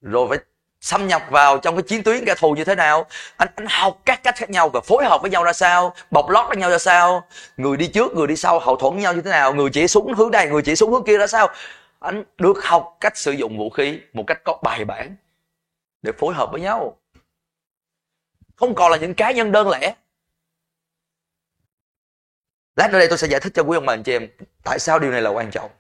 Rồi 0.03 0.29
phải 0.29 0.39
xâm 0.81 1.07
nhập 1.07 1.23
vào 1.31 1.59
trong 1.59 1.77
cái 1.77 1.83
chiến 1.83 2.03
tuyến 2.03 2.25
kẻ 2.25 2.35
thù 2.39 2.53
như 2.55 2.65
thế 2.65 2.75
nào? 2.75 3.07
Anh 3.37 3.49
anh 3.57 3.67
học 3.71 4.01
các 4.05 4.23
cách 4.23 4.37
khác 4.37 4.51
nhau 4.51 4.69
và 4.69 4.81
phối 4.81 5.05
hợp 5.05 5.23
với 5.23 5.31
nhau 5.31 5.45
ra 5.45 5.53
sao? 5.53 5.95
Bọc 6.11 6.29
lót 6.31 6.49
với 6.49 6.57
nhau 6.57 6.71
ra 6.71 6.79
sao? 6.79 7.27
Người 7.57 7.77
đi 7.77 7.87
trước 7.87 8.15
người 8.15 8.27
đi 8.27 8.37
sau 8.37 8.59
hậu 8.59 8.77
thuẫn 8.77 8.93
với 8.95 9.03
nhau 9.03 9.15
như 9.15 9.21
thế 9.21 9.31
nào? 9.31 9.55
Người 9.55 9.71
chỉ 9.71 9.89
súng 9.89 10.15
hướng 10.15 10.31
này 10.31 10.49
người 10.49 10.63
chỉ 10.63 10.77
súng 10.77 10.93
hướng 10.93 11.05
kia 11.05 11.19
ra 11.19 11.27
sao? 11.27 11.49
Anh 12.01 12.25
được 12.39 12.65
học 12.65 12.97
cách 13.01 13.17
sử 13.17 13.33
dụng 13.33 13.59
vũ 13.59 13.71
khí 13.71 14.01
một 14.13 14.25
cách 14.27 14.41
có 14.45 14.59
bài 14.63 14.85
bản 14.85 15.17
để 16.03 16.13
phối 16.19 16.35
hợp 16.35 16.53
với 16.53 16.61
nhau 16.61 16.97
không 18.57 18.75
còn 18.75 18.91
là 18.91 18.97
những 18.97 19.15
cá 19.15 19.33
nhân 19.33 19.53
đơn 19.53 19.69
lẻ. 19.69 19.95
Lát 22.77 22.93
nữa 22.93 22.99
đây 22.99 23.09
tôi 23.09 23.19
sẽ 23.19 23.29
giải 23.29 23.41
thích 23.41 23.53
cho 23.55 23.63
quý 23.63 23.77
ông 23.77 23.87
bà 23.87 23.93
anh 23.93 24.03
chị 24.03 24.13
em 24.13 24.29
tại 24.65 24.79
sao 24.79 24.99
điều 24.99 25.11
này 25.11 25.23
là 25.23 25.31
quan 25.31 25.51
trọng. 25.51 25.71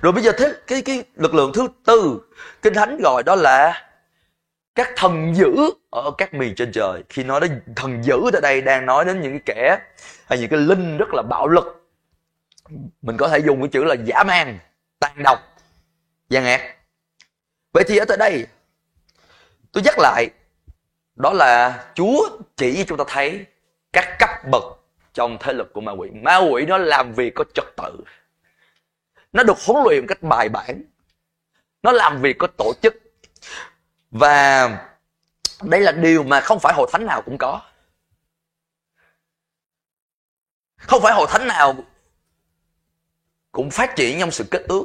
Rồi 0.00 0.12
bây 0.12 0.22
giờ 0.22 0.32
thế, 0.38 0.54
cái 0.66 0.82
cái 0.82 1.04
lực 1.14 1.34
lượng 1.34 1.52
thứ 1.54 1.68
tư, 1.84 2.20
kinh 2.62 2.74
thánh 2.74 2.98
gọi 3.02 3.22
đó 3.22 3.34
là 3.34 3.90
các 4.74 4.88
thần 4.96 5.34
dữ 5.34 5.54
ở 5.90 6.10
các 6.18 6.34
miền 6.34 6.54
trên 6.56 6.72
trời. 6.72 7.02
Khi 7.08 7.24
nói 7.24 7.40
đến 7.40 7.62
thần 7.76 8.02
dữ 8.04 8.20
tại 8.32 8.40
đây 8.40 8.60
đang 8.60 8.86
nói 8.86 9.04
đến 9.04 9.20
những 9.20 9.32
cái 9.32 9.56
kẻ 9.56 9.78
hay 10.26 10.38
những 10.38 10.50
cái 10.50 10.58
linh 10.58 10.96
rất 10.96 11.08
là 11.14 11.22
bạo 11.22 11.48
lực. 11.48 11.90
Mình 13.02 13.16
có 13.16 13.28
thể 13.28 13.38
dùng 13.38 13.60
cái 13.60 13.68
chữ 13.68 13.84
là 13.84 13.94
giả 14.04 14.24
man 14.24 14.58
tàn 14.98 15.22
độc, 15.24 15.38
gian 16.28 16.44
ác. 16.44 16.76
Vậy 17.72 17.84
thì 17.86 17.98
ở 17.98 18.04
tại 18.04 18.16
đây, 18.16 18.46
tôi 19.72 19.82
nhắc 19.82 19.98
lại 19.98 20.28
đó 21.22 21.32
là 21.32 21.84
chúa 21.94 22.38
chỉ 22.56 22.76
cho 22.76 22.84
chúng 22.88 22.98
ta 22.98 23.04
thấy 23.08 23.46
các 23.92 24.16
cấp 24.18 24.30
bậc 24.50 24.64
trong 25.12 25.36
thế 25.40 25.52
lực 25.52 25.72
của 25.72 25.80
ma 25.80 25.92
quỷ. 25.92 26.10
Ma 26.10 26.36
quỷ 26.36 26.66
nó 26.66 26.78
làm 26.78 27.12
việc 27.12 27.32
có 27.34 27.44
trật 27.54 27.64
tự. 27.76 28.04
Nó 29.32 29.42
được 29.42 29.56
huấn 29.66 29.84
luyện 29.84 30.06
cách 30.06 30.22
bài 30.22 30.48
bản. 30.48 30.82
Nó 31.82 31.92
làm 31.92 32.20
việc 32.22 32.36
có 32.38 32.46
tổ 32.46 32.72
chức. 32.82 32.94
Và 34.10 34.68
đây 35.62 35.80
là 35.80 35.92
điều 35.92 36.22
mà 36.22 36.40
không 36.40 36.58
phải 36.60 36.74
hội 36.74 36.88
thánh 36.92 37.06
nào 37.06 37.22
cũng 37.22 37.38
có. 37.38 37.62
Không 40.76 41.02
phải 41.02 41.12
hội 41.12 41.26
thánh 41.30 41.46
nào 41.46 41.76
cũng 43.52 43.70
phát 43.70 43.96
triển 43.96 44.20
trong 44.20 44.30
sự 44.30 44.44
kết 44.50 44.62
ước, 44.68 44.84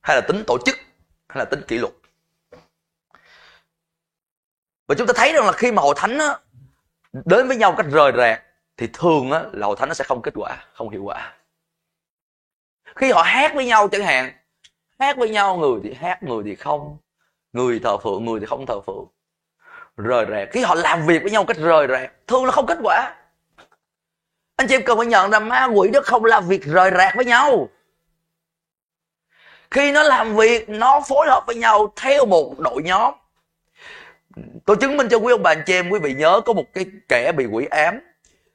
hay 0.00 0.16
là 0.16 0.22
tính 0.28 0.44
tổ 0.46 0.58
chức, 0.66 0.76
hay 1.28 1.38
là 1.38 1.44
tính 1.44 1.62
kỷ 1.68 1.78
luật 1.78 1.92
và 4.86 4.94
chúng 4.98 5.06
ta 5.06 5.12
thấy 5.16 5.32
rằng 5.32 5.46
là 5.46 5.52
khi 5.52 5.72
mà 5.72 5.82
hội 5.82 5.94
thánh 5.98 6.18
á, 6.18 6.38
đến 7.12 7.48
với 7.48 7.56
nhau 7.56 7.74
cách 7.76 7.86
rời 7.92 8.12
rạc 8.16 8.42
thì 8.76 8.88
thường 8.92 9.30
á, 9.30 9.42
là 9.52 9.66
hội 9.66 9.76
thánh 9.78 9.88
nó 9.88 9.94
sẽ 9.94 10.04
không 10.04 10.22
kết 10.22 10.34
quả 10.36 10.64
không 10.72 10.88
hiệu 10.90 11.02
quả. 11.04 11.32
Khi 12.96 13.12
họ 13.12 13.22
hát 13.22 13.54
với 13.54 13.66
nhau 13.66 13.88
chẳng 13.88 14.02
hạn 14.02 14.32
hát 14.98 15.16
với 15.16 15.28
nhau 15.28 15.56
người 15.56 15.80
thì 15.82 15.94
hát 15.94 16.22
người 16.22 16.42
thì 16.44 16.54
không 16.54 16.98
người 17.52 17.80
thờ 17.84 17.98
phượng 17.98 18.24
người 18.24 18.40
thì 18.40 18.46
không 18.46 18.66
thờ 18.66 18.80
phượng. 18.86 19.06
Rời 19.96 20.26
rạc. 20.30 20.48
Khi 20.52 20.62
họ 20.62 20.74
làm 20.74 21.06
việc 21.06 21.22
với 21.22 21.30
nhau 21.30 21.44
cách 21.44 21.56
rời 21.56 21.86
rạc 21.86 22.12
thường 22.26 22.44
là 22.44 22.52
không 22.52 22.66
kết 22.66 22.78
quả. 22.82 23.14
Anh 24.56 24.68
chị 24.68 24.74
em 24.74 24.82
cần 24.84 24.98
phải 24.98 25.06
nhận 25.06 25.30
ra 25.30 25.38
ma 25.38 25.64
quỷ 25.64 25.90
nó 25.92 26.00
không 26.04 26.24
làm 26.24 26.48
việc 26.48 26.64
rời 26.64 26.90
rạc 26.98 27.16
với 27.16 27.24
nhau. 27.24 27.68
Khi 29.70 29.92
nó 29.92 30.02
làm 30.02 30.36
việc 30.36 30.68
nó 30.68 31.00
phối 31.08 31.26
hợp 31.28 31.44
với 31.46 31.56
nhau 31.56 31.92
theo 31.96 32.26
một 32.26 32.54
đội 32.58 32.82
nhóm 32.82 33.14
tôi 34.64 34.76
chứng 34.76 34.96
minh 34.96 35.08
cho 35.10 35.16
quý 35.16 35.32
ông 35.32 35.42
bà 35.42 35.50
anh 35.50 35.62
chị 35.66 35.72
em 35.72 35.90
quý 35.90 35.98
vị 35.98 36.14
nhớ 36.14 36.40
có 36.46 36.52
một 36.52 36.64
cái 36.72 36.86
kẻ 37.08 37.32
bị 37.32 37.46
quỷ 37.46 37.66
ám 37.70 38.00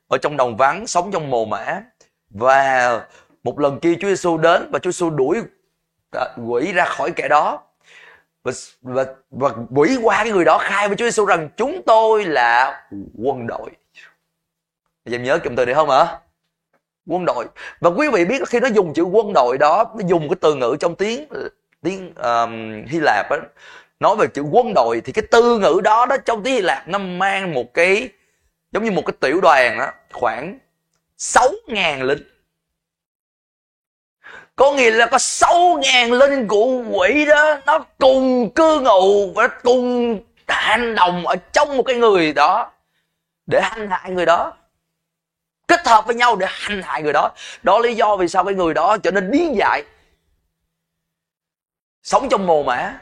ở 0.08 0.18
trong 0.18 0.38
đồng 0.38 0.58
vắng 0.58 0.88
sống 0.88 1.12
trong 1.12 1.30
mồ 1.30 1.46
mã 1.46 1.82
và 2.30 3.02
một 3.44 3.60
lần 3.60 3.80
kia 3.80 3.96
Chúa 4.02 4.08
Giêsu 4.08 4.38
đến 4.38 4.70
và 4.72 4.80
Chúa 4.80 4.92
Giêsu 4.92 5.10
đuổi 5.10 5.42
à, 6.12 6.26
quỷ 6.48 6.72
ra 6.72 6.86
khỏi 6.86 7.12
kẻ 7.12 7.28
đó. 7.28 7.64
Và, 8.44 8.52
và, 8.82 9.06
và 9.30 9.50
quỷ 9.76 9.98
qua 10.02 10.24
cái 10.24 10.32
người 10.32 10.46
đó 10.46 10.58
khai 10.58 10.88
với 10.88 10.98
Chúa 10.98 11.06
Giêsu 11.06 11.26
rằng 11.26 11.50
chúng 11.58 11.82
tôi 11.86 12.26
là 12.26 12.84
quân 13.24 13.48
đội. 13.48 13.70
Anh 15.06 15.16
em 15.16 15.24
nhớ 15.24 15.40
cụm 15.44 15.56
từ 15.56 15.66
này 15.66 15.76
không 15.76 15.90
hả? 15.90 16.20
Quân 17.08 17.26
đội. 17.26 17.46
Và 17.80 17.90
quý 17.90 18.10
vị 18.10 18.26
biết 18.26 18.42
khi 18.48 18.60
nó 18.60 18.68
dùng 18.68 18.94
chữ 18.94 19.04
quân 19.04 19.34
đội 19.34 19.58
đó 19.58 19.94
nó 19.96 20.08
dùng 20.08 20.30
cái 20.30 20.36
từ 20.42 20.56
ngữ 20.56 20.76
trong 20.80 20.96
tiếng 20.96 21.28
tiếng 21.82 22.14
um, 22.16 22.86
Hy 22.88 23.00
Lạp 23.00 23.30
á 23.30 23.38
nói 24.02 24.16
về 24.16 24.28
chữ 24.28 24.42
quân 24.42 24.74
đội 24.74 25.02
thì 25.06 25.14
cái 25.14 25.24
tư 25.32 25.60
ngữ 25.60 25.82
đó 25.84 26.06
đó 26.06 26.18
trong 26.26 26.44
tiếng 26.44 26.54
Hy 26.54 26.62
Lạp 26.62 26.88
nó 26.88 27.00
mang 27.00 27.54
một 27.54 27.74
cái, 27.74 28.10
giống 28.72 28.84
như 28.84 28.92
một 28.92 29.02
cái 29.06 29.14
tiểu 29.20 29.42
đoàn 29.42 29.78
đó 29.78 29.92
khoảng 30.12 30.60
6.000 31.18 32.04
lính. 32.04 32.24
Có 34.56 34.72
nghĩa 34.72 34.92
là 34.92 35.06
có 35.06 35.18
6.000 35.18 36.18
linh 36.18 36.48
của 36.48 36.84
quỷ 36.92 37.26
đó, 37.26 37.60
nó 37.66 37.80
cùng 37.98 38.50
cư 38.56 38.80
ngụ 38.80 39.34
và 39.34 39.48
cùng 39.48 40.20
hành 40.48 40.96
động 40.96 41.28
ở 41.28 41.36
trong 41.36 41.78
một 41.78 41.84
cái 41.84 41.96
người 41.96 42.34
đó 42.34 42.72
để 43.46 43.62
hành 43.64 43.90
hại 43.92 44.12
người 44.12 44.26
đó, 44.26 44.54
kết 45.68 45.88
hợp 45.88 46.06
với 46.06 46.16
nhau 46.16 46.36
để 46.36 46.48
hành 46.50 46.82
hại 46.82 47.04
người 47.04 47.14
đó. 47.14 47.32
Đó 47.64 47.80
lý 47.80 47.96
do 47.96 48.16
vì 48.16 48.28
sao 48.28 48.46
cái 48.46 48.54
người 48.54 48.74
đó 48.74 48.98
trở 48.98 49.12
nên 49.12 49.32
điên 49.32 49.56
dại, 49.58 49.84
sống 52.04 52.30
trong 52.30 52.48
mồ 52.48 52.64
mã 52.64 53.00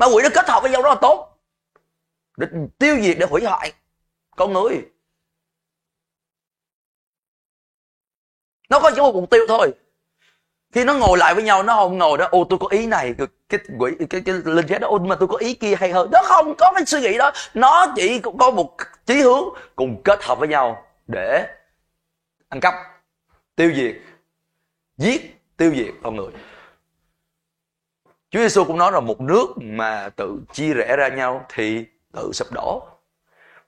ma 0.00 0.06
quỷ 0.06 0.22
nó 0.22 0.28
kết 0.34 0.48
hợp 0.48 0.62
với 0.62 0.70
nhau 0.70 0.82
rất 0.82 0.88
là 0.88 0.96
tốt. 1.00 1.38
Để 2.36 2.46
tiêu 2.78 2.96
diệt 3.02 3.16
để 3.20 3.26
hủy 3.26 3.44
hoại 3.44 3.72
con 4.36 4.52
người. 4.52 4.88
Nó 8.68 8.80
có 8.80 8.90
chỉ 8.94 9.00
một 9.00 9.14
mục 9.14 9.30
tiêu 9.30 9.44
thôi. 9.48 9.72
Khi 10.72 10.84
nó 10.84 10.94
ngồi 10.94 11.18
lại 11.18 11.34
với 11.34 11.44
nhau 11.44 11.62
nó 11.62 11.74
không 11.74 11.98
ngồi 11.98 12.18
đó 12.18 12.28
ô 12.30 12.46
tôi 12.50 12.58
có 12.58 12.66
ý 12.70 12.86
này. 12.86 13.14
Cái 13.48 13.60
quỷ 13.78 13.92
cái, 13.98 14.06
cái, 14.10 14.20
cái 14.24 14.34
linh 14.44 14.66
chết 14.68 14.78
đó 14.80 14.88
ô 14.88 14.98
mà 14.98 15.16
tôi 15.18 15.28
có 15.28 15.36
ý 15.36 15.54
kia 15.54 15.74
hay 15.74 15.92
hơn. 15.92 16.10
Nó 16.12 16.20
không 16.24 16.54
có 16.58 16.72
cái 16.74 16.86
suy 16.86 17.00
nghĩ 17.00 17.18
đó. 17.18 17.32
Nó 17.54 17.92
chỉ 17.96 18.20
có 18.38 18.50
một 18.50 18.76
chí 19.06 19.14
hướng 19.14 19.44
cùng 19.76 20.02
kết 20.04 20.22
hợp 20.22 20.38
với 20.38 20.48
nhau 20.48 20.86
để 21.06 21.46
ăn 22.48 22.60
cắp 22.60 22.74
tiêu 23.56 23.72
diệt 23.74 23.96
giết 24.96 25.40
tiêu 25.56 25.74
diệt 25.74 25.94
con 26.02 26.16
người. 26.16 26.32
Chúa 28.30 28.40
Giêsu 28.40 28.64
cũng 28.64 28.78
nói 28.78 28.92
là 28.92 29.00
một 29.00 29.20
nước 29.20 29.46
mà 29.56 30.08
tự 30.16 30.40
chia 30.52 30.74
rẽ 30.74 30.96
ra 30.96 31.08
nhau 31.08 31.46
thì 31.48 31.84
tự 32.12 32.30
sụp 32.32 32.52
đổ. 32.52 32.86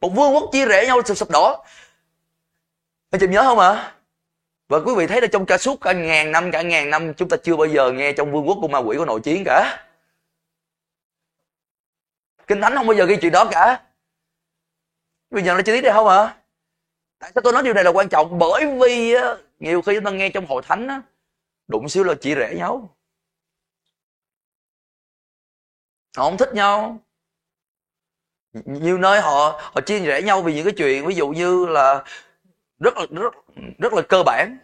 Một 0.01 0.09
vương 0.09 0.35
quốc 0.35 0.51
chia 0.53 0.67
rẽ 0.67 0.87
nhau 0.87 1.03
sụp 1.05 1.17
sụp 1.17 1.31
đổ. 1.31 1.65
Anh 3.11 3.21
chị 3.21 3.27
nhớ 3.27 3.43
không 3.43 3.59
ạ? 3.59 3.69
À? 3.69 3.95
Và 4.69 4.79
quý 4.79 4.95
vị 4.97 5.07
thấy 5.07 5.21
là 5.21 5.27
trong 5.27 5.47
cả 5.47 5.59
suốt 5.59 5.81
cả 5.81 5.93
ngàn 5.93 6.33
năm, 6.33 6.51
cả 6.51 6.63
ngàn 6.63 6.91
năm 6.91 7.15
chúng 7.15 7.29
ta 7.29 7.37
chưa 7.43 7.57
bao 7.57 7.67
giờ 7.67 7.93
nghe 7.93 8.13
trong 8.13 8.33
vương 8.33 8.49
quốc 8.49 8.59
của 8.61 8.69
ma 8.69 8.79
quỷ 8.79 8.97
có 8.99 9.05
nội 9.05 9.21
chiến 9.21 9.43
cả. 9.45 9.87
Kinh 12.47 12.61
Thánh 12.61 12.75
không 12.77 12.87
bao 12.87 12.97
giờ 12.97 13.05
ghi 13.05 13.17
chuyện 13.21 13.33
đó 13.33 13.49
cả. 13.51 13.83
Bây 15.31 15.43
giờ 15.43 15.55
nó 15.55 15.63
chi 15.63 15.73
tiết 15.73 15.81
đây 15.81 15.93
không 15.93 16.09
ạ? 16.09 16.17
À? 16.17 16.37
Tại 17.19 17.31
sao 17.35 17.43
tôi 17.43 17.53
nói 17.53 17.63
điều 17.63 17.75
này 17.75 17.85
là 17.85 17.91
quan 17.91 18.09
trọng? 18.09 18.39
Bởi 18.39 18.67
vì 18.81 19.15
nhiều 19.59 19.83
khi 19.83 19.95
chúng 19.95 20.05
ta 20.05 20.11
nghe 20.11 20.31
trong 20.31 20.47
hội 20.47 20.63
thánh 20.63 20.89
á, 20.89 21.03
đụng 21.69 21.89
xíu 21.89 22.05
là 22.05 22.15
chỉ 22.21 22.35
rẽ 22.35 22.55
nhau 22.55 22.97
họ 26.17 26.25
không 26.25 26.37
thích 26.37 26.55
nhau. 26.55 26.99
Nhiều 28.53 28.99
nơi 28.99 29.21
họ 29.21 29.61
họ 29.63 29.81
chia 29.81 29.99
rẽ 29.99 30.23
nhau 30.23 30.43
vì 30.43 30.55
những 30.55 30.65
cái 30.65 30.75
chuyện 30.77 31.07
ví 31.07 31.15
dụ 31.15 31.29
như 31.29 31.67
là 31.67 32.05
rất 32.79 32.97
là 32.97 33.07
rất 33.11 33.35
rất 33.79 33.93
là 33.93 34.03
cơ 34.03 34.23
bản. 34.23 34.59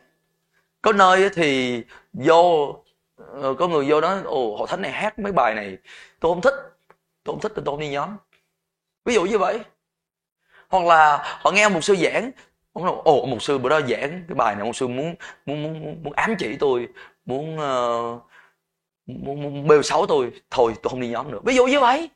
Có 0.82 0.92
nơi 0.92 1.30
thì 1.34 1.82
vô 2.12 2.74
ờ, 3.16 3.54
có 3.58 3.68
người 3.68 3.86
vô 3.88 4.00
đó 4.00 4.20
ồ 4.24 4.56
họ 4.56 4.66
thánh 4.66 4.82
này 4.82 4.92
hát 4.92 5.18
mấy 5.18 5.32
bài 5.32 5.54
này 5.54 5.76
tôi 6.20 6.32
không 6.32 6.40
thích 6.40 6.54
tôi 7.24 7.34
không 7.34 7.40
thích 7.40 7.52
thì 7.56 7.62
tôi 7.64 7.72
không 7.72 7.80
đi 7.80 7.88
nhóm. 7.88 8.16
Ví 9.04 9.14
dụ 9.14 9.24
như 9.24 9.38
vậy. 9.38 9.60
Hoặc 10.68 10.84
là 10.84 11.16
họ 11.40 11.50
nghe 11.50 11.68
một 11.68 11.80
sư 11.84 11.96
giảng 11.96 12.30
ồ 13.04 13.26
một 13.26 13.42
sư 13.42 13.58
bữa 13.58 13.68
đó 13.68 13.80
giảng 13.80 14.24
cái 14.28 14.34
bài 14.34 14.54
này 14.54 14.64
một 14.64 14.76
sư 14.76 14.88
muốn 14.88 15.14
muốn 15.46 15.62
muốn, 15.62 16.02
muốn 16.02 16.12
ám 16.12 16.34
chỉ 16.38 16.56
tôi 16.56 16.88
muốn 17.24 17.58
uh, 17.58 18.22
bêu 19.68 19.82
xấu 19.82 20.06
tôi, 20.06 20.30
thôi 20.50 20.74
tôi 20.82 20.90
không 20.90 21.00
đi 21.00 21.08
nhóm 21.08 21.30
nữa. 21.30 21.38
Ví 21.44 21.54
dụ 21.54 21.66
như 21.66 21.80
vậy. 21.80 22.10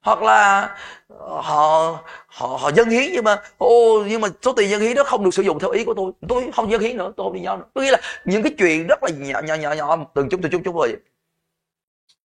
Hoặc 0.00 0.22
là 0.22 0.60
ờ, 1.08 1.40
họ 1.42 1.98
họ 2.26 2.46
họ 2.46 2.72
dân 2.72 2.90
hiến 2.90 3.12
nhưng 3.12 3.24
mà, 3.24 3.42
ô, 3.58 4.04
nhưng 4.08 4.20
mà 4.20 4.28
số 4.42 4.52
tiền 4.52 4.70
dân 4.70 4.80
hiến 4.80 4.94
đó 4.96 5.04
không 5.06 5.24
được 5.24 5.34
sử 5.34 5.42
dụng 5.42 5.58
theo 5.58 5.70
ý 5.70 5.84
của 5.84 5.94
tôi. 5.94 6.12
Tôi 6.28 6.50
không 6.54 6.70
dân 6.70 6.80
hiến 6.80 6.96
nữa, 6.96 7.12
tôi 7.16 7.24
không 7.26 7.34
đi 7.34 7.40
nhóm 7.40 7.58
nữa. 7.60 7.66
Có 7.74 7.82
nghĩa 7.82 7.90
là 7.90 8.00
những 8.24 8.42
cái 8.42 8.52
chuyện 8.58 8.86
rất 8.86 9.02
là 9.02 9.10
nhỏ 9.10 9.40
nhỏ 9.42 9.54
nhỏ 9.54 9.72
nhỏ, 9.72 9.96
từng 10.14 10.28
chút 10.30 10.40
từng 10.42 10.52
chút 10.52 10.62
chút 10.64 10.74
rồi 10.76 10.96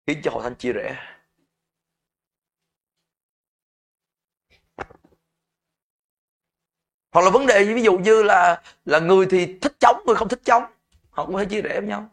khiến 0.07 0.21
cho 0.23 0.31
hội 0.31 0.43
thánh 0.43 0.55
chia 0.55 0.73
rẽ. 0.73 0.95
Hoặc 7.11 7.21
là 7.21 7.29
vấn 7.29 7.45
đề 7.47 7.63
ví 7.73 7.81
dụ 7.83 7.97
như 7.97 8.23
là 8.23 8.61
là 8.85 8.99
người 8.99 9.25
thì 9.29 9.59
thích 9.61 9.73
chống, 9.79 10.03
người 10.05 10.15
không 10.15 10.27
thích 10.29 10.41
chống. 10.45 10.63
Họ 11.09 11.25
cũng 11.25 11.35
phải 11.35 11.45
chia 11.45 11.61
rẽ 11.61 11.79
với 11.79 11.89
nhau 11.89 12.09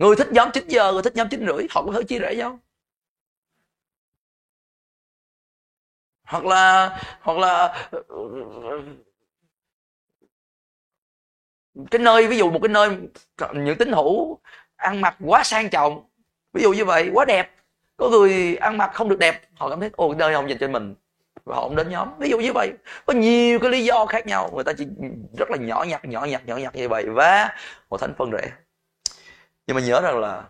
người 0.00 0.16
thích 0.16 0.28
nhóm 0.32 0.50
9 0.54 0.68
giờ, 0.68 0.92
người 0.92 1.02
thích 1.02 1.16
nhóm 1.16 1.28
9 1.28 1.46
rưỡi, 1.46 1.66
họ 1.70 1.82
có 1.86 1.92
thể 1.92 2.02
chia 2.02 2.18
rẽ 2.18 2.34
nhau. 2.34 2.58
Hoặc 6.24 6.44
là 6.44 6.98
hoặc 7.20 7.38
là, 7.38 7.88
cái 11.90 11.98
nơi, 11.98 12.26
ví 12.26 12.38
dụ 12.38 12.50
một 12.50 12.58
cái 12.62 12.68
nơi 12.68 12.96
những 13.54 13.78
tín 13.78 13.92
hữu 13.92 14.38
ăn 14.76 15.00
mặc 15.00 15.16
quá 15.20 15.42
sang 15.44 15.70
trọng, 15.70 16.04
ví 16.52 16.62
dụ 16.62 16.72
như 16.72 16.84
vậy, 16.84 17.10
quá 17.14 17.24
đẹp, 17.24 17.54
có 17.96 18.08
người 18.10 18.56
ăn 18.56 18.78
mặc 18.78 18.90
không 18.94 19.08
được 19.08 19.18
đẹp, 19.18 19.40
họ 19.54 19.70
cảm 19.70 19.80
thấy, 19.80 19.90
ồ 19.96 20.14
nơi 20.14 20.34
không 20.34 20.48
dành 20.48 20.58
cho 20.58 20.68
mình. 20.68 20.94
Và 21.44 21.56
họ 21.56 21.62
không 21.62 21.76
đến 21.76 21.90
nhóm. 21.90 22.08
Ví 22.18 22.30
dụ 22.30 22.38
như 22.38 22.52
vậy, 22.54 22.72
có 23.06 23.12
nhiều 23.12 23.58
cái 23.58 23.70
lý 23.70 23.84
do 23.84 24.06
khác 24.06 24.26
nhau, 24.26 24.50
người 24.54 24.64
ta 24.64 24.72
chỉ 24.78 24.86
rất 25.38 25.50
là 25.50 25.56
nhỏ 25.56 25.84
nhặt 25.88 26.04
nhỏ 26.04 26.24
nhặt 26.24 26.42
nhỏ 26.46 26.56
nhặt 26.56 26.74
như 26.76 26.88
vậy, 26.88 27.06
và 27.08 27.56
hội 27.90 27.98
thánh 28.00 28.14
phân 28.18 28.30
rẽ 28.30 28.50
nhưng 29.70 29.74
mà 29.76 29.82
nhớ 29.82 30.00
rằng 30.00 30.18
là 30.18 30.42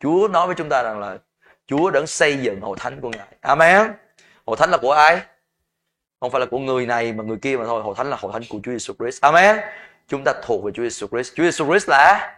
Chúa 0.00 0.28
nói 0.28 0.46
với 0.46 0.56
chúng 0.58 0.68
ta 0.68 0.82
rằng 0.82 1.00
là 1.00 1.18
Chúa 1.66 1.90
đã 1.90 2.06
xây 2.06 2.36
dựng 2.36 2.60
hội 2.60 2.76
thánh 2.80 3.00
của 3.00 3.10
Ngài. 3.10 3.26
Amen. 3.40 3.92
Hội 4.46 4.56
thánh 4.56 4.70
là 4.70 4.78
của 4.78 4.92
ai? 4.92 5.20
Không 6.20 6.30
phải 6.30 6.40
là 6.40 6.46
của 6.46 6.58
người 6.58 6.86
này 6.86 7.12
mà 7.12 7.24
người 7.24 7.36
kia 7.36 7.56
mà 7.56 7.64
thôi. 7.64 7.82
Hội 7.82 7.94
thánh 7.96 8.10
là 8.10 8.16
hội 8.20 8.32
thánh 8.32 8.42
của 8.48 8.58
Chúa 8.64 8.72
Jesus 8.72 8.94
Christ. 8.98 9.22
Amen. 9.22 9.56
Chúng 10.08 10.24
ta 10.24 10.32
thuộc 10.42 10.64
về 10.64 10.72
Chúa 10.74 10.82
Jesus 10.82 11.06
Christ. 11.06 11.34
Chúa 11.34 11.42
Jesus 11.42 11.70
Christ 11.70 11.88
là 11.88 12.34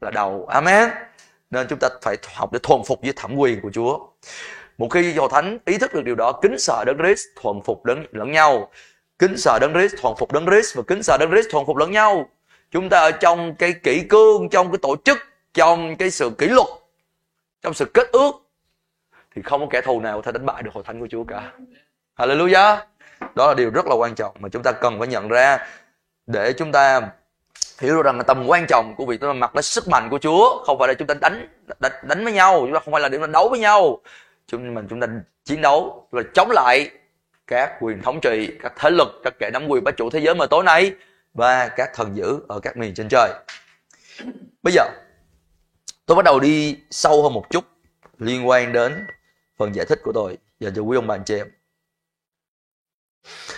là 0.00 0.10
đầu. 0.10 0.46
Amen. 0.48 0.90
Nên 1.50 1.66
chúng 1.68 1.78
ta 1.78 1.88
phải 2.02 2.16
học 2.34 2.52
để 2.52 2.58
thuần 2.62 2.80
phục 2.86 3.02
với 3.02 3.12
thẩm 3.16 3.36
quyền 3.36 3.60
của 3.60 3.70
Chúa. 3.72 3.98
Một 4.78 4.88
khi 4.90 5.12
hội 5.12 5.28
thánh 5.32 5.58
ý 5.64 5.78
thức 5.78 5.94
được 5.94 6.04
điều 6.04 6.14
đó, 6.14 6.32
kính 6.32 6.58
sợ 6.58 6.84
đấng 6.86 6.98
Christ, 6.98 7.24
thuần 7.42 7.60
phục 7.64 7.84
đấng 7.84 8.04
lẫn 8.12 8.32
nhau. 8.32 8.70
Kính 9.18 9.36
sợ 9.36 9.58
đấng 9.60 9.72
Christ, 9.72 9.94
thuần 10.02 10.14
phục 10.18 10.32
đấng 10.32 10.46
Christ 10.46 10.76
và 10.76 10.82
kính 10.86 11.02
sợ 11.02 11.16
đấng 11.20 11.30
Christ, 11.30 11.46
thuần 11.50 11.66
phục 11.66 11.76
lẫn 11.76 11.92
nhau 11.92 12.28
chúng 12.70 12.88
ta 12.88 12.98
ở 12.98 13.10
trong 13.10 13.54
cái 13.54 13.72
kỷ 13.72 14.00
cương 14.08 14.48
trong 14.48 14.70
cái 14.70 14.78
tổ 14.82 14.96
chức 15.04 15.18
trong 15.58 15.96
cái 15.96 16.10
sự 16.10 16.30
kỷ 16.38 16.46
luật 16.46 16.66
trong 17.62 17.74
sự 17.74 17.84
kết 17.94 18.08
ước 18.12 18.32
thì 19.34 19.42
không 19.42 19.60
có 19.60 19.66
kẻ 19.70 19.80
thù 19.80 20.00
nào 20.00 20.16
có 20.16 20.22
thể 20.22 20.32
đánh 20.32 20.46
bại 20.46 20.62
được 20.62 20.70
hội 20.74 20.84
thánh 20.86 21.00
của 21.00 21.06
Chúa 21.10 21.24
cả. 21.24 21.52
Hallelujah. 22.16 22.76
Đó 23.34 23.46
là 23.46 23.54
điều 23.54 23.70
rất 23.70 23.86
là 23.86 23.94
quan 23.94 24.14
trọng 24.14 24.36
mà 24.38 24.48
chúng 24.48 24.62
ta 24.62 24.72
cần 24.72 24.98
phải 24.98 25.08
nhận 25.08 25.28
ra 25.28 25.68
để 26.26 26.52
chúng 26.52 26.72
ta 26.72 27.00
hiểu 27.80 27.96
được 27.96 28.02
rằng 28.04 28.16
là 28.16 28.22
tầm 28.22 28.46
quan 28.46 28.66
trọng 28.68 28.94
của 28.96 29.06
việc 29.06 29.20
chúng 29.20 29.30
ta 29.30 29.32
mặc 29.32 29.56
lấy 29.56 29.62
sức 29.62 29.88
mạnh 29.88 30.08
của 30.10 30.18
Chúa 30.18 30.64
không 30.64 30.78
phải 30.78 30.88
là 30.88 30.94
chúng 30.94 31.08
ta 31.08 31.14
đánh 31.20 31.48
đánh, 31.80 31.92
đánh 32.02 32.24
với 32.24 32.32
nhau, 32.32 32.60
chúng 32.60 32.72
ta 32.72 32.80
không 32.80 32.92
phải 32.92 33.00
là 33.00 33.08
để 33.08 33.18
đấu 33.32 33.48
với 33.48 33.60
nhau. 33.60 34.00
Chúng 34.46 34.74
mình 34.74 34.86
chúng 34.90 35.00
ta 35.00 35.06
chiến 35.44 35.60
đấu 35.60 36.08
là 36.12 36.22
chống 36.34 36.50
lại 36.50 36.90
các 37.46 37.76
quyền 37.80 38.02
thống 38.02 38.20
trị, 38.20 38.50
các 38.62 38.72
thế 38.76 38.90
lực, 38.90 39.08
các 39.24 39.34
kẻ 39.38 39.50
nắm 39.52 39.66
quyền 39.68 39.84
bá 39.84 39.90
chủ 39.90 40.10
thế 40.10 40.18
giới 40.18 40.34
mà 40.34 40.46
tối 40.46 40.64
nay 40.64 40.92
và 41.34 41.68
các 41.68 41.90
thần 41.94 42.16
dữ 42.16 42.40
ở 42.48 42.60
các 42.60 42.76
miền 42.76 42.94
trên 42.94 43.08
trời. 43.08 43.30
Bây 44.62 44.72
giờ 44.72 44.84
tôi 46.08 46.16
bắt 46.16 46.24
đầu 46.24 46.40
đi 46.40 46.76
sâu 46.90 47.22
hơn 47.22 47.34
một 47.34 47.50
chút, 47.50 47.64
liên 48.18 48.48
quan 48.48 48.72
đến 48.72 49.06
phần 49.58 49.74
giải 49.74 49.86
thích 49.86 50.00
của 50.04 50.12
tôi. 50.12 50.38
Dành 50.60 50.72
cho 50.76 50.82
quý 50.82 50.96
ông 50.96 51.06
bà 51.06 51.14
anh 51.14 51.24
chị 51.24 51.36
em. 51.36 51.46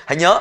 Hãy 0.07 0.17
nhớ, 0.17 0.41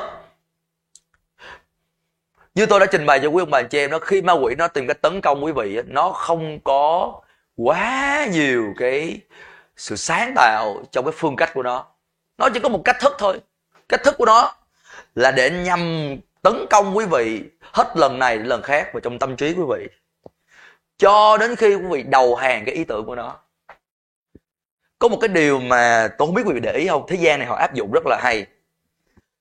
như 2.54 2.66
tôi 2.66 2.80
đã 2.80 2.86
trình 2.86 3.06
bày 3.06 3.20
cho 3.22 3.28
quý 3.28 3.42
ông 3.42 3.50
bà 3.50 3.58
anh 3.58 3.68
chị 3.70 3.78
em 3.78 3.90
đó, 3.90 3.98
khi 3.98 4.22
ma 4.22 4.32
quỷ 4.32 4.54
nó 4.54 4.68
tìm 4.68 4.86
cách 4.86 5.02
tấn 5.02 5.20
công 5.20 5.44
quý 5.44 5.52
vị 5.52 5.78
nó 5.86 6.10
không 6.10 6.60
có 6.64 7.12
quá 7.56 8.26
nhiều 8.32 8.64
cái 8.78 9.20
sự 9.76 9.96
sáng 9.96 10.32
tạo 10.36 10.82
trong 10.92 11.04
cái 11.04 11.12
phương 11.16 11.36
cách 11.36 11.50
của 11.54 11.62
nó. 11.62 11.86
Nó 12.38 12.48
chỉ 12.54 12.60
có 12.60 12.68
một 12.68 12.82
cách 12.84 12.96
thức 13.00 13.12
thôi. 13.18 13.40
Cách 13.88 14.00
thức 14.04 14.14
của 14.18 14.26
nó 14.26 14.54
là 15.14 15.30
để 15.30 15.50
nhằm 15.50 16.16
tấn 16.42 16.66
công 16.70 16.96
quý 16.96 17.06
vị 17.06 17.42
hết 17.60 17.92
lần 17.96 18.18
này 18.18 18.38
đến 18.38 18.46
lần 18.46 18.62
khác 18.62 18.90
vào 18.92 19.00
trong 19.00 19.18
tâm 19.18 19.36
trí 19.36 19.54
quý 19.54 19.62
vị 19.68 19.88
cho 21.00 21.36
đến 21.40 21.56
khi 21.56 21.74
quý 21.74 21.86
vị 21.90 22.02
đầu 22.02 22.34
hàng 22.34 22.64
cái 22.66 22.74
ý 22.74 22.84
tưởng 22.84 23.06
của 23.06 23.14
nó. 23.14 23.38
Có 24.98 25.08
một 25.08 25.18
cái 25.20 25.28
điều 25.28 25.60
mà 25.60 26.08
tôi 26.18 26.26
không 26.26 26.34
biết 26.34 26.42
quý 26.46 26.52
vị 26.54 26.60
để 26.60 26.72
ý 26.72 26.88
không? 26.88 27.04
Thế 27.08 27.16
gian 27.16 27.38
này 27.38 27.48
họ 27.48 27.56
áp 27.56 27.74
dụng 27.74 27.92
rất 27.92 28.06
là 28.06 28.20
hay. 28.22 28.46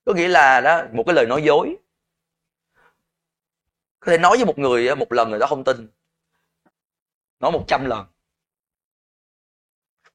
Có 0.05 0.13
nghĩa 0.13 0.27
là 0.27 0.61
đó, 0.61 0.83
một 0.91 1.03
cái 1.05 1.15
lời 1.15 1.25
nói 1.25 1.43
dối. 1.43 1.75
Có 3.99 4.11
thể 4.11 4.17
nói 4.17 4.37
với 4.37 4.45
một 4.45 4.59
người, 4.59 4.95
một 4.95 5.13
lần 5.13 5.29
người 5.29 5.39
đó 5.39 5.47
không 5.47 5.63
tin. 5.63 5.87
Nói 7.39 7.51
một 7.51 7.63
trăm 7.67 7.85
lần. 7.85 8.05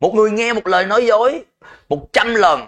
Một 0.01 0.15
người 0.15 0.31
nghe 0.31 0.53
một 0.53 0.67
lời 0.67 0.87
nói 0.87 1.07
dối 1.07 1.45
một 1.89 2.09
trăm 2.13 2.35
lần, 2.35 2.67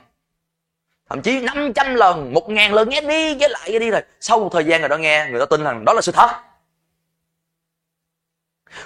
thậm 1.08 1.22
chí 1.22 1.40
500 1.40 1.94
lần, 1.94 2.32
một 2.34 2.50
ngàn 2.50 2.74
lần 2.74 2.88
nghe 2.88 3.00
đi 3.00 3.34
nghe 3.34 3.48
lại, 3.48 3.72
nghe 3.72 3.78
đi 3.78 3.90
rồi. 3.90 4.02
Sau 4.20 4.40
một 4.40 4.48
thời 4.52 4.64
gian 4.64 4.80
người 4.80 4.88
đó 4.88 4.96
nghe, 4.96 5.28
người 5.30 5.40
ta 5.40 5.46
tin 5.46 5.64
rằng 5.64 5.84
đó 5.84 5.92
là 5.92 6.00
sự 6.00 6.12
thật 6.12 6.30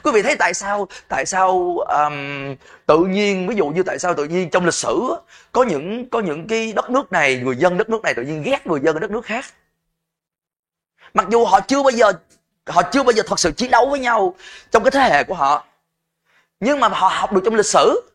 quý 0.03 0.11
vị 0.15 0.23
thấy 0.23 0.37
tại 0.39 0.55
sao 0.55 0.89
tại 1.09 1.27
sao 1.27 1.79
um, 1.79 2.15
tự 2.87 2.99
nhiên 2.99 3.49
ví 3.49 3.57
dụ 3.57 3.69
như 3.69 3.83
tại 3.83 3.99
sao 3.99 4.15
tự 4.15 4.25
nhiên 4.25 4.51
trong 4.51 4.65
lịch 4.65 4.75
sử 4.75 5.15
có 5.53 5.63
những 5.63 6.09
có 6.11 6.21
những 6.21 6.47
cái 6.47 6.73
đất 6.73 6.91
nước 6.91 7.13
này 7.13 7.37
người 7.37 7.57
dân 7.57 7.79
đất 7.79 7.89
nước 7.91 8.03
này 8.03 8.15
tự 8.15 8.23
nhiên 8.23 8.43
ghét 8.43 8.67
người 8.67 8.81
dân 8.81 8.97
ở 8.97 9.01
đất 9.01 9.11
nước 9.11 9.25
khác? 9.25 9.45
Mặc 11.15 11.27
dù 11.31 11.45
họ 11.45 11.61
chưa 11.61 11.83
bao 11.83 11.91
giờ 11.91 12.13
họ 12.67 12.83
chưa 12.93 13.03
bao 13.03 13.13
giờ 13.13 13.23
thật 13.27 13.39
sự 13.41 13.53
chiến 13.53 13.71
đấu 13.71 13.89
với 13.91 14.01
nhau 14.01 14.35
trong 14.71 14.85
cái 14.85 14.91
thế 14.91 15.01
hệ 15.01 15.25
của 15.25 15.35
họ 15.35 15.67
nhưng 16.61 16.81
mà 16.81 16.89
họ 16.89 17.09
học 17.09 17.33
được 17.33 17.41
trong 17.45 17.55
lịch 17.55 17.67
sử 17.67 18.11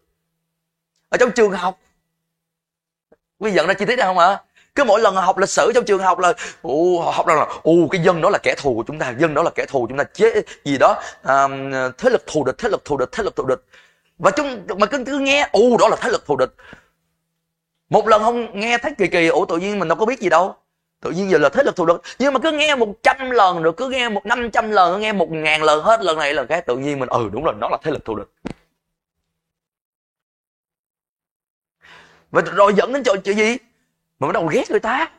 ở 1.09 1.17
trong 1.17 1.31
trường 1.31 1.51
học. 1.51 1.79
Quý 3.39 3.49
vị 3.49 3.55
nhận 3.55 3.67
ra 3.67 3.73
chi 3.73 3.85
tiết 3.85 3.95
này 3.95 4.07
không 4.07 4.17
ạ? 4.17 4.43
Cứ 4.75 4.83
mỗi 4.83 5.01
lần 5.01 5.15
học 5.15 5.37
lịch 5.37 5.49
sử 5.49 5.71
trong 5.75 5.85
trường 5.85 5.99
học 5.99 6.19
là 6.19 6.33
ồ 6.61 7.11
học 7.11 7.27
rằng 7.27 7.37
là 7.37 7.47
ồ 7.63 7.71
cái 7.91 8.01
dân 8.01 8.21
đó 8.21 8.29
là 8.29 8.37
kẻ 8.43 8.55
thù 8.57 8.75
của 8.75 8.83
chúng 8.87 8.99
ta 8.99 9.13
dân 9.19 9.33
đó 9.33 9.43
là 9.43 9.49
kẻ 9.55 9.65
thù 9.65 9.81
của 9.81 9.87
chúng 9.87 9.97
ta 9.97 10.03
chế 10.03 10.41
gì 10.65 10.77
đó. 10.77 11.01
À, 11.23 11.47
thế 11.97 12.09
lực 12.09 12.27
thù 12.27 12.43
địch 12.43 12.55
thế 12.57 12.69
lực 12.69 12.85
thù 12.85 12.97
địch 12.97 13.09
thế 13.11 13.23
lực 13.23 13.35
thù 13.35 13.45
địch. 13.45 13.63
Và 14.17 14.31
chúng 14.31 14.67
mà 14.77 14.85
cứ, 14.85 15.03
cứ 15.05 15.19
nghe 15.19 15.49
ồ 15.51 15.77
đó 15.79 15.87
là 15.87 15.95
thế 16.01 16.09
lực 16.09 16.25
thù 16.25 16.35
địch. 16.35 16.53
Một 17.89 18.07
lần 18.07 18.23
không 18.23 18.59
nghe 18.59 18.77
thấy 18.77 18.91
kỳ 18.97 19.07
kỳ 19.07 19.27
ủa 19.27 19.45
tự 19.45 19.57
nhiên 19.57 19.79
mình 19.79 19.87
đâu 19.87 19.95
có 19.95 20.05
biết 20.05 20.19
gì 20.19 20.29
đâu. 20.29 20.55
Tự 21.01 21.11
nhiên 21.11 21.29
giờ 21.29 21.37
là 21.37 21.49
thế 21.49 21.63
lực 21.63 21.75
thù 21.75 21.85
địch. 21.85 21.95
Nhưng 22.19 22.33
mà 22.33 22.39
cứ 22.39 22.51
nghe 22.51 22.75
một 22.75 22.89
trăm 23.03 23.31
lần 23.31 23.63
rồi 23.63 23.73
cứ 23.77 23.89
nghe 23.89 24.09
một 24.09 24.25
năm 24.25 24.51
trăm 24.51 24.71
lần 24.71 25.01
nghe 25.01 25.13
một 25.13 25.31
ngàn 25.31 25.63
lần 25.63 25.83
hết 25.83 26.01
lần 26.01 26.17
này 26.17 26.33
lần 26.33 26.47
cái 26.47 26.61
tự 26.61 26.77
nhiên 26.77 26.99
mình 26.99 27.09
ừ 27.09 27.29
đúng 27.31 27.43
rồi 27.43 27.53
nó 27.57 27.69
là 27.69 27.77
thế 27.83 27.91
lực 27.91 28.05
thù 28.05 28.15
địch. 28.15 28.27
Và 32.31 32.41
rồi 32.41 32.73
dẫn 32.73 32.93
đến 32.93 33.03
chỗ 33.03 33.15
chuyện 33.23 33.37
gì? 33.37 33.57
Mà 34.19 34.27
bắt 34.27 34.33
đầu 34.33 34.47
ghét 34.47 34.71
người 34.71 34.79
ta. 34.79 35.11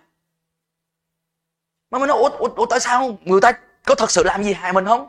Mà 1.90 1.98
mình 1.98 2.08
nói 2.08 2.18
ủa, 2.18 2.28
ủa, 2.28 2.48
ủa 2.48 2.66
tại 2.66 2.80
sao 2.80 3.18
người 3.24 3.40
ta 3.40 3.52
có 3.84 3.94
thật 3.94 4.10
sự 4.10 4.22
làm 4.22 4.42
gì 4.42 4.52
hại 4.52 4.72
mình 4.72 4.84
không? 4.84 5.08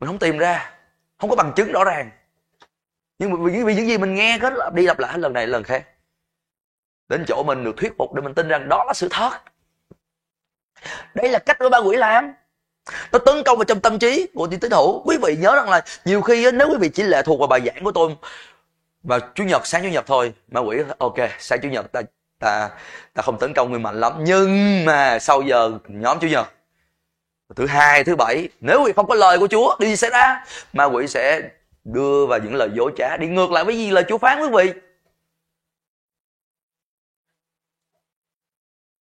Mình 0.00 0.06
không 0.06 0.18
tìm 0.18 0.38
ra 0.38 0.72
không 1.18 1.30
có 1.30 1.36
bằng 1.36 1.52
chứng 1.56 1.72
rõ 1.72 1.84
ràng. 1.84 2.10
Nhưng 3.18 3.30
mà 3.30 3.36
vì, 3.42 3.62
vì 3.62 3.74
những 3.74 3.86
gì 3.86 3.98
mình 3.98 4.14
nghe 4.14 4.38
hết 4.38 4.52
đi 4.74 4.82
lặp 4.82 4.98
lại 4.98 5.18
lần 5.18 5.32
này 5.32 5.46
lần 5.46 5.62
khác. 5.62 5.86
Đến 7.08 7.24
chỗ 7.28 7.42
mình 7.42 7.64
được 7.64 7.76
thuyết 7.76 7.92
phục 7.98 8.14
để 8.14 8.22
mình 8.22 8.34
tin 8.34 8.48
rằng 8.48 8.68
đó 8.68 8.84
là 8.86 8.92
sự 8.94 9.08
thật. 9.10 9.30
Đây 11.14 11.28
là 11.28 11.38
cách 11.38 11.58
của 11.58 11.68
ba 11.68 11.78
quỷ 11.78 11.96
làm. 11.96 12.32
Nó 13.12 13.18
tấn 13.18 13.42
công 13.44 13.58
vào 13.58 13.64
trong 13.64 13.80
tâm 13.80 13.98
trí 13.98 14.26
của 14.34 14.46
tín 14.46 14.70
hữu. 14.70 15.02
Quý 15.04 15.16
vị 15.22 15.36
nhớ 15.36 15.54
rằng 15.54 15.68
là 15.68 15.84
nhiều 16.04 16.22
khi 16.22 16.52
nếu 16.52 16.68
quý 16.70 16.76
vị 16.80 16.90
chỉ 16.94 17.02
lệ 17.02 17.22
thuộc 17.22 17.38
vào 17.38 17.48
bài 17.48 17.60
giảng 17.66 17.84
của 17.84 17.92
tôi 17.92 18.16
và 19.02 19.18
chủ 19.34 19.44
nhật 19.44 19.66
sáng 19.66 19.82
chủ 19.82 19.88
nhật 19.88 20.06
thôi 20.06 20.34
ma 20.48 20.60
quỷ 20.60 20.78
ok 20.98 21.16
sáng 21.38 21.58
chủ 21.62 21.68
nhật 21.68 21.92
ta 21.92 22.00
ta 22.42 22.70
ta 23.14 23.22
không 23.22 23.38
tấn 23.38 23.54
công 23.54 23.70
người 23.70 23.80
mạnh 23.80 24.00
lắm. 24.00 24.12
Nhưng 24.18 24.84
mà 24.84 25.18
sau 25.18 25.42
giờ 25.42 25.78
nhóm 25.88 26.18
chủ 26.20 26.28
nhật, 26.28 26.46
thứ 27.56 27.66
hai, 27.66 28.04
thứ 28.04 28.16
bảy, 28.16 28.48
nếu 28.60 28.82
quỷ 28.84 28.92
không 28.96 29.06
có 29.06 29.14
lời 29.14 29.38
của 29.38 29.46
chúa 29.46 29.76
đi 29.78 29.96
sẽ 29.96 30.10
ra? 30.10 30.44
Ma 30.72 30.84
quỷ 30.84 31.06
sẽ 31.06 31.40
đưa 31.84 32.26
vào 32.26 32.38
những 32.38 32.54
lời 32.54 32.70
dối 32.74 32.92
trá. 32.98 33.16
Đi 33.16 33.26
ngược 33.26 33.50
lại 33.50 33.64
với 33.64 33.76
gì? 33.76 33.90
Lời 33.90 34.04
chúa 34.08 34.18
phán, 34.18 34.40
quý 34.40 34.48
vị. 34.52 34.80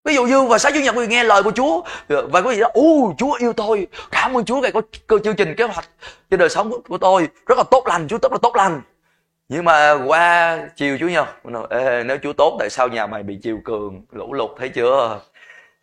Ví 0.05 0.15
dụ 0.15 0.27
như 0.27 0.43
vào 0.43 0.59
sáng 0.59 0.73
chủ 0.75 0.81
nhật 0.81 0.95
quý 0.95 1.07
vị 1.07 1.07
nghe 1.07 1.25
lời 1.25 1.43
của 1.43 1.53
chúa, 1.53 1.83
và 2.09 2.41
quý 2.41 2.55
vị 2.55 2.61
đó 2.61 2.69
u 2.75 3.15
chúa 3.19 3.33
yêu 3.33 3.53
tôi. 3.53 3.87
Cảm 4.11 4.37
ơn 4.37 4.45
chúa 4.45 4.61
ngài 4.61 4.73
có 4.73 4.83
cơ 5.07 5.19
chương 5.25 5.37
trình 5.37 5.55
kế 5.57 5.65
hoạch 5.65 5.89
trên 6.31 6.41
đời 6.41 6.49
sống 6.49 6.83
của 6.89 6.99
tôi. 6.99 7.29
Rất 7.47 7.59
là 7.59 7.65
tốt 7.71 7.87
lành, 7.87 8.09
chúa, 8.09 8.19
rất 8.23 8.33
là 8.33 8.39
tốt 8.43 8.57
lành 8.57 8.83
nhưng 9.49 9.65
mà 9.65 9.99
qua 10.07 10.59
chiều 10.77 10.99
chủ 10.99 11.09
nhật 11.09 11.29
Ê, 11.71 12.05
nếu 12.05 12.19
chú 12.19 12.33
tốt 12.33 12.57
tại 12.59 12.71
sao 12.71 12.89
nhà 12.89 13.07
mày 13.07 13.23
bị 13.23 13.39
chiều 13.43 13.61
cường 13.65 14.03
lũ 14.13 14.33
lụt 14.33 14.51
thấy 14.59 14.69
chưa? 14.69 15.21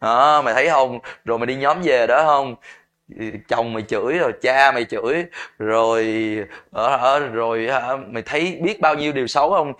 Đó 0.02 0.42
mày 0.42 0.54
thấy 0.54 0.70
không? 0.70 1.00
Rồi 1.26 1.38
mày 1.40 1.46
đi 1.48 1.56
nhóm 1.56 1.82
về 1.84 2.08
đó 2.08 2.24
không? 2.26 2.56
Ừ, 3.20 3.26
chồng 3.48 3.74
mày 3.74 3.84
chửi 3.84 4.18
rồi 4.18 4.34
cha 4.42 4.72
mày 4.72 4.86
chửi 4.86 5.26
rồi 5.60 6.06
ở, 6.72 6.98
ở 6.98 7.20
rồi 7.20 7.68
ờ, 7.68 7.98
mày 7.98 8.24
thấy 8.24 8.60
biết 8.62 8.82
bao 8.82 8.96
nhiêu 8.96 9.14
điều 9.14 9.28
xấu 9.28 9.50
không? 9.50 9.74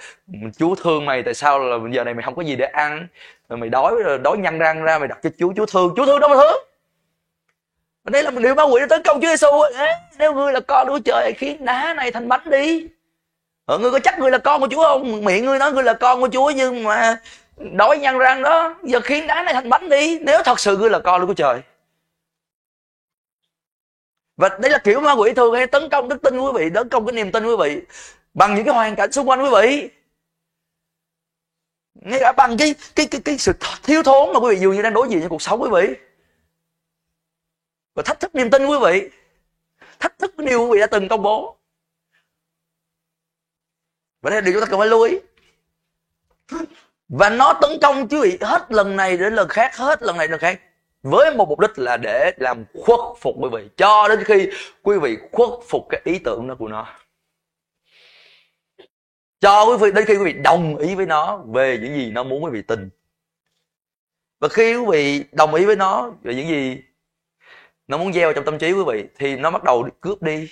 Chú 0.58 0.76
thương 0.76 1.06
mày 1.06 1.24
tại 1.24 1.34
sao 1.34 1.60
là 1.60 1.78
giờ 1.92 2.04
này 2.04 2.14
mày 2.14 2.24
không 2.24 2.36
có 2.36 2.42
gì 2.42 2.56
để 2.56 2.66
ăn? 2.66 3.08
Rồi 3.50 3.58
mày 3.58 3.70
đói 3.70 3.94
rồi 4.04 4.18
đói 4.18 4.38
nhăn 4.38 4.60
răng 4.60 4.84
ra 4.84 5.00
mày 5.00 5.08
đặt 5.08 5.20
cho 5.24 5.30
chú 5.38 5.54
chú 5.56 5.66
thương. 5.66 5.94
Chú 5.98 6.06
thương 6.06 6.20
đâu 6.20 6.30
mà 6.30 6.36
thương? 6.36 6.64
Đây 8.04 8.24
là 8.24 8.32
một 8.32 8.40
điều 8.44 8.56
ma 8.56 8.64
quỷ 8.64 8.82
nó 8.82 8.88
tấn 8.90 9.02
công 9.06 9.22
Chúa 9.22 9.28
Giêsu 9.28 9.48
nếu 10.20 10.34
ngươi 10.34 10.54
là 10.54 10.60
con 10.60 10.88
của 10.88 11.00
trời 11.06 11.34
khiến 11.38 11.66
đá 11.66 11.94
này 11.94 12.12
thành 12.12 12.30
bánh 12.30 12.50
đi 12.50 12.88
ờ, 13.66 13.78
ngươi 13.78 13.92
có 13.92 14.00
chắc 14.00 14.20
ngươi 14.20 14.32
là 14.32 14.38
con 14.38 14.62
của 14.62 14.68
chúa 14.72 14.84
không? 14.84 15.26
Miệng 15.26 15.46
ngươi 15.46 15.60
nói 15.60 15.72
ngươi 15.72 15.84
là 15.84 15.94
con 15.94 16.22
của 16.22 16.30
chúa 16.34 16.52
nhưng 16.52 16.84
mà 16.84 17.22
đói 17.58 17.98
nhăn 17.98 18.18
răng 18.18 18.44
đó 18.44 18.76
giờ 18.84 19.00
khiến 19.04 19.28
đá 19.28 19.44
này 19.44 19.54
thành 19.54 19.70
bánh 19.70 19.90
đi 19.90 20.20
nếu 20.20 20.44
thật 20.46 20.60
sự 20.60 20.78
ngươi 20.78 20.90
là 20.90 21.00
con 21.00 21.28
của 21.28 21.34
trời. 21.34 21.62
Và 24.38 24.50
đấy 24.62 24.72
là 24.72 24.78
kiểu 24.78 25.00
ma 25.00 25.12
quỷ 25.14 25.34
thường 25.34 25.54
hay 25.54 25.68
tấn 25.68 25.90
công 25.90 26.10
đức 26.10 26.22
tin 26.22 26.40
quý 26.40 26.52
vị 26.56 26.70
tấn 26.76 26.90
công 26.90 27.06
cái 27.06 27.14
niềm 27.14 27.32
tin 27.32 27.46
quý 27.46 27.56
vị 27.60 27.82
bằng 28.34 28.56
những 28.56 28.66
cái 28.66 28.74
hoàn 28.74 28.96
cảnh 28.96 29.12
xung 29.12 29.30
quanh 29.30 29.42
quý 29.44 29.50
vị. 29.54 29.90
Ngay 31.94 32.20
cả 32.20 32.34
bằng 32.38 32.58
cái 32.58 32.76
cái 32.96 33.08
cái 33.12 33.22
cái 33.26 33.38
sự 33.38 33.54
thiếu 33.84 34.04
thốn 34.04 34.34
mà 34.34 34.40
quý 34.40 34.56
vị 34.56 34.62
dường 34.62 34.76
như 34.76 34.82
đang 34.82 34.94
đối 34.94 35.10
diện 35.10 35.20
trong 35.22 35.30
cuộc 35.30 35.42
sống 35.42 35.62
quý 35.62 35.70
vị. 35.74 35.96
Và 37.96 38.04
thách 38.04 38.20
thức 38.20 38.36
niềm 38.36 38.50
tin 38.50 38.66
quý 38.66 38.78
vị. 38.84 39.10
Thách 40.00 40.20
thức 40.20 40.34
cái 40.38 40.48
điều 40.48 40.62
quý 40.62 40.70
vị 40.74 40.80
đã 40.80 40.88
từng 40.88 41.08
công 41.08 41.22
bố 41.22 41.58
và 44.26 44.32
đây 44.32 44.42
là 44.42 44.46
điều 44.46 44.54
chúng 44.54 44.62
ta 44.62 44.68
cần 44.70 44.80
phải 44.80 44.88
lưu 44.88 45.02
ý. 45.02 45.20
Và 47.08 47.30
nó 47.30 47.54
tấn 47.62 47.72
công 47.82 48.08
quý 48.08 48.18
vị 48.22 48.38
hết 48.42 48.66
lần 48.70 48.96
này 48.96 49.18
đến 49.18 49.34
lần 49.34 49.50
khác, 49.50 49.76
hết 49.76 50.04
lần 50.04 50.18
này 50.18 50.28
đến 50.28 50.32
lần 50.32 50.40
khác. 50.40 50.62
Với 51.04 51.36
một 51.36 51.50
mục 51.50 51.60
đích 51.60 51.80
là 51.80 51.98
để 51.98 52.32
làm 52.38 52.66
khuất 52.74 53.00
phục 53.20 53.36
quý 53.40 53.50
vị, 53.52 53.70
cho 53.78 54.08
đến 54.08 54.24
khi 54.24 54.50
quý 54.84 55.00
vị 55.00 55.18
khuất 55.32 55.50
phục 55.68 55.86
cái 55.90 56.02
ý 56.04 56.20
tưởng 56.20 56.48
đó 56.48 56.56
của 56.60 56.68
nó. 56.68 56.88
Cho 59.40 59.66
quý 59.66 59.78
vị, 59.80 59.92
đến 59.92 60.06
khi 60.06 60.18
quý 60.18 60.24
vị 60.24 60.34
đồng 60.34 60.78
ý 60.78 60.96
với 60.96 61.06
nó 61.06 61.38
về 61.38 61.78
những 61.82 61.96
gì 61.96 62.12
nó 62.12 62.24
muốn 62.24 62.44
quý 62.44 62.52
vị 62.52 62.62
tin. 62.62 62.90
Và 64.40 64.48
khi 64.48 64.76
quý 64.76 64.86
vị 64.92 65.24
đồng 65.32 65.54
ý 65.54 65.66
với 65.66 65.76
nó 65.76 66.12
về 66.24 66.36
những 66.36 66.48
gì 66.48 66.84
nó 67.88 67.98
muốn 67.98 68.14
gieo 68.14 68.34
trong 68.34 68.46
tâm 68.46 68.58
trí 68.58 68.72
quý 68.72 68.84
vị, 68.88 69.04
thì 69.18 69.36
nó 69.36 69.52
bắt 69.52 69.64
đầu 69.64 69.90
cướp 70.02 70.22
đi 70.22 70.52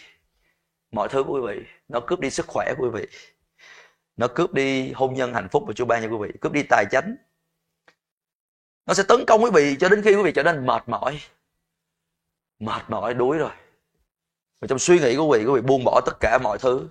mọi 0.91 1.07
thứ 1.09 1.23
của 1.23 1.41
quý 1.41 1.53
vị. 1.53 1.63
Nó 1.87 1.99
cướp 1.99 2.19
đi 2.19 2.29
sức 2.29 2.47
khỏe 2.47 2.73
của 2.77 2.83
quý 2.83 2.89
vị 3.01 3.07
nó 4.17 4.27
cướp 4.35 4.53
đi 4.53 4.91
hôn 4.91 5.13
nhân 5.13 5.33
hạnh 5.33 5.47
phúc 5.51 5.63
của 5.67 5.73
Chúa 5.73 5.85
ban 5.85 6.03
cho 6.03 6.09
quý 6.09 6.27
vị, 6.27 6.37
cướp 6.41 6.51
đi 6.51 6.63
tài 6.69 6.85
chánh. 6.91 7.15
Nó 8.85 8.93
sẽ 8.93 9.03
tấn 9.07 9.25
công 9.27 9.43
quý 9.43 9.51
vị 9.53 9.77
cho 9.79 9.89
đến 9.89 10.01
khi 10.01 10.15
quý 10.15 10.23
vị 10.23 10.31
trở 10.35 10.43
nên 10.43 10.65
mệt 10.65 10.89
mỏi. 10.89 11.19
Mệt 12.59 12.81
mỏi, 12.89 13.13
đuối 13.13 13.37
rồi. 13.37 13.51
Và 14.59 14.67
trong 14.67 14.79
suy 14.79 14.99
nghĩ 14.99 15.15
của 15.15 15.27
quý 15.27 15.39
vị 15.39 15.45
quý 15.45 15.61
vị 15.61 15.67
buông 15.67 15.83
bỏ 15.85 16.01
tất 16.05 16.13
cả 16.19 16.39
mọi 16.43 16.57
thứ. 16.57 16.87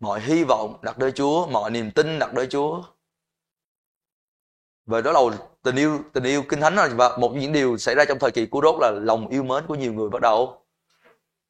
Mọi 0.00 0.20
hy 0.20 0.44
vọng 0.44 0.78
đặt 0.82 0.98
nơi 0.98 1.12
Chúa, 1.12 1.46
mọi 1.46 1.70
niềm 1.70 1.90
tin 1.90 2.18
đặt 2.18 2.34
nơi 2.34 2.46
Chúa. 2.46 2.82
Và 4.86 5.00
đó 5.00 5.12
là 5.12 5.20
tình 5.62 5.76
yêu 5.76 6.04
tình 6.12 6.24
yêu 6.24 6.42
kinh 6.48 6.60
thánh 6.60 6.76
rồi 6.76 6.88
và 6.88 7.16
một 7.16 7.32
những 7.34 7.52
điều 7.52 7.78
xảy 7.78 7.94
ra 7.94 8.04
trong 8.08 8.18
thời 8.18 8.30
kỳ 8.30 8.46
của 8.46 8.60
rốt 8.62 8.76
là 8.80 8.90
lòng 8.90 9.28
yêu 9.28 9.42
mến 9.42 9.66
của 9.66 9.74
nhiều 9.74 9.92
người 9.92 10.08
bắt 10.08 10.22
đầu 10.22 10.62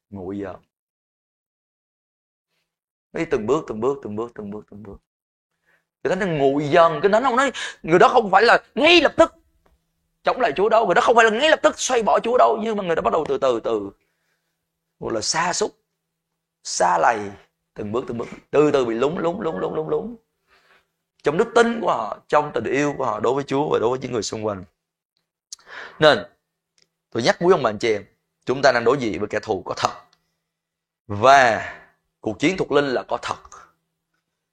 nguội 0.09 0.37
dần 0.37 0.55
đi 3.13 3.25
từng 3.25 3.45
bước 3.45 3.65
từng 3.67 3.79
bước 3.79 3.99
từng 4.03 4.15
bước 4.15 4.31
từng 4.35 4.51
bước 4.51 4.65
từng 4.71 4.83
bước. 4.83 4.97
Cái 6.03 6.15
thánh 6.15 6.19
nó 6.19 6.25
nguội 6.25 6.69
dần 6.69 6.99
cái 7.01 7.11
thánh 7.11 7.23
không 7.23 7.35
nói 7.35 7.51
người 7.83 7.99
đó 7.99 8.07
không 8.07 8.31
phải 8.31 8.43
là 8.43 8.63
ngay 8.75 9.01
lập 9.01 9.13
tức 9.17 9.33
chống 10.23 10.41
lại 10.41 10.51
Chúa 10.55 10.69
đâu, 10.69 10.85
người 10.85 10.95
đó 10.95 11.01
không 11.01 11.15
phải 11.15 11.25
là 11.25 11.31
ngay 11.31 11.49
lập 11.49 11.59
tức 11.63 11.79
xoay 11.79 12.03
bỏ 12.03 12.19
Chúa 12.19 12.37
đâu, 12.37 12.57
nhưng 12.61 12.77
mà 12.77 12.83
người 12.83 12.95
đó 12.95 13.01
bắt 13.01 13.13
đầu 13.13 13.25
từ 13.27 13.37
từ 13.37 13.59
từ. 13.59 13.89
Gọi 14.99 15.13
là 15.13 15.21
xa 15.21 15.53
xúc, 15.53 15.71
xa 16.63 16.97
lầy, 16.97 17.19
từng 17.73 17.91
bước 17.91 18.05
từng 18.07 18.17
bước. 18.17 18.27
Từ 18.51 18.71
từ 18.71 18.85
bị 18.85 18.95
lúng 18.95 19.17
lúng 19.17 19.41
lúng 19.41 19.59
lúng 19.59 19.75
lúng 19.75 19.89
lúng. 19.89 20.15
Trong 21.23 21.37
đức 21.37 21.47
tin 21.55 21.81
của 21.81 21.87
họ, 21.87 22.19
trong 22.27 22.51
tình 22.53 22.63
yêu 22.63 22.95
của 22.97 23.05
họ 23.05 23.19
đối 23.19 23.33
với 23.33 23.43
Chúa 23.43 23.69
và 23.69 23.79
đối 23.79 23.89
với 23.89 23.99
những 23.99 24.11
người 24.11 24.23
xung 24.23 24.45
quanh. 24.45 24.63
Nên, 25.99 26.17
tôi 27.09 27.23
nhắc 27.23 27.35
quý 27.39 27.51
ông 27.51 27.63
bà 27.63 27.69
anh 27.69 27.77
chị 27.77 27.93
em, 27.93 28.05
chúng 28.45 28.61
ta 28.61 28.71
đang 28.71 28.83
đối 28.83 28.97
diện 28.97 29.19
với 29.19 29.27
kẻ 29.27 29.39
thù 29.39 29.61
có 29.65 29.73
thật. 29.77 29.91
Và 31.07 31.73
cuộc 32.27 32.39
chiến 32.39 32.57
thuộc 32.57 32.71
linh 32.71 32.85
là 32.85 33.03
có 33.03 33.17
thật. 33.21 33.35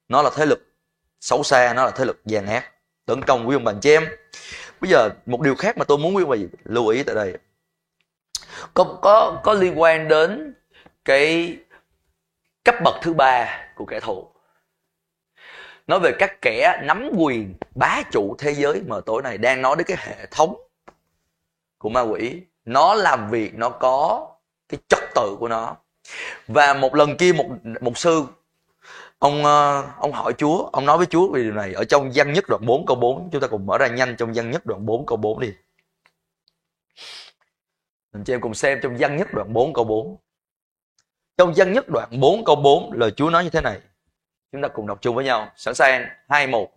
Nó 0.09 0.21
là 0.21 0.29
thế 0.35 0.45
lực 0.45 0.75
xấu 1.19 1.43
xa, 1.43 1.73
nó 1.73 1.85
là 1.85 1.91
thế 1.91 2.05
lực 2.05 2.21
gian 2.25 2.45
ác 2.45 2.71
tấn 3.05 3.21
công 3.21 3.47
quý 3.47 3.55
ông 3.55 3.63
bà 3.63 3.73
chị 3.81 3.91
em 3.91 4.07
bây 4.81 4.91
giờ, 4.91 5.09
một 5.25 5.41
điều 5.41 5.55
khác 5.55 5.77
mà 5.77 5.85
tôi 5.85 5.97
muốn 5.97 6.15
quý 6.15 6.23
ông 6.23 6.29
bà 6.29 6.35
lưu 6.63 6.87
ý 6.87 7.03
tại 7.03 7.15
đây. 7.15 7.37
Có 8.73 8.99
có 9.01 9.41
có 9.43 9.53
liên 9.53 9.79
quan 9.81 10.07
đến 10.07 10.53
cái 11.05 11.57
cấp 12.63 12.75
bậc 12.83 12.95
thứ 13.01 13.13
ba 13.13 13.65
của 13.75 13.85
kẻ 13.85 13.99
thù. 13.99 14.27
Nói 15.87 15.99
về 15.99 16.11
các 16.19 16.41
kẻ 16.41 16.81
nắm 16.83 17.09
quyền 17.17 17.55
bá 17.75 18.01
chủ 18.11 18.35
thế 18.39 18.53
giới 18.53 18.81
mà 18.87 18.95
tối 19.05 19.21
này 19.21 19.37
đang 19.37 19.61
nói 19.61 19.75
đến 19.75 19.87
cái 19.87 19.97
hệ 19.99 20.25
thống 20.31 20.55
của 21.77 21.89
ma 21.89 22.01
quỷ. 22.01 22.41
Nó 22.65 22.93
làm 22.93 23.29
việc, 23.29 23.55
nó 23.55 23.69
có 23.69 24.27
cái 24.69 24.79
trật 24.87 25.03
tự 25.15 25.35
của 25.39 25.47
nó 25.47 25.75
và 26.47 26.73
một 26.73 26.95
lần 26.95 27.17
kia 27.17 27.33
một 27.33 27.45
một 27.81 27.97
sư 27.97 28.23
ông 29.19 29.45
ờ, 29.45 29.83
ông 29.99 30.11
hỏi 30.11 30.33
Chúa 30.37 30.69
ông 30.71 30.85
nói 30.85 30.97
với 30.97 31.05
Chúa 31.05 31.31
về 31.31 31.43
điều 31.43 31.53
này 31.53 31.73
ở 31.73 31.83
trong 31.83 32.11
văn 32.13 32.33
nhất 32.33 32.45
đoạn 32.49 32.65
4 32.65 32.85
câu 32.85 32.95
4 32.95 33.29
chúng 33.31 33.41
ta 33.41 33.47
cùng 33.47 33.65
mở 33.65 33.77
ra 33.77 33.87
nhanh 33.87 34.15
trong 34.17 34.33
văn 34.33 34.51
nhất 34.51 34.65
đoạn 34.65 34.85
4 34.85 35.05
câu 35.05 35.17
4 35.17 35.39
đi 35.39 35.53
mình 38.13 38.23
cho 38.23 38.33
em 38.33 38.41
cùng 38.41 38.53
xem 38.53 38.79
trong 38.83 38.97
văn 38.99 39.17
nhất 39.17 39.27
đoạn 39.33 39.53
4 39.53 39.73
câu 39.73 39.83
4 39.83 40.17
trong 41.37 41.53
văn 41.55 41.73
nhất 41.73 41.89
đoạn 41.89 42.19
4 42.19 42.45
câu 42.45 42.55
4 42.55 42.91
lời 42.93 43.11
Chúa 43.11 43.29
nói 43.29 43.43
như 43.43 43.49
thế 43.49 43.61
này 43.61 43.81
Chúng 44.55 44.61
ta 44.61 44.67
cùng 44.67 44.87
đọc 44.87 44.97
chung 45.01 45.15
với 45.15 45.25
nhau. 45.25 45.51
Sẵn 45.55 45.75
sàng. 45.75 46.05
hai 46.29 46.47
một 46.47 46.71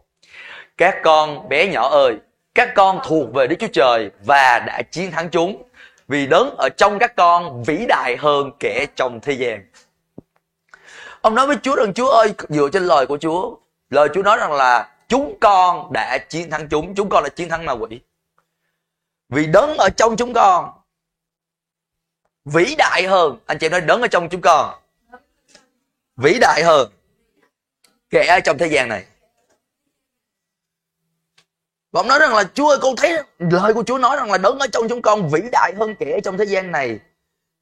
Các 0.76 0.96
con 1.02 1.48
bé 1.48 1.66
nhỏ 1.66 1.88
ơi, 1.88 2.16
các 2.54 2.72
con 2.74 3.00
thuộc 3.04 3.34
về 3.34 3.46
Đức 3.46 3.56
Chúa 3.58 3.68
Trời 3.72 4.10
và 4.24 4.58
đã 4.66 4.82
chiến 4.82 5.10
thắng 5.10 5.28
chúng. 5.30 5.62
Vì 6.08 6.26
đấng 6.26 6.56
ở 6.56 6.68
trong 6.76 6.98
các 6.98 7.16
con 7.16 7.62
vĩ 7.62 7.86
đại 7.88 8.16
hơn 8.18 8.50
kẻ 8.60 8.86
trong 8.96 9.20
thế 9.22 9.32
gian. 9.32 9.66
Ông 11.20 11.34
nói 11.34 11.46
với 11.46 11.56
Chúa 11.62 11.76
rằng 11.76 11.94
Chúa 11.94 12.08
ơi, 12.08 12.34
dựa 12.48 12.68
trên 12.72 12.82
lời 12.82 13.06
của 13.06 13.18
Chúa. 13.18 13.56
Lời 13.90 14.08
Chúa 14.14 14.22
nói 14.22 14.36
rằng 14.36 14.52
là 14.52 14.96
chúng 15.08 15.38
con 15.40 15.92
đã 15.92 16.18
chiến 16.28 16.50
thắng 16.50 16.68
chúng. 16.68 16.94
Chúng 16.94 17.08
con 17.08 17.24
đã 17.24 17.28
chiến 17.28 17.48
thắng 17.48 17.64
ma 17.64 17.72
quỷ. 17.72 18.00
Vì 19.28 19.46
đấng 19.46 19.76
ở 19.76 19.88
trong 19.96 20.16
chúng 20.16 20.34
con 20.34 20.72
vĩ 22.44 22.74
đại 22.78 23.06
hơn. 23.06 23.38
Anh 23.46 23.58
chị 23.58 23.68
nói 23.68 23.80
đấng 23.80 24.02
ở 24.02 24.08
trong 24.08 24.28
chúng 24.28 24.40
con 24.40 24.74
vĩ 26.16 26.38
đại 26.40 26.62
hơn 26.64 26.90
kẻ 28.10 28.26
ở 28.26 28.40
trong 28.40 28.58
thế 28.58 28.66
gian 28.66 28.88
này 28.88 29.04
và 31.92 32.00
ông 32.00 32.08
nói 32.08 32.18
rằng 32.18 32.34
là, 32.34 32.44
Chúa 32.54 32.68
ơi 32.68 32.78
con 32.82 32.96
thấy 32.96 33.24
lời 33.38 33.74
của 33.74 33.82
Chúa 33.82 33.98
nói 33.98 34.16
rằng 34.16 34.30
là 34.30 34.38
đấng 34.38 34.58
ở 34.58 34.66
trong 34.72 34.88
chúng 34.88 35.02
con 35.02 35.28
vĩ 35.28 35.40
đại 35.52 35.72
hơn 35.78 35.94
kẻ 35.98 36.20
trong 36.24 36.38
thế 36.38 36.44
gian 36.44 36.72
này. 36.72 36.98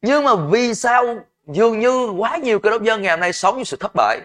Nhưng 0.03 0.25
mà 0.25 0.35
vì 0.51 0.75
sao 0.75 1.19
dường 1.47 1.81
như 1.81 2.09
quá 2.19 2.37
nhiều 2.37 2.59
cơ 2.59 2.71
đốc 2.71 2.83
dân 2.83 3.03
ngày 3.03 3.11
hôm 3.11 3.21
nay 3.21 3.33
sống 3.33 3.55
với 3.55 3.65
sự 3.65 3.77
thất 3.77 3.93
bại. 3.95 4.21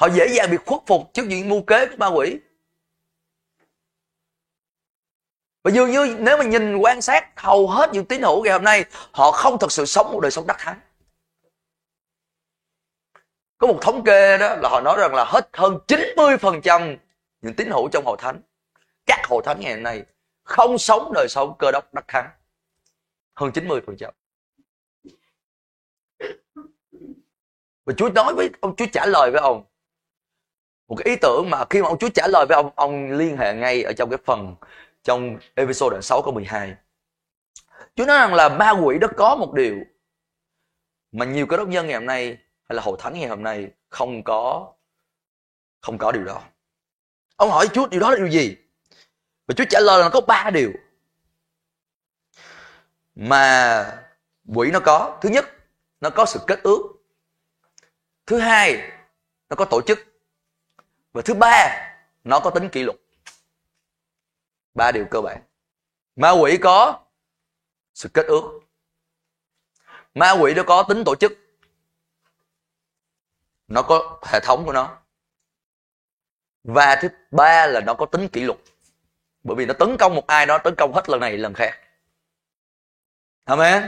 Họ 0.00 0.08
dễ 0.08 0.26
dàng 0.26 0.50
bị 0.50 0.56
khuất 0.66 0.80
phục 0.86 1.14
trước 1.14 1.22
những 1.26 1.48
mưu 1.48 1.62
kế 1.62 1.86
của 1.86 1.96
ma 1.98 2.06
quỷ. 2.06 2.38
Và 5.64 5.70
dường 5.70 5.90
như 5.90 6.16
nếu 6.18 6.36
mà 6.36 6.44
nhìn 6.44 6.76
quan 6.76 7.02
sát 7.02 7.40
hầu 7.40 7.68
hết 7.68 7.90
những 7.92 8.04
tín 8.04 8.22
hữu 8.22 8.44
ngày 8.44 8.52
hôm 8.52 8.64
nay, 8.64 8.84
họ 9.12 9.30
không 9.30 9.58
thật 9.58 9.72
sự 9.72 9.84
sống 9.86 10.12
một 10.12 10.20
đời 10.20 10.30
sống 10.30 10.46
đắc 10.46 10.56
thắng 10.58 10.80
có 13.60 13.66
một 13.66 13.78
thống 13.80 14.04
kê 14.04 14.38
đó 14.38 14.56
là 14.56 14.68
họ 14.68 14.80
nói 14.80 14.96
rằng 14.98 15.14
là 15.14 15.24
hết 15.24 15.48
hơn 15.52 15.78
90% 15.88 16.96
những 17.42 17.54
tín 17.54 17.70
hữu 17.70 17.88
trong 17.92 18.04
hội 18.04 18.16
thánh. 18.20 18.40
Các 19.06 19.20
hội 19.28 19.42
thánh 19.44 19.60
ngày 19.60 19.74
hôm 19.74 19.82
nay 19.82 20.04
không 20.42 20.78
sống 20.78 21.12
đời 21.14 21.26
sống 21.28 21.54
cơ 21.58 21.70
đốc 21.72 21.94
đắc 21.94 22.04
thắng. 22.08 22.30
Hơn 23.34 23.50
90% 23.50 24.10
và 27.84 27.94
Chúa 27.96 28.10
nói 28.10 28.34
với 28.36 28.50
ông, 28.60 28.76
Chúa 28.76 28.86
trả 28.92 29.06
lời 29.06 29.30
với 29.30 29.40
ông. 29.40 29.64
Một 30.88 30.96
cái 30.96 31.12
ý 31.12 31.16
tưởng 31.22 31.50
mà 31.50 31.64
khi 31.70 31.82
mà 31.82 31.88
ông 31.88 31.98
Chúa 31.98 32.08
trả 32.08 32.26
lời 32.26 32.46
với 32.48 32.56
ông 32.56 32.70
ông 32.74 33.10
liên 33.10 33.36
hệ 33.36 33.54
ngay 33.54 33.82
ở 33.82 33.92
trong 33.92 34.10
cái 34.10 34.18
phần 34.24 34.54
trong 35.02 35.38
episode 35.54 35.90
đoạn 35.90 36.02
6 36.02 36.22
câu 36.22 36.34
12 36.34 36.74
Chúa 37.94 38.04
nói 38.06 38.18
rằng 38.18 38.34
là 38.34 38.48
ma 38.48 38.70
quỷ 38.70 38.98
đó 38.98 39.08
có 39.16 39.36
một 39.36 39.54
điều 39.54 39.76
mà 41.12 41.24
nhiều 41.24 41.46
cơ 41.46 41.56
đốc 41.56 41.68
nhân 41.68 41.86
ngày 41.86 41.94
hôm 41.94 42.06
nay 42.06 42.38
hay 42.68 42.76
là 42.76 42.82
hội 42.82 42.96
thánh 43.00 43.14
ngày 43.14 43.28
hôm 43.28 43.42
nay 43.42 43.70
không 43.88 44.22
có 44.22 44.72
không 45.80 45.98
có 45.98 46.12
điều 46.12 46.24
đó 46.24 46.42
ông 47.40 47.50
hỏi 47.50 47.68
chúa, 47.74 47.86
điều 47.86 48.00
đó 48.00 48.10
là 48.10 48.16
điều 48.16 48.28
gì? 48.28 48.56
Và 49.46 49.54
chúa 49.56 49.64
trả 49.70 49.80
lời 49.80 49.98
là 49.98 50.04
nó 50.04 50.10
có 50.12 50.20
ba 50.20 50.50
điều. 50.50 50.72
Mà 53.14 54.02
quỷ 54.54 54.70
nó 54.70 54.80
có, 54.80 55.18
thứ 55.22 55.28
nhất, 55.28 55.44
nó 56.00 56.10
có 56.10 56.26
sự 56.26 56.40
kết 56.46 56.60
ước. 56.62 56.82
Thứ 58.26 58.38
hai, 58.38 58.92
nó 59.48 59.56
có 59.56 59.64
tổ 59.64 59.80
chức. 59.86 59.98
Và 61.12 61.22
thứ 61.24 61.34
ba, 61.34 61.86
nó 62.24 62.40
có 62.40 62.50
tính 62.50 62.68
kỷ 62.68 62.82
luật. 62.82 62.96
Ba 64.74 64.92
điều 64.92 65.06
cơ 65.10 65.20
bản. 65.20 65.42
Ma 66.16 66.30
quỷ 66.30 66.58
có 66.62 67.04
sự 67.94 68.08
kết 68.14 68.26
ước. 68.26 68.60
Ma 70.14 70.30
quỷ 70.40 70.54
nó 70.54 70.62
có 70.66 70.82
tính 70.88 71.02
tổ 71.06 71.14
chức. 71.16 71.32
Nó 73.68 73.82
có 73.82 74.20
hệ 74.26 74.40
thống 74.40 74.64
của 74.66 74.72
nó 74.72 74.99
và 76.64 76.96
thứ 77.02 77.08
ba 77.30 77.66
là 77.66 77.80
nó 77.80 77.94
có 77.94 78.06
tính 78.06 78.28
kỷ 78.28 78.40
luật. 78.40 78.58
Bởi 79.42 79.56
vì 79.56 79.66
nó 79.66 79.74
tấn 79.74 79.96
công 79.96 80.14
một 80.14 80.26
ai 80.26 80.46
đó 80.46 80.58
tấn 80.58 80.74
công 80.74 80.92
hết 80.92 81.08
lần 81.08 81.20
này 81.20 81.38
lần 81.38 81.54
khác. 81.54 81.78
Amen. 83.44 83.82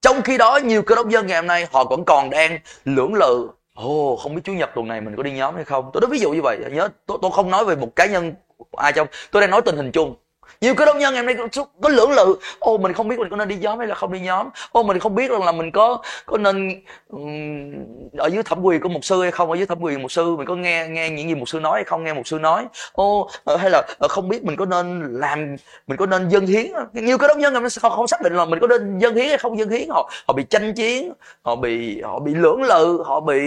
Trong 0.00 0.22
khi 0.22 0.38
đó 0.38 0.60
nhiều 0.64 0.82
cơ 0.82 0.94
đốc 0.94 1.08
dân 1.08 1.26
ngày 1.26 1.36
hôm 1.36 1.46
nay 1.46 1.66
họ 1.72 1.84
vẫn 1.84 2.04
còn 2.04 2.30
đang 2.30 2.58
lưỡng 2.84 3.14
lự. 3.14 3.50
Ồ 3.74 4.12
oh, 4.12 4.20
không 4.20 4.34
biết 4.34 4.40
chủ 4.44 4.52
nhật 4.52 4.70
tuần 4.74 4.88
này 4.88 5.00
mình 5.00 5.16
có 5.16 5.22
đi 5.22 5.32
nhóm 5.32 5.54
hay 5.54 5.64
không? 5.64 5.90
Tôi 5.92 6.00
nói 6.00 6.10
ví 6.10 6.18
dụ 6.18 6.32
như 6.32 6.42
vậy 6.42 6.58
nhớ 6.72 6.88
tôi, 7.06 7.18
tôi 7.22 7.30
không 7.34 7.50
nói 7.50 7.64
về 7.64 7.76
một 7.76 7.96
cá 7.96 8.06
nhân 8.06 8.34
ai 8.72 8.92
trong 8.92 9.08
tôi 9.30 9.40
đang 9.40 9.50
nói 9.50 9.62
tình 9.64 9.76
hình 9.76 9.92
chung 9.92 10.16
nhiều 10.60 10.74
cái 10.74 10.86
đốc 10.86 10.96
nhân 10.96 11.14
ngày 11.14 11.24
hôm 11.24 11.26
nay 11.26 11.48
có, 11.54 11.64
có 11.82 11.88
lưỡng 11.88 12.10
lự. 12.10 12.36
Ô 12.58 12.78
mình 12.78 12.92
không 12.92 13.08
biết 13.08 13.18
mình 13.18 13.28
có 13.30 13.36
nên 13.36 13.48
đi 13.48 13.56
nhóm 13.56 13.78
hay 13.78 13.88
là 13.88 13.94
không 13.94 14.12
đi 14.12 14.20
nhóm. 14.20 14.48
Ô 14.72 14.82
mình 14.82 14.98
không 14.98 15.14
biết 15.14 15.30
rằng 15.30 15.44
là 15.44 15.52
mình 15.52 15.70
có 15.70 15.98
có 16.26 16.38
nên 16.38 16.82
um, 17.08 17.72
ở 18.18 18.26
dưới 18.26 18.42
thẩm 18.42 18.62
quyền 18.62 18.80
của 18.80 18.88
một 18.88 19.04
sư 19.04 19.22
hay 19.22 19.30
không 19.30 19.50
ở 19.50 19.56
dưới 19.56 19.66
thẩm 19.66 19.80
quyền 19.80 20.02
một 20.02 20.12
sư 20.12 20.36
mình 20.36 20.46
có 20.46 20.54
nghe 20.54 20.86
nghe 20.88 21.10
những 21.10 21.28
gì 21.28 21.34
một 21.34 21.48
sư 21.48 21.60
nói 21.60 21.72
hay 21.74 21.84
không 21.84 22.04
nghe 22.04 22.12
một 22.12 22.26
sư 22.26 22.38
nói. 22.38 22.66
Ô 22.92 23.28
ờ, 23.44 23.56
hay 23.56 23.70
là 23.70 23.82
ờ, 23.98 24.08
không 24.08 24.28
biết 24.28 24.44
mình 24.44 24.56
có 24.56 24.66
nên 24.66 25.14
làm 25.20 25.56
mình 25.86 25.96
có 25.96 26.06
nên 26.06 26.28
dân 26.28 26.46
hiến 26.46 26.66
nhiều 26.92 27.18
cái 27.18 27.28
đốc 27.28 27.38
nhân 27.38 27.52
ngày 27.52 27.62
không, 27.80 27.92
không 27.92 28.06
xác 28.06 28.22
định 28.22 28.34
là 28.34 28.44
mình 28.44 28.60
có 28.60 28.66
nên 28.66 28.98
dân 28.98 29.14
hiến 29.14 29.28
hay 29.28 29.38
không 29.38 29.58
dân 29.58 29.70
hiến. 29.70 29.88
Họ 29.88 30.10
họ 30.28 30.34
bị 30.34 30.44
tranh 30.50 30.74
chiến 30.74 31.12
họ 31.42 31.56
bị 31.56 32.00
họ 32.00 32.18
bị 32.18 32.34
lưỡng 32.34 32.62
lự 32.62 33.02
họ 33.06 33.20
bị 33.20 33.40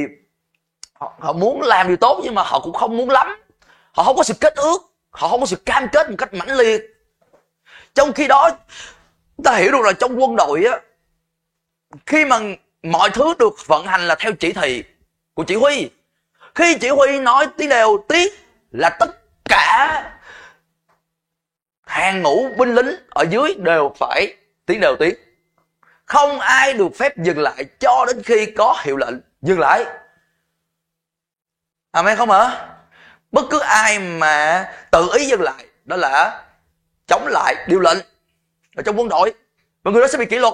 họ, 0.94 1.14
họ 1.20 1.34
muốn 1.34 1.62
làm 1.62 1.88
điều 1.88 1.98
tốt 1.98 2.22
nhưng 2.24 2.36
mà 2.36 2.44
họ 2.44 2.60
cũng 2.60 2.74
không 2.74 2.98
muốn 2.98 3.10
lắm. 3.10 3.28
Họ 3.92 4.04
không 4.04 4.16
có 4.16 4.24
sự 4.24 4.34
kết 4.40 4.56
ước 4.56 4.96
họ 5.16 5.28
không 5.28 5.40
có 5.40 5.46
sự 5.46 5.56
cam 5.56 5.88
kết 5.92 6.10
một 6.10 6.16
cách 6.18 6.34
mãnh 6.34 6.58
liệt 6.58 6.95
trong 7.96 8.14
khi 8.14 8.28
đó, 8.28 8.50
ta 9.44 9.56
hiểu 9.56 9.72
được 9.72 9.82
là 9.86 9.94
trong 9.94 10.22
quân 10.22 10.36
đội 10.36 10.66
á, 10.66 10.80
khi 12.06 12.26
mà 12.26 12.40
mọi 12.84 13.10
thứ 13.10 13.34
được 13.40 13.68
vận 13.68 13.86
hành 13.86 14.08
là 14.08 14.16
theo 14.16 14.32
chỉ 14.34 14.54
thị 14.54 14.84
của 15.34 15.44
chỉ 15.44 15.56
huy. 15.56 15.90
Khi 16.56 16.78
chỉ 16.82 16.90
huy 16.90 17.20
nói 17.20 17.48
tí 17.58 17.68
đều 17.68 18.06
tí 18.10 18.30
là 18.72 18.90
tất 19.00 19.10
cả 19.50 20.04
hàng 21.86 22.22
ngũ 22.22 22.50
binh 22.58 22.76
lính 22.76 22.96
ở 23.10 23.26
dưới 23.30 23.56
đều 23.58 23.94
phải 24.00 24.36
tiếng 24.66 24.80
đều 24.80 24.96
tiếng. 25.00 25.16
Không 26.06 26.40
ai 26.40 26.74
được 26.74 26.90
phép 26.96 27.18
dừng 27.18 27.40
lại 27.40 27.66
cho 27.80 28.06
đến 28.08 28.24
khi 28.24 28.46
có 28.46 28.82
hiệu 28.84 28.98
lệnh 28.98 29.16
dừng 29.42 29.60
lại. 29.60 29.86
Amen 31.92 32.18
không 32.18 32.32
hả? 32.32 32.68
Bất 33.32 33.46
cứ 33.50 33.60
ai 33.60 34.00
mà 34.00 34.66
tự 34.92 35.10
ý 35.18 35.26
dừng 35.26 35.42
lại, 35.42 35.66
đó 35.86 35.96
là 35.96 36.45
chống 37.08 37.28
lại 37.28 37.56
điều 37.68 37.80
lệnh 37.80 37.98
ở 38.76 38.84
trong 38.84 39.00
quân 39.00 39.10
đội. 39.10 39.34
Và 39.84 39.92
người 39.92 40.02
đó 40.02 40.08
sẽ 40.08 40.18
bị 40.18 40.26
kỷ 40.26 40.38
luật. 40.38 40.54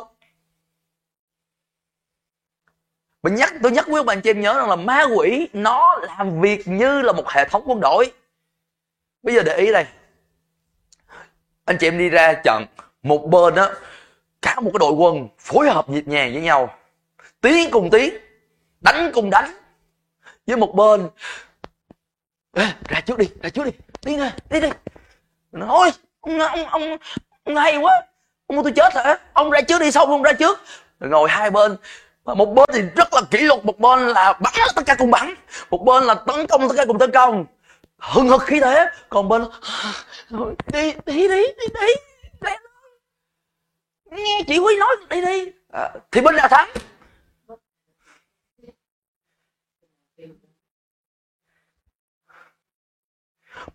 Mình 3.23 3.35
nhắc 3.35 3.53
tôi 3.63 3.71
nhắc 3.71 3.85
quý 3.87 3.97
ông 3.97 4.05
bạn 4.05 4.21
chị 4.21 4.29
em 4.29 4.41
nhớ 4.41 4.53
rằng 4.53 4.69
là 4.69 4.75
ma 4.75 5.03
quỷ 5.15 5.47
nó 5.53 5.99
làm 6.01 6.41
việc 6.41 6.67
như 6.67 7.01
là 7.01 7.11
một 7.11 7.29
hệ 7.29 7.49
thống 7.49 7.63
quân 7.65 7.79
đội. 7.79 8.13
Bây 9.23 9.35
giờ 9.35 9.41
để 9.45 9.57
ý 9.57 9.71
đây. 9.71 9.85
Anh 11.65 11.77
chị 11.79 11.87
em 11.87 11.97
đi 11.97 12.09
ra 12.09 12.33
trận 12.43 12.65
một 13.03 13.27
bên 13.27 13.55
đó 13.55 13.73
cả 14.41 14.59
một 14.59 14.71
cái 14.73 14.79
đội 14.79 14.91
quân 14.91 15.27
phối 15.39 15.69
hợp 15.69 15.89
nhịp 15.89 16.07
nhàng 16.07 16.33
với 16.33 16.41
nhau. 16.41 16.77
Tiến 17.41 17.69
cùng 17.71 17.89
tiến 17.89 18.13
đánh 18.81 19.11
cùng 19.13 19.29
đánh. 19.29 19.57
Với 20.47 20.57
một 20.57 20.75
bên 20.75 21.09
Ê, 22.53 22.67
ra 22.87 23.01
trước 23.01 23.17
đi 23.17 23.29
ra 23.41 23.49
trước 23.49 23.63
đi. 23.65 23.71
Đi 24.05 24.17
ra 24.17 24.31
đi 24.49 24.61
đi. 24.61 24.69
Nói 25.51 25.91
ông 26.21 26.39
ông 26.39 26.65
ông, 26.65 26.97
ông 27.43 27.55
hay 27.55 27.77
quá. 27.77 28.03
Ông 28.47 28.63
tôi 28.63 28.71
chết 28.75 28.93
hả? 28.93 29.17
Ông 29.33 29.49
ra 29.49 29.61
trước 29.61 29.81
đi 29.81 29.91
xong 29.91 30.09
ông 30.09 30.23
ra 30.23 30.33
trước? 30.33 30.59
Rồi 30.99 31.09
ngồi 31.09 31.29
hai 31.29 31.51
bên. 31.51 31.77
Một 32.25 32.45
bên 32.45 32.69
thì 32.73 32.81
rất 32.95 33.13
là 33.13 33.21
kỷ 33.31 33.37
luật 33.37 33.65
một 33.65 33.79
bên 33.79 33.99
là 33.99 34.33
bắn 34.33 34.53
tất 34.75 34.81
cả 34.85 34.95
cùng 34.99 35.11
bắn. 35.11 35.33
Một 35.69 35.83
bên 35.85 36.03
là 36.03 36.13
tấn 36.13 36.47
công 36.47 36.69
tất 36.69 36.75
cả 36.77 36.85
cùng 36.87 36.99
tấn 36.99 37.11
công. 37.11 37.45
Hừng 37.97 38.29
hực 38.29 38.41
khí 38.41 38.59
thế. 38.59 38.85
Còn 39.09 39.29
bên 39.29 39.41
đi 40.73 40.93
đi 41.05 41.27
đi 41.27 41.43
đi 41.59 41.67
đi. 41.81 41.93
Nghe 44.05 44.41
chị 44.47 44.57
huy 44.57 44.77
nói 44.77 44.95
đi 45.09 45.21
đi. 45.21 45.51
À, 45.73 45.89
thì 46.11 46.21
bên 46.21 46.35
nào 46.35 46.47
thắng. 46.47 46.69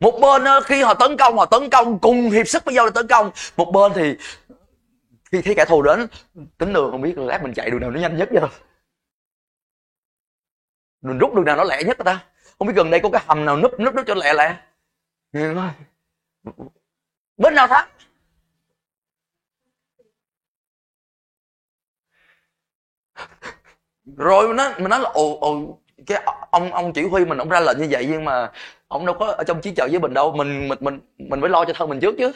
Một 0.01 0.19
bên 0.21 0.45
ờ, 0.45 0.61
khi 0.61 0.83
họ 0.83 0.95
tấn 0.95 1.17
công, 1.17 1.37
họ 1.37 1.47
tấn 1.47 1.71
công 1.71 1.99
cùng 1.99 2.31
hiệp 2.31 2.49
sức 2.49 2.65
với 2.65 2.75
nhau 2.75 2.87
để 2.87 2.93
tấn 2.95 3.07
công. 3.07 3.31
Một 3.57 3.73
bên 3.73 3.93
thì 3.95 4.17
khi 5.33 5.43
thấy 5.43 5.55
kẻ 5.55 5.65
thù 5.65 5.83
đến, 5.83 6.07
tính 6.59 6.73
đường 6.73 6.91
không 6.91 7.03
biết 7.03 7.19
lát 7.19 7.43
mình 7.43 7.55
chạy 7.55 7.71
đường 7.71 7.81
nào 7.81 7.91
nó 7.91 8.01
nhanh 8.01 8.17
nhất 8.17 8.29
giờ 8.33 8.49
mình 11.01 11.19
rút 11.19 11.35
đường 11.35 11.45
nào 11.45 11.57
nó 11.57 11.65
lẹ 11.65 11.83
nhất 11.83 11.99
ta? 12.05 12.25
Không 12.59 12.69
biết 12.69 12.75
gần 12.77 12.91
đây 12.91 13.01
có 13.01 13.11
cái 13.11 13.23
hầm 13.27 13.45
nào 13.45 13.57
núp 13.57 13.81
núp 13.81 13.95
núp 13.95 14.07
cho 14.07 14.15
lẹ 14.15 14.35
lẹ. 14.35 14.57
Bên 17.37 17.55
nào 17.55 17.67
thắng? 17.67 17.89
Rồi, 24.17 24.55
nó 24.55 24.73
mình 24.79 24.89
nói 24.89 25.01
là, 25.01 25.11
ồ 25.11 25.39
ồ, 25.41 25.79
cái 26.07 26.23
ông 26.51 26.73
ông 26.73 26.93
chỉ 26.93 27.03
huy 27.09 27.25
mình, 27.25 27.39
ông 27.39 27.49
ra 27.49 27.61
lệnh 27.61 27.79
như 27.79 27.87
vậy 27.91 28.07
nhưng 28.11 28.25
mà 28.25 28.53
ông 28.89 29.07
đâu 29.07 29.17
có 29.19 29.27
ở 29.27 29.45
trong 29.45 29.61
chiến 29.61 29.75
trận 29.75 29.91
với 29.91 30.01
mình 30.01 30.15
đâu 30.15 30.33
mình 30.33 30.69
mình 30.69 30.79
mình 30.81 31.01
mình 31.19 31.41
phải 31.41 31.51
lo 31.51 31.65
cho 31.65 31.73
thân 31.73 31.89
mình 31.89 32.01
trước 32.01 32.15
chứ. 32.19 32.33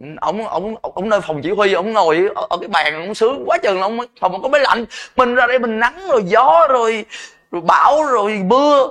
Ừ, 0.00 0.06
ông 0.20 0.48
ông 0.48 0.74
ông 0.82 1.08
nơi 1.08 1.20
phòng 1.20 1.40
chỉ 1.42 1.50
huy 1.50 1.72
ông 1.72 1.92
ngồi 1.92 2.28
ở, 2.34 2.46
ở 2.50 2.56
cái 2.60 2.68
bàn 2.68 3.06
ông 3.06 3.14
sướng 3.14 3.44
quá 3.46 3.58
chừng 3.62 3.80
ông 3.80 3.98
phòng 4.20 4.32
ông 4.32 4.42
có 4.42 4.48
máy 4.48 4.60
lạnh. 4.60 4.84
Mình 5.16 5.34
ra 5.34 5.46
đây 5.46 5.58
mình 5.58 5.80
nắng 5.80 6.08
rồi 6.08 6.22
gió 6.26 6.66
rồi 6.68 7.04
rồi 7.50 7.62
bão 7.62 8.04
rồi 8.04 8.40
mưa. 8.44 8.88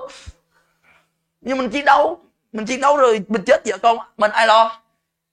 Nhưng 1.41 1.57
mình 1.57 1.69
chiến 1.69 1.85
đấu 1.85 2.17
mình 2.53 2.65
chiến 2.65 2.81
đấu 2.81 2.97
rồi 2.97 3.21
mình 3.27 3.41
chết 3.45 3.61
vợ 3.65 3.77
con 3.77 3.97
mình 4.17 4.31
ai 4.31 4.47
lo? 4.47 4.81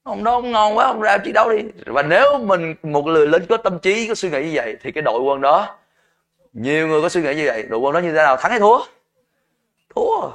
Ông 0.03 0.24
đó 0.24 0.32
ông 0.32 0.53
ngon 0.53 0.76
quá 0.76 0.86
ông 0.86 1.00
ra 1.00 1.18
chiến 1.18 1.32
đấu 1.32 1.50
đi. 1.50 1.62
Và 1.86 2.03
nếu 2.03 2.38
mình 2.38 2.74
một 2.82 3.07
người 3.07 3.26
lính 3.26 3.46
có 3.48 3.57
tâm 3.57 3.78
trí 3.78 4.09
có 4.09 4.14
suy 4.14 4.30
nghĩ 4.30 4.42
như 4.42 4.50
vậy 4.55 4.76
thì 4.82 4.92
cái 4.92 5.03
đội 5.03 5.20
quân 5.20 5.40
đó 5.40 5.76
nhiều 6.53 6.88
người 6.88 7.03
có 7.03 7.09
suy 7.09 7.22
nghĩ 7.22 7.34
như 7.34 7.44
vậy 7.46 7.62
đội 7.62 7.80
quân 7.80 7.94
đó 7.94 7.98
như 7.98 8.09
thế 8.09 8.16
nào? 8.16 8.36
Thắng 8.36 8.50
hay 8.50 8.61
thua? 8.61 8.78
Thua 9.94 10.28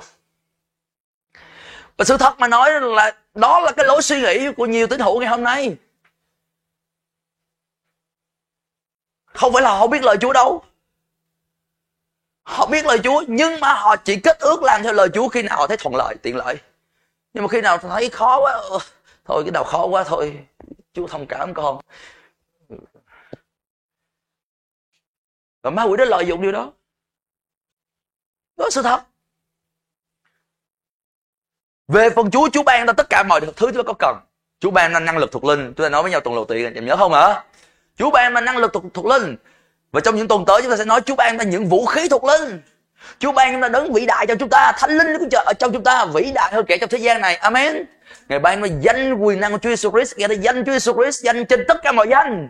và 1.97 2.05
sự 2.05 2.17
thật 2.17 2.39
mà 2.39 2.47
nói 2.47 2.81
là 2.81 3.11
đó 3.33 3.59
là 3.59 3.71
cái 3.71 3.85
lối 3.85 4.01
suy 4.01 4.21
nghĩ 4.21 4.51
của 4.57 4.65
nhiều 4.65 4.87
tín 4.87 4.99
hữu 4.99 5.19
ngày 5.19 5.29
hôm 5.29 5.43
nay. 5.43 5.77
Không 9.25 9.53
phải 9.53 9.61
là 9.61 9.69
họ 9.69 9.87
biết 9.87 10.03
lời 10.03 10.17
Chúa 10.21 10.33
đâu. 10.33 10.63
Họ 12.43 12.65
biết 12.65 12.85
lời 12.85 12.99
Chúa, 13.03 13.23
nhưng 13.27 13.59
mà 13.59 13.73
họ 13.73 13.95
chỉ 13.95 14.19
kết 14.19 14.39
ước 14.39 14.63
làm 14.63 14.83
theo 14.83 14.93
lời 14.93 15.09
Chúa 15.13 15.27
khi 15.27 15.41
nào 15.41 15.57
họ 15.57 15.67
thấy 15.67 15.77
thuận 15.77 15.95
lợi, 15.95 16.15
tiện 16.21 16.35
lợi. 16.35 16.57
Nhưng 17.33 17.43
mà 17.43 17.47
khi 17.47 17.61
nào 17.61 17.77
thấy 17.77 18.09
khó 18.09 18.39
quá 18.39 18.51
ờ, 18.53 18.79
thôi, 19.25 19.43
cái 19.45 19.51
nào 19.51 19.63
khó 19.63 19.85
quá 19.85 20.03
thôi, 20.03 20.45
Chúa 20.93 21.07
thông 21.07 21.25
cảm 21.27 21.53
con. 21.53 21.81
Và 25.61 25.69
ma 25.69 25.83
quỷ 25.83 25.97
đã 25.97 26.05
lợi 26.05 26.25
dụng 26.27 26.41
điều 26.41 26.51
đó. 26.51 26.71
Đó 28.57 28.65
là 28.65 28.69
sự 28.69 28.81
thật 28.81 29.03
về 31.88 32.09
phần 32.09 32.31
Chúa, 32.31 32.49
Chúa 32.49 32.63
ban 32.63 32.88
ta 32.88 32.93
tất 32.93 33.09
cả 33.09 33.23
mọi 33.23 33.41
thứ 33.41 33.51
chúng 33.57 33.73
ta 33.73 33.83
có 33.83 33.93
cần. 33.99 34.15
Chúa 34.59 34.71
ban 34.71 34.93
ta 34.93 34.99
năng 34.99 35.17
lực 35.17 35.31
thuộc 35.31 35.43
linh. 35.43 35.73
Chúng 35.77 35.83
ta 35.85 35.89
nói 35.89 36.01
với 36.03 36.11
nhau 36.11 36.21
tuần 36.21 36.35
đầu 36.35 36.45
tiên, 36.45 36.73
em 36.73 36.85
nhớ 36.85 36.95
không 36.95 37.13
hả? 37.13 37.43
Chúa 37.97 38.11
ban 38.11 38.33
ta 38.33 38.41
năng 38.41 38.57
lực 38.57 38.73
thuộc, 38.73 38.83
thuộc 38.93 39.05
linh. 39.05 39.35
Và 39.91 40.01
trong 40.01 40.15
những 40.15 40.27
tuần 40.27 40.45
tới 40.45 40.61
chúng 40.61 40.71
ta 40.71 40.77
sẽ 40.77 40.85
nói 40.85 41.01
Chúa 41.01 41.15
ban 41.15 41.38
ta 41.38 41.43
những 41.43 41.65
vũ 41.65 41.85
khí 41.85 42.09
thuộc 42.09 42.23
linh. 42.23 42.61
Chúa 43.19 43.31
ban 43.31 43.53
chúng 43.53 43.61
ta 43.61 43.67
đấng 43.67 43.93
vĩ 43.93 44.05
đại 44.05 44.25
cho 44.27 44.35
chúng 44.35 44.49
ta, 44.49 44.71
thánh 44.77 44.97
linh 44.97 45.17
của 45.19 45.38
ở 45.45 45.53
trong 45.53 45.73
chúng 45.73 45.83
ta 45.83 46.05
vĩ 46.05 46.31
đại 46.35 46.51
hơn 46.53 46.65
kẻ 46.67 46.77
trong 46.77 46.89
thế 46.89 46.97
gian 46.97 47.21
này. 47.21 47.35
Amen. 47.35 47.83
Ngài 48.29 48.39
ban 48.39 48.61
ta 48.61 48.67
danh 48.81 49.13
quyền 49.13 49.39
năng 49.39 49.51
của 49.51 49.57
Chúa 49.57 49.69
Jesus 49.69 49.91
Christ, 49.91 50.17
Ngài 50.17 50.27
ta 50.27 50.33
danh 50.33 50.65
Chúa 50.65 50.71
Jesus 50.71 51.01
Christ 51.01 51.23
danh 51.23 51.45
trên 51.45 51.65
tất 51.67 51.77
cả 51.83 51.91
mọi 51.91 52.07
danh. 52.09 52.49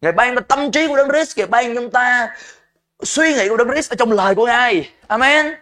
Ngài 0.00 0.12
ban 0.12 0.34
ta 0.34 0.40
tâm 0.40 0.70
trí 0.70 0.88
của 0.88 0.96
Đấng 0.96 1.08
Christ, 1.08 1.38
Ngài 1.38 1.46
ban 1.46 1.74
chúng 1.74 1.90
ta 1.90 2.28
suy 3.02 3.34
nghĩ 3.34 3.48
của 3.48 3.56
Đấng 3.56 3.70
Christ 3.70 3.92
ở 3.92 3.96
trong 3.98 4.12
lời 4.12 4.34
của 4.34 4.46
Ngài. 4.46 4.90
Amen. 5.06 5.54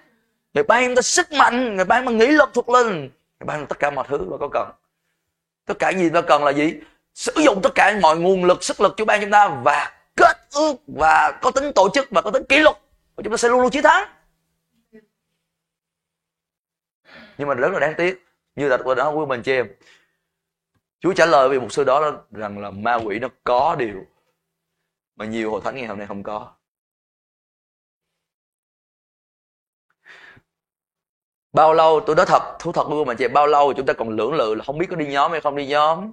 Ngài 0.54 0.64
ban 0.64 0.86
chúng 0.86 0.96
ta 0.96 1.02
sức 1.02 1.32
mạnh, 1.32 1.76
Ngài 1.76 1.84
ban 1.84 2.06
ta 2.06 2.12
nghĩ 2.12 2.26
lực 2.26 2.50
thuộc 2.54 2.68
linh, 2.68 3.10
Ngài 3.40 3.46
ban 3.46 3.66
tất 3.66 3.78
cả 3.78 3.90
mọi 3.90 4.06
thứ 4.08 4.18
mà 4.30 4.36
có 4.40 4.48
cần. 4.52 4.70
Tất 5.66 5.74
cả 5.78 5.90
gì 5.90 6.10
ta 6.10 6.20
cần 6.22 6.44
là 6.44 6.50
gì? 6.50 6.74
Sử 7.14 7.32
dụng 7.44 7.60
tất 7.62 7.70
cả 7.74 7.98
mọi 8.02 8.18
nguồn 8.18 8.44
lực, 8.44 8.64
sức 8.64 8.80
lực 8.80 8.94
Chúa 8.96 9.04
ban 9.04 9.20
chúng 9.20 9.30
ta 9.30 9.48
và 9.48 9.92
kết 10.16 10.36
ước 10.54 10.74
và 10.86 11.38
có 11.42 11.50
tính 11.50 11.72
tổ 11.74 11.88
chức 11.94 12.10
và 12.10 12.22
có 12.22 12.30
tính 12.30 12.42
kỷ 12.48 12.58
luật 12.58 12.76
và 13.16 13.22
chúng 13.24 13.32
ta 13.32 13.36
sẽ 13.36 13.48
luôn 13.48 13.60
luôn 13.60 13.70
chiến 13.70 13.82
thắng. 13.82 14.08
Nhưng 17.38 17.48
mà 17.48 17.54
rất 17.54 17.72
là 17.72 17.80
đáng 17.80 17.94
tiếc, 17.96 18.26
như 18.56 18.68
là 18.68 18.78
tôi 18.84 18.94
đã 18.94 19.04
nói 19.04 19.16
với 19.16 19.26
mình 19.26 19.42
chị 19.42 19.52
em, 19.52 19.68
Chúa 21.00 21.12
trả 21.12 21.26
lời 21.26 21.48
về 21.48 21.58
một 21.58 21.72
sư 21.72 21.84
đó 21.84 22.24
rằng 22.30 22.58
là 22.58 22.70
ma 22.70 22.94
quỷ 22.94 23.18
nó 23.18 23.28
có 23.44 23.76
điều 23.78 24.06
mà 25.16 25.24
nhiều 25.24 25.50
hội 25.50 25.60
thánh 25.64 25.76
ngày 25.76 25.86
hôm 25.86 25.98
nay 25.98 26.06
không 26.06 26.22
có. 26.22 26.52
Bao 31.52 31.74
lâu 31.74 32.00
tôi 32.00 32.16
nói 32.16 32.26
thật, 32.26 32.42
thú 32.58 32.72
thật 32.72 32.88
luôn 32.90 33.08
mà 33.08 33.14
chị, 33.14 33.28
bao 33.28 33.46
lâu 33.46 33.72
chúng 33.72 33.86
ta 33.86 33.92
còn 33.92 34.08
lưỡng 34.08 34.34
lự 34.34 34.54
là 34.54 34.64
không 34.64 34.78
biết 34.78 34.86
có 34.90 34.96
đi 34.96 35.06
nhóm 35.06 35.32
hay 35.32 35.40
không 35.40 35.56
đi 35.56 35.66
nhóm. 35.66 36.12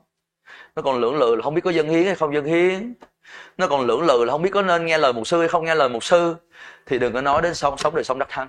Nó 0.75 0.81
còn 0.81 0.99
lưỡng 0.99 1.17
lự 1.17 1.35
là 1.35 1.43
không 1.43 1.53
biết 1.53 1.61
có 1.63 1.71
dân 1.71 1.89
hiến 1.89 2.05
hay 2.05 2.15
không 2.15 2.33
dân 2.33 2.45
hiến. 2.45 2.93
Nó 3.57 3.67
còn 3.67 3.85
lưỡng 3.85 4.01
lự 4.01 4.25
là 4.25 4.31
không 4.31 4.41
biết 4.41 4.49
có 4.53 4.61
nên 4.61 4.85
nghe 4.85 4.97
lời 4.97 5.13
một 5.13 5.27
sư 5.27 5.39
hay 5.39 5.47
không 5.47 5.65
nghe 5.65 5.75
lời 5.75 5.89
một 5.89 6.03
sư. 6.03 6.35
Thì 6.85 6.99
đừng 6.99 7.13
có 7.13 7.21
nói 7.21 7.41
đến 7.41 7.55
sống 7.55 7.77
sống 7.77 7.95
đời 7.95 8.03
sống 8.03 8.19
đắc 8.19 8.29
thắng. 8.29 8.47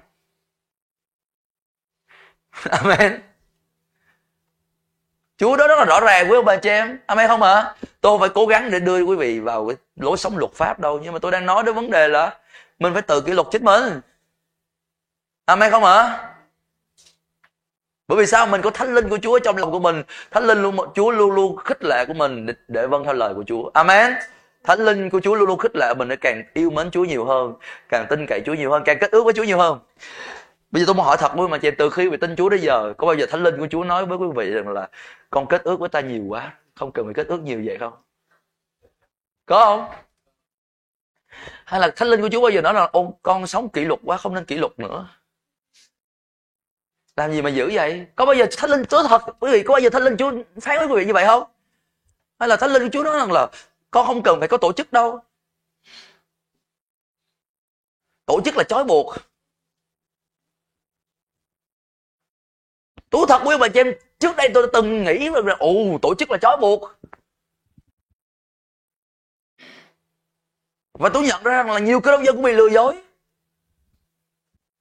Amen. 2.70 3.22
Chúa 5.38 5.56
đó 5.56 5.66
rất 5.68 5.78
là 5.78 5.84
rõ 5.84 6.00
ràng, 6.00 6.30
quý 6.30 6.36
ông 6.36 6.44
bà 6.44 6.56
chị 6.56 6.68
em. 6.68 6.98
Amen 7.06 7.28
không 7.28 7.42
hả 7.42 7.74
Tôi 8.00 8.18
phải 8.18 8.28
cố 8.34 8.46
gắng 8.46 8.70
để 8.70 8.80
đưa 8.80 9.02
quý 9.02 9.16
vị 9.16 9.40
vào 9.40 9.66
cái 9.68 9.76
lối 9.96 10.16
sống 10.16 10.38
luật 10.38 10.52
pháp 10.52 10.80
đâu. 10.80 11.00
Nhưng 11.02 11.12
mà 11.12 11.18
tôi 11.18 11.32
đang 11.32 11.46
nói 11.46 11.62
đến 11.62 11.74
vấn 11.74 11.90
đề 11.90 12.08
là 12.08 12.38
Mình 12.78 12.92
phải 12.92 13.02
tự 13.02 13.20
kỷ 13.20 13.32
luật 13.32 13.46
chính 13.50 13.64
mình. 13.64 14.00
Amen 15.46 15.70
không 15.70 15.84
hả 15.84 16.30
bởi 18.10 18.18
vì 18.18 18.26
sao? 18.26 18.46
Mình 18.46 18.62
có 18.62 18.70
thánh 18.70 18.94
linh 18.94 19.08
của 19.08 19.18
Chúa 19.22 19.38
trong 19.38 19.56
lòng 19.56 19.70
của 19.70 19.78
mình. 19.78 20.02
Thánh 20.30 20.44
linh 20.44 20.62
luôn 20.62 20.76
Chúa 20.94 21.10
luôn 21.10 21.32
luôn 21.32 21.56
khích 21.56 21.84
lệ 21.84 22.04
của 22.08 22.14
mình 22.14 22.46
để, 22.46 22.54
để 22.68 22.86
vâng 22.86 23.04
theo 23.04 23.14
lời 23.14 23.34
của 23.34 23.44
Chúa. 23.46 23.70
Amen. 23.74 24.12
Thánh 24.64 24.80
linh 24.80 25.10
của 25.10 25.20
Chúa 25.20 25.34
luôn 25.34 25.48
luôn 25.48 25.58
khích 25.58 25.76
lệ 25.76 25.94
mình 25.94 26.08
để 26.08 26.16
càng 26.16 26.42
yêu 26.54 26.70
mến 26.70 26.90
Chúa 26.90 27.04
nhiều 27.04 27.24
hơn 27.24 27.54
càng 27.88 28.06
tin 28.10 28.26
cậy 28.26 28.42
Chúa 28.46 28.54
nhiều 28.54 28.70
hơn 28.70 28.82
càng 28.84 28.98
kết 29.00 29.10
ước 29.10 29.24
với 29.24 29.32
Chúa 29.32 29.44
nhiều 29.44 29.58
hơn. 29.58 29.78
Bây 30.70 30.80
giờ 30.80 30.86
tôi 30.86 30.94
muốn 30.94 31.06
hỏi 31.06 31.16
thật 31.20 31.32
với 31.36 31.48
mà 31.48 31.58
chị 31.58 31.68
em 31.68 31.74
từ 31.78 31.90
khi 31.90 32.08
về 32.08 32.16
tin 32.16 32.36
Chúa 32.36 32.48
đến 32.48 32.60
giờ 32.60 32.92
có 32.98 33.06
bao 33.06 33.16
giờ 33.16 33.26
thánh 33.30 33.42
linh 33.42 33.58
của 33.58 33.66
Chúa 33.70 33.84
nói 33.84 34.06
với 34.06 34.18
quý 34.18 34.26
vị 34.34 34.50
rằng 34.50 34.68
là 34.68 34.88
con 35.30 35.46
kết 35.46 35.62
ước 35.64 35.80
với 35.80 35.88
ta 35.88 36.00
nhiều 36.00 36.22
quá 36.28 36.52
không 36.74 36.92
cần 36.92 37.04
phải 37.04 37.14
kết 37.14 37.26
ước 37.26 37.40
nhiều 37.42 37.62
vậy 37.64 37.76
không? 37.80 37.92
Có 39.46 39.64
không? 39.64 39.84
Hay 41.64 41.80
là 41.80 41.90
thánh 41.96 42.08
linh 42.08 42.20
của 42.20 42.28
Chúa 42.32 42.40
bao 42.40 42.50
giờ 42.50 42.60
nói 42.60 42.74
là 42.74 42.88
ô 42.92 43.18
con 43.22 43.46
sống 43.46 43.68
kỷ 43.68 43.84
luật 43.84 44.00
quá 44.04 44.16
không 44.16 44.34
nên 44.34 44.44
kỷ 44.44 44.56
luật 44.56 44.78
nữa 44.78 45.08
làm 47.20 47.32
gì 47.32 47.42
mà 47.42 47.50
dữ 47.50 47.70
vậy? 47.72 48.06
Có 48.16 48.26
bao 48.26 48.34
giờ 48.34 48.46
thánh 48.56 48.70
linh 48.70 48.84
chúa 48.84 49.08
thật? 49.08 49.22
Quý 49.40 49.52
vị, 49.52 49.62
có 49.62 49.72
bao 49.72 49.80
giờ 49.80 49.90
thánh 49.90 50.02
linh 50.02 50.16
chúa 50.16 50.32
phán 50.60 50.78
với 50.78 50.86
quý 50.86 50.96
vị 50.96 51.06
như 51.06 51.12
vậy 51.12 51.24
không? 51.26 51.44
Hay 52.38 52.48
là 52.48 52.56
thánh 52.56 52.70
linh 52.70 52.82
của 52.82 52.88
chúa 52.92 53.02
nói 53.02 53.18
rằng 53.18 53.32
là 53.32 53.48
con 53.90 54.06
không 54.06 54.22
cần 54.22 54.38
phải 54.38 54.48
có 54.48 54.56
tổ 54.56 54.72
chức 54.72 54.92
đâu? 54.92 55.20
Tổ 58.26 58.40
chức 58.44 58.56
là 58.56 58.64
trói 58.64 58.84
buộc. 58.84 59.16
Tú 63.10 63.26
thật 63.26 63.42
quý 63.44 63.56
bà 63.60 63.68
chị 63.68 63.80
em, 63.80 63.94
Trước 64.18 64.36
đây 64.36 64.50
tôi 64.54 64.62
đã 64.62 64.68
từng 64.72 65.04
nghĩ 65.04 65.28
rằng 65.28 65.56
Ồ, 65.58 65.98
tổ 66.02 66.14
chức 66.14 66.30
là 66.30 66.38
trói 66.38 66.56
buộc. 66.60 66.94
Và 70.98 71.08
tôi 71.14 71.22
nhận 71.22 71.42
ra 71.42 71.62
rằng 71.62 71.70
là 71.70 71.78
nhiều 71.78 72.00
cơ 72.00 72.10
đốc 72.10 72.22
dân 72.22 72.34
cũng 72.34 72.44
bị 72.44 72.52
lừa 72.52 72.68
dối. 72.68 73.02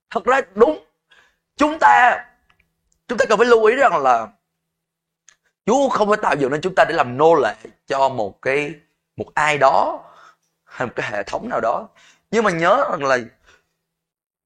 Thật 0.10 0.24
ra 0.26 0.42
đúng, 0.56 0.86
Chúng 1.60 1.80
ta 1.80 2.26
chúng 3.10 3.18
ta 3.18 3.26
cần 3.30 3.38
phải 3.38 3.47
lưu 3.47 3.66
ý 3.66 3.76
rằng 3.76 4.03
là 4.03 4.28
Chúa 5.66 5.89
không 5.89 6.07
phải 6.07 6.18
tạo 6.22 6.36
dựng 6.36 6.51
nên 6.51 6.62
chúng 6.62 6.76
ta 6.76 6.86
để 6.86 6.95
làm 6.95 7.18
nô 7.18 7.36
lệ 7.36 7.55
cho 7.88 8.10
một 8.10 8.41
cái 8.41 8.74
một 9.18 9.34
ai 9.34 9.57
đó 9.57 10.03
hay 10.64 10.88
một 10.88 10.93
cái 10.95 11.12
hệ 11.12 11.24
thống 11.24 11.49
nào 11.49 11.60
đó. 11.62 11.88
Nhưng 12.32 12.43
mà 12.43 12.51
nhớ 12.51 12.86
rằng 12.89 13.03
là 13.03 13.18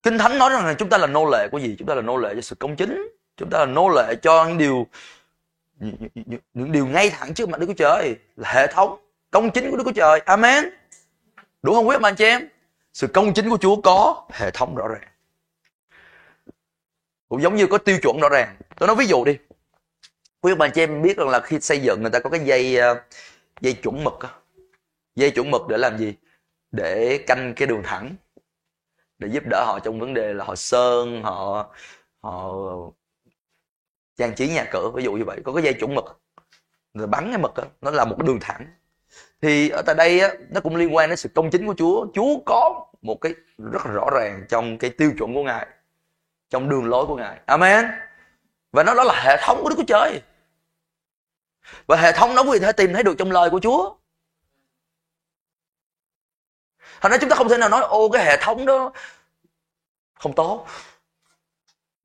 kinh 0.04 0.18
thánh 0.18 0.38
nói 0.38 0.50
rằng 0.50 0.66
là 0.66 0.74
chúng 0.74 0.90
ta 0.90 0.98
là 0.98 1.08
nô 1.08 1.26
lệ 1.32 1.48
của 1.52 1.58
gì? 1.58 1.76
Chúng 1.80 1.88
ta 1.88 1.96
là 1.96 2.02
nô 2.02 2.18
lệ 2.18 2.36
cho 2.36 2.42
sự 2.42 2.56
công 2.60 2.76
chính. 2.76 3.08
Chúng 3.38 3.50
ta 3.50 3.60
là 3.60 3.66
nô 3.66 3.90
lệ 3.90 4.16
cho 4.22 4.46
những 4.46 4.58
điều 4.58 4.88
những, 5.80 6.40
những, 6.54 6.72
điều 6.72 6.86
ngay 6.86 7.10
thẳng 7.10 7.34
trước 7.34 7.50
mặt 7.50 7.60
Đức 7.60 7.68
Chúa 7.68 7.74
Trời 7.74 8.16
là 8.36 8.54
hệ 8.54 8.68
thống 8.68 9.00
công 9.32 9.52
chính 9.52 9.72
của 9.72 9.78
Đức 9.78 9.84
Chúa 9.86 9.92
Trời. 9.92 10.20
Amen. 10.20 10.64
Đúng 11.64 11.76
không 11.76 11.88
quý 11.88 11.96
ông 11.96 12.04
anh 12.04 12.16
chị 12.16 12.26
em? 12.26 12.48
Sự 12.94 13.08
công 13.08 13.34
chính 13.34 13.50
của 13.50 13.58
Chúa 13.58 13.82
có 13.82 14.26
hệ 14.32 14.52
thống 14.52 14.76
rõ 14.76 14.88
ràng 14.88 15.13
cũng 17.34 17.42
giống 17.42 17.56
như 17.56 17.68
có 17.68 17.78
tiêu 17.78 17.98
chuẩn 18.02 18.20
rõ 18.20 18.30
ràng. 18.30 18.56
Tôi 18.78 18.88
nói 18.88 18.96
ví 18.96 19.06
dụ 19.06 19.26
đi. 19.26 19.38
Quý 20.42 20.52
ông 20.52 20.62
anh 20.62 20.72
chị 20.76 20.82
em 20.82 21.02
biết 21.02 21.18
rằng 21.18 21.30
là 21.30 21.40
khi 21.40 21.60
xây 21.60 21.80
dựng 21.80 22.02
người 22.02 22.12
ta 22.12 22.20
có 22.20 22.30
cái 22.30 22.40
dây 22.40 22.78
ờ, 22.78 23.02
dây 23.62 23.74
chuẩn 23.74 24.04
mực 24.04 24.14
dây 25.16 25.32
chuẩn 25.32 25.52
mực 25.52 25.62
để 25.70 25.78
làm 25.78 25.98
gì? 25.98 26.16
Để 26.72 27.24
canh 27.28 27.54
cái 27.56 27.68
đường 27.68 27.82
thẳng. 27.84 28.16
Để 29.20 29.28
giúp 29.32 29.44
đỡ 29.50 29.64
họ 29.68 29.80
trong 29.84 30.00
vấn 30.00 30.14
đề 30.14 30.34
là 30.34 30.46
họ 30.46 30.56
sơn 30.56 31.24
họ 31.24 31.70
họ 32.22 32.54
trang 34.18 34.36
trí 34.36 34.48
nhà 34.48 34.66
cửa 34.72 34.92
ví 34.96 35.04
dụ 35.04 35.14
như 35.14 35.24
vậy. 35.26 35.40
Có 35.44 35.54
cái 35.54 35.64
dây 35.64 35.74
chuẩn 35.74 35.96
mực. 35.96 36.22
Rồi 36.94 37.08
bắn 37.08 37.30
cái 37.30 37.38
mực 37.38 37.54
đó, 37.56 37.64
nó 37.82 37.92
là 37.92 38.06
một 38.06 38.16
cái 38.20 38.28
đường 38.28 38.40
thẳng. 38.42 38.68
Thì 39.42 39.70
ở 39.70 39.82
tại 39.86 39.96
đây 39.96 40.20
á, 40.20 40.30
nó 40.50 40.62
cũng 40.62 40.76
liên 40.76 40.96
quan 40.96 41.10
đến 41.10 41.18
sự 41.18 41.30
công 41.36 41.50
chính 41.50 41.68
của 41.68 41.76
Chúa. 41.78 42.08
Chúa 42.14 42.40
có 42.46 42.86
một 43.02 43.22
cái 43.22 43.34
rất 43.72 43.84
rõ 43.94 44.10
ràng 44.14 44.46
trong 44.50 44.78
cái 44.78 44.90
tiêu 44.90 45.12
chuẩn 45.18 45.34
của 45.34 45.44
Ngài 45.44 45.68
trong 46.54 46.70
đường 46.70 46.86
lối 46.86 47.06
của 47.06 47.16
Ngài 47.16 47.40
Amen 47.46 47.92
và 48.72 48.84
nó 48.84 48.94
đó 48.94 49.04
là 49.04 49.22
hệ 49.24 49.38
thống 49.42 49.60
của 49.64 49.70
Đức 49.70 49.76
Chúa 49.78 49.84
Trời 49.88 50.22
và 51.88 51.98
hệ 51.98 52.12
thống 52.12 52.36
đó 52.36 52.42
quý 52.42 52.50
vị 52.52 52.60
thể 52.60 52.72
tìm 52.72 52.94
thấy 52.94 53.04
được 53.04 53.16
trong 53.18 53.32
lời 53.32 53.50
của 53.50 53.60
Chúa 53.60 53.96
Thành 57.02 57.12
ra 57.12 57.18
chúng 57.18 57.30
ta 57.30 57.36
không 57.36 57.50
thể 57.50 57.58
nào 57.58 57.70
nói 57.70 57.82
ô 57.82 58.10
cái 58.10 58.26
hệ 58.26 58.38
thống 58.42 58.66
đó 58.66 58.92
không 60.14 60.34
tốt. 60.34 60.68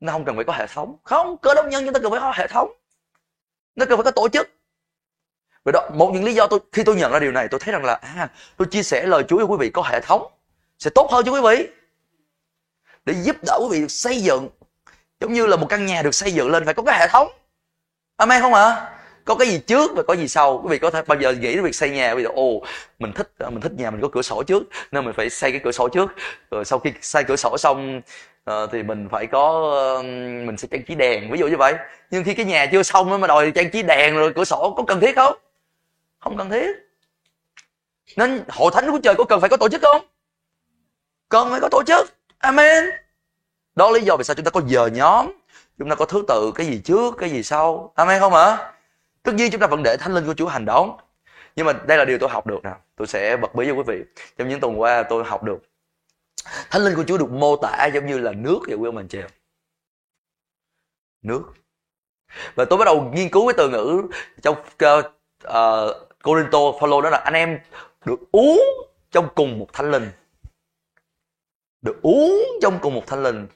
Nó 0.01 0.13
không 0.13 0.25
cần 0.25 0.37
phải 0.37 0.45
có 0.45 0.53
hệ 0.53 0.67
thống. 0.67 0.97
Không, 1.03 1.37
cơ 1.37 1.55
đốc 1.55 1.67
nhân 1.67 1.85
chúng 1.85 1.95
ta 1.95 2.01
cần 2.01 2.11
phải 2.11 2.21
có 2.21 2.33
hệ 2.37 2.47
thống. 2.47 2.73
Nó 3.77 3.87
cần 3.87 3.99
phải 3.99 4.05
có 4.05 4.11
tổ 4.11 4.29
chức. 4.29 4.49
vì 5.65 5.73
đó, 5.73 5.91
một 5.95 6.11
những 6.15 6.25
lý 6.25 6.35
do 6.35 6.47
tôi 6.47 6.61
khi 6.73 6.85
tôi 6.85 6.97
nhận 6.97 7.13
ra 7.13 7.19
điều 7.19 7.33
này 7.33 7.49
tôi 7.49 7.61
thấy 7.61 7.73
rằng 7.73 7.85
là 7.85 7.95
à, 7.95 8.29
tôi 8.57 8.69
chia 8.71 8.83
sẻ 8.83 9.07
lời 9.07 9.25
Chúa 9.29 9.37
với 9.37 9.47
quý 9.47 9.57
vị 9.61 9.71
có 9.71 9.83
hệ 9.83 10.01
thống 10.01 10.33
sẽ 10.79 10.91
tốt 10.95 11.09
hơn 11.11 11.25
cho 11.25 11.33
quý 11.33 11.41
vị. 11.41 11.78
Để 13.09 13.15
giúp 13.23 13.37
đỡ 13.47 13.59
quý 13.63 13.81
vị 13.81 13.89
xây 13.89 14.23
dựng. 14.23 14.49
Giống 15.21 15.33
như 15.33 15.47
là 15.47 15.57
một 15.57 15.67
căn 15.69 15.87
nhà 15.87 16.03
được 16.03 16.15
xây 16.15 16.33
dựng 16.33 16.51
lên 16.51 16.65
phải 16.65 16.75
có 16.75 16.83
cái 16.83 16.99
hệ 16.99 17.09
thống. 17.09 17.29
Amen 18.17 18.43
không 18.43 18.55
ạ? 18.55 18.63
À? 18.63 18.95
có 19.25 19.35
cái 19.35 19.49
gì 19.49 19.59
trước 19.59 19.91
và 19.97 20.03
có 20.03 20.15
gì 20.15 20.29
sau. 20.29 20.61
Quý 20.65 20.69
vị 20.71 20.79
có 20.79 20.91
thể 20.91 21.03
bao 21.07 21.21
giờ 21.21 21.33
nghĩ 21.33 21.55
đến 21.55 21.65
việc 21.65 21.75
xây 21.75 21.91
nhà? 21.91 22.15
Bây 22.15 22.25
giờ 22.25 22.31
ồ 22.35 22.63
mình 22.99 23.13
thích 23.13 23.31
ờ, 23.39 23.51
mình 23.51 23.61
thích 23.61 23.73
nhà 23.73 23.91
mình 23.91 24.01
có 24.01 24.09
cửa 24.13 24.23
sổ 24.23 24.43
trước 24.43 24.63
nên 24.93 25.05
mình 25.05 25.15
phải 25.17 25.31
xây 25.31 25.51
cái 25.51 25.61
cửa 25.65 25.73
sổ 25.73 25.89
trước. 25.89 26.11
Rồi 26.51 26.65
sau 26.65 26.79
khi 26.79 26.93
xây 27.01 27.25
cửa 27.25 27.37
sổ 27.37 27.57
xong 27.59 28.01
uh, 28.51 28.71
thì 28.73 28.83
mình 28.83 29.09
phải 29.11 29.27
có 29.27 29.73
uh, 29.99 30.05
mình 30.47 30.57
sẽ 30.57 30.69
trang 30.71 30.83
trí 30.83 30.95
đèn 30.95 31.31
ví 31.31 31.39
dụ 31.39 31.47
như 31.47 31.57
vậy. 31.57 31.75
Nhưng 32.11 32.25
khi 32.25 32.35
cái 32.35 32.47
nhà 32.47 32.67
chưa 32.73 32.83
xong 32.83 33.21
mà 33.21 33.27
đòi 33.27 33.51
trang 33.51 33.71
trí 33.71 33.83
đèn 33.83 34.15
rồi 34.15 34.33
cửa 34.37 34.45
sổ 34.45 34.75
có 34.77 34.83
cần 34.87 35.01
thiết 35.01 35.17
không? 35.17 35.35
Không 36.19 36.37
cần 36.37 36.51
thiết. 36.51 36.71
Nên 38.17 38.43
hội 38.49 38.71
thánh 38.75 38.91
của 38.91 38.99
trời 39.03 39.15
có 39.15 39.25
cần 39.25 39.41
phải 39.41 39.51
có 39.51 39.57
tổ 39.57 39.69
chức 39.69 39.83
không? 39.83 40.05
Cần 41.29 41.51
phải 41.51 41.61
có 41.61 41.69
tổ 41.69 41.83
chức 41.87 42.18
amen. 42.39 42.85
Đó 43.75 43.91
lý 43.91 44.01
do 44.01 44.17
vì 44.17 44.25
sao 44.25 44.35
chúng 44.35 44.45
ta 44.45 44.51
có 44.51 44.63
giờ 44.67 44.87
nhóm 44.87 45.33
chúng 45.79 45.89
ta 45.89 45.95
có 45.95 46.05
thứ 46.05 46.25
tự 46.29 46.53
cái 46.55 46.67
gì 46.67 46.81
trước 46.85 47.15
cái 47.19 47.31
gì 47.31 47.43
sau. 47.43 47.93
Amen 47.95 48.21
không 48.21 48.35
ạ? 48.35 48.73
Tất 49.23 49.35
nhiên 49.35 49.51
chúng 49.51 49.61
ta 49.61 49.67
vẫn 49.67 49.83
để 49.83 49.97
thánh 49.97 50.15
linh 50.15 50.27
của 50.27 50.35
Chúa 50.35 50.49
hành 50.49 50.65
động. 50.65 50.99
nhưng 51.57 51.67
mà 51.67 51.73
đây 51.73 51.99
là 51.99 52.05
điều 52.05 52.19
tôi 52.19 52.29
học 52.29 52.47
được 52.47 52.65
nè. 52.65 52.73
Tôi 52.97 53.07
sẽ 53.07 53.37
bật 53.37 53.55
bí 53.55 53.67
cho 53.69 53.75
quý 53.75 53.83
vị. 53.87 54.03
Trong 54.39 54.49
những 54.49 54.61
tuần 54.61 54.81
qua 54.81 55.03
tôi 55.03 55.25
học 55.25 55.43
được. 55.43 55.59
Thánh 56.71 56.85
linh 56.85 56.97
của 56.97 57.05
Chúa 57.05 57.19
được 57.19 57.31
mô 57.31 57.57
tả 57.57 57.87
giống 57.95 58.07
như 58.07 58.19
là 58.19 58.33
nước 58.33 58.59
vậy 58.67 58.77
quý 58.77 58.89
ông 58.89 58.97
anh 58.97 59.09
chị 59.09 59.19
em 59.19 59.29
nước. 61.23 61.43
Và 62.55 62.65
tôi 62.65 62.79
bắt 62.79 62.85
đầu 62.85 63.13
nghiên 63.15 63.29
cứu 63.29 63.49
cái 63.49 63.55
từ 63.57 63.69
ngữ 63.69 64.03
trong 64.43 64.57
uh, 64.59 65.05
uh, 65.47 66.09
Corinto 66.23 66.59
follow 66.59 67.01
đó 67.01 67.11
là 67.11 67.19
anh 67.19 67.35
em 67.35 67.59
được 68.05 68.21
uống 68.33 68.63
trong 69.11 69.29
cùng 69.35 69.59
một 69.59 69.73
thánh 69.73 69.91
linh 69.91 70.11
được 71.83 72.03
uống 72.03 72.43
trong 72.63 72.79
cùng 72.83 72.95
một 72.95 73.07
thanh 73.07 73.23
linh. 73.23 73.47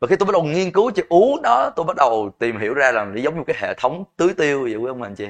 Và 0.00 0.08
khi 0.08 0.16
tôi 0.16 0.26
bắt 0.26 0.32
đầu 0.32 0.42
nghiên 0.42 0.72
cứu 0.72 0.90
chữ 0.90 1.02
uống 1.08 1.42
đó, 1.42 1.70
tôi 1.76 1.86
bắt 1.86 1.96
đầu 1.96 2.30
tìm 2.38 2.58
hiểu 2.58 2.74
ra 2.74 2.92
là 2.92 3.04
nó 3.04 3.20
giống 3.20 3.36
như 3.36 3.42
cái 3.46 3.56
hệ 3.58 3.74
thống 3.74 4.04
tưới 4.16 4.34
tiêu 4.36 4.62
vậy 4.62 4.76
quý 4.76 4.88
ông 4.88 5.02
anh 5.02 5.14
chị. 5.14 5.28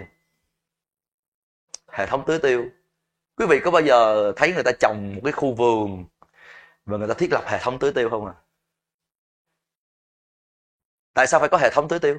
Hệ 1.91 2.07
thống 2.07 2.23
tưới 2.27 2.39
tiêu. 2.39 2.65
Quý 3.37 3.47
vị 3.47 3.61
có 3.65 3.71
bao 3.71 3.83
giờ 3.83 4.33
thấy 4.37 4.53
người 4.53 4.63
ta 4.63 4.73
trồng 4.81 5.15
một 5.15 5.21
cái 5.25 5.33
khu 5.33 5.55
vườn 5.55 6.05
và 6.87 6.99
người 6.99 7.09
ta 7.09 7.15
thiết 7.15 7.33
lập 7.33 7.45
hệ 7.47 7.59
thống 7.59 7.79
tưới 7.79 7.93
tiêu 7.93 8.11
không 8.11 8.27
à 8.27 8.35
tại 11.19 11.27
sao 11.27 11.41
phải 11.41 11.49
có 11.49 11.59
hệ 11.59 11.71
thống 11.71 11.89
tưới 11.89 11.99
tiêu? 11.99 12.19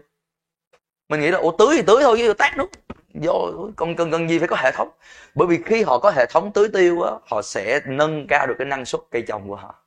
Mình 1.10 1.22
nghĩ 1.22 1.32
là, 1.32 1.38
ủa, 1.40 1.52
tưới 1.52 1.76
thì 1.76 1.84
tưới 1.88 1.98
thôi 2.02 2.18
chứ 2.18 2.34
tát 2.34 2.58
nước 2.58 2.68
do 3.14 3.34
còn 3.76 3.96
cần 3.96 4.12
cần 4.12 4.30
gì 4.30 4.40
phải 4.40 4.48
có 4.48 4.56
hệ 4.56 4.72
thống? 4.72 4.90
Bởi 5.36 5.48
vì 5.48 5.60
khi 5.66 5.84
họ 5.84 6.00
có 6.00 6.12
hệ 6.12 6.26
thống 6.26 6.52
tưới 6.54 6.70
tiêu 6.74 7.02
á, 7.02 7.12
họ 7.26 7.42
sẽ 7.42 7.80
nâng 7.86 8.28
cao 8.28 8.48
được 8.48 8.56
cái 8.60 8.68
năng 8.68 8.86
suất 8.86 9.02
cây 9.12 9.22
trồng 9.28 9.48
của 9.48 9.56
họ 9.56 9.84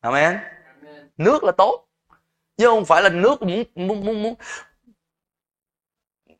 amen. 0.00 0.38
Nước 1.16 1.44
là 1.44 1.52
tốt 1.52 1.86
chứ 2.56 2.66
không 2.66 2.84
phải 2.84 3.02
là 3.02 3.08
nước 3.08 3.42
muốn 3.42 3.64
muốn 3.74 4.04
muốn 4.04 4.22
muốn, 4.22 4.34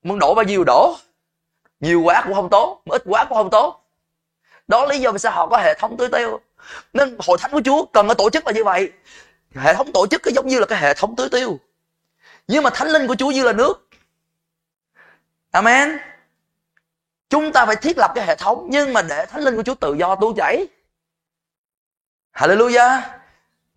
muốn 0.03 0.19
đổ 0.19 0.35
bao 0.35 0.45
nhiêu 0.45 0.65
đổ. 0.65 0.97
Nhiều 1.81 2.03
quá 2.03 2.23
cũng 2.25 2.35
không 2.35 2.51
tốt 2.51 2.83
ít 2.87 3.03
quá 3.05 3.25
cũng 3.25 3.37
không 3.37 3.51
tốt. 3.51 3.91
Đó 4.69 4.87
lý 4.87 4.99
do 4.99 5.13
vì 5.13 5.19
sao 5.19 5.33
họ 5.33 5.47
có 5.47 5.59
hệ 5.59 5.75
thống 5.79 5.97
tưới 5.97 6.09
tiêu 6.13 6.41
nên 6.93 7.17
hội 7.27 7.39
thánh 7.41 7.51
của 7.51 7.61
chúa 7.65 7.85
cần 7.85 8.09
có 8.09 8.15
tổ 8.15 8.31
chức 8.31 8.47
là 8.47 8.53
như 8.53 8.65
vậy. 8.65 8.93
Hệ 9.55 9.75
thống 9.75 9.93
tổ 9.93 10.07
chức 10.07 10.23
cái 10.23 10.35
giống 10.35 10.47
như 10.47 10.59
là 10.59 10.67
cái 10.67 10.79
hệ 10.79 10.95
thống 10.95 11.17
tưới 11.17 11.29
tiêu 11.29 11.59
nhưng 12.49 12.65
mà 12.65 12.71
thánh 12.71 12.89
linh 12.89 13.07
của 13.07 13.15
chúa 13.15 13.31
như 13.31 13.45
là 13.45 13.53
nước. 13.53 13.89
Amen. 15.51 15.99
Chúng 17.29 17.53
ta 17.53 17.67
phải 17.67 17.77
thiết 17.77 17.99
lập 17.99 18.13
cái 18.15 18.27
hệ 18.27 18.37
thống 18.37 18.67
nhưng 18.71 18.93
mà 18.93 19.03
để 19.03 19.27
thánh 19.27 19.41
linh 19.41 19.57
của 19.57 19.63
chúa 19.63 19.75
tự 19.75 19.95
do 19.95 20.15
tuôn 20.15 20.35
chảy. 20.37 20.67
Hallelujah 22.33 23.20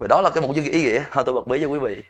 và 0.03 0.07
đó 0.07 0.21
là 0.21 0.29
cái 0.29 0.41
một 0.41 0.53
chương 0.55 0.65
ý 0.65 0.83
nghĩa 0.83 1.03
thôi 1.11 1.23
tôi 1.25 1.35
bật 1.35 1.47
mí 1.47 1.59
cho 1.61 1.67
quý 1.67 1.79
vị. 1.79 2.03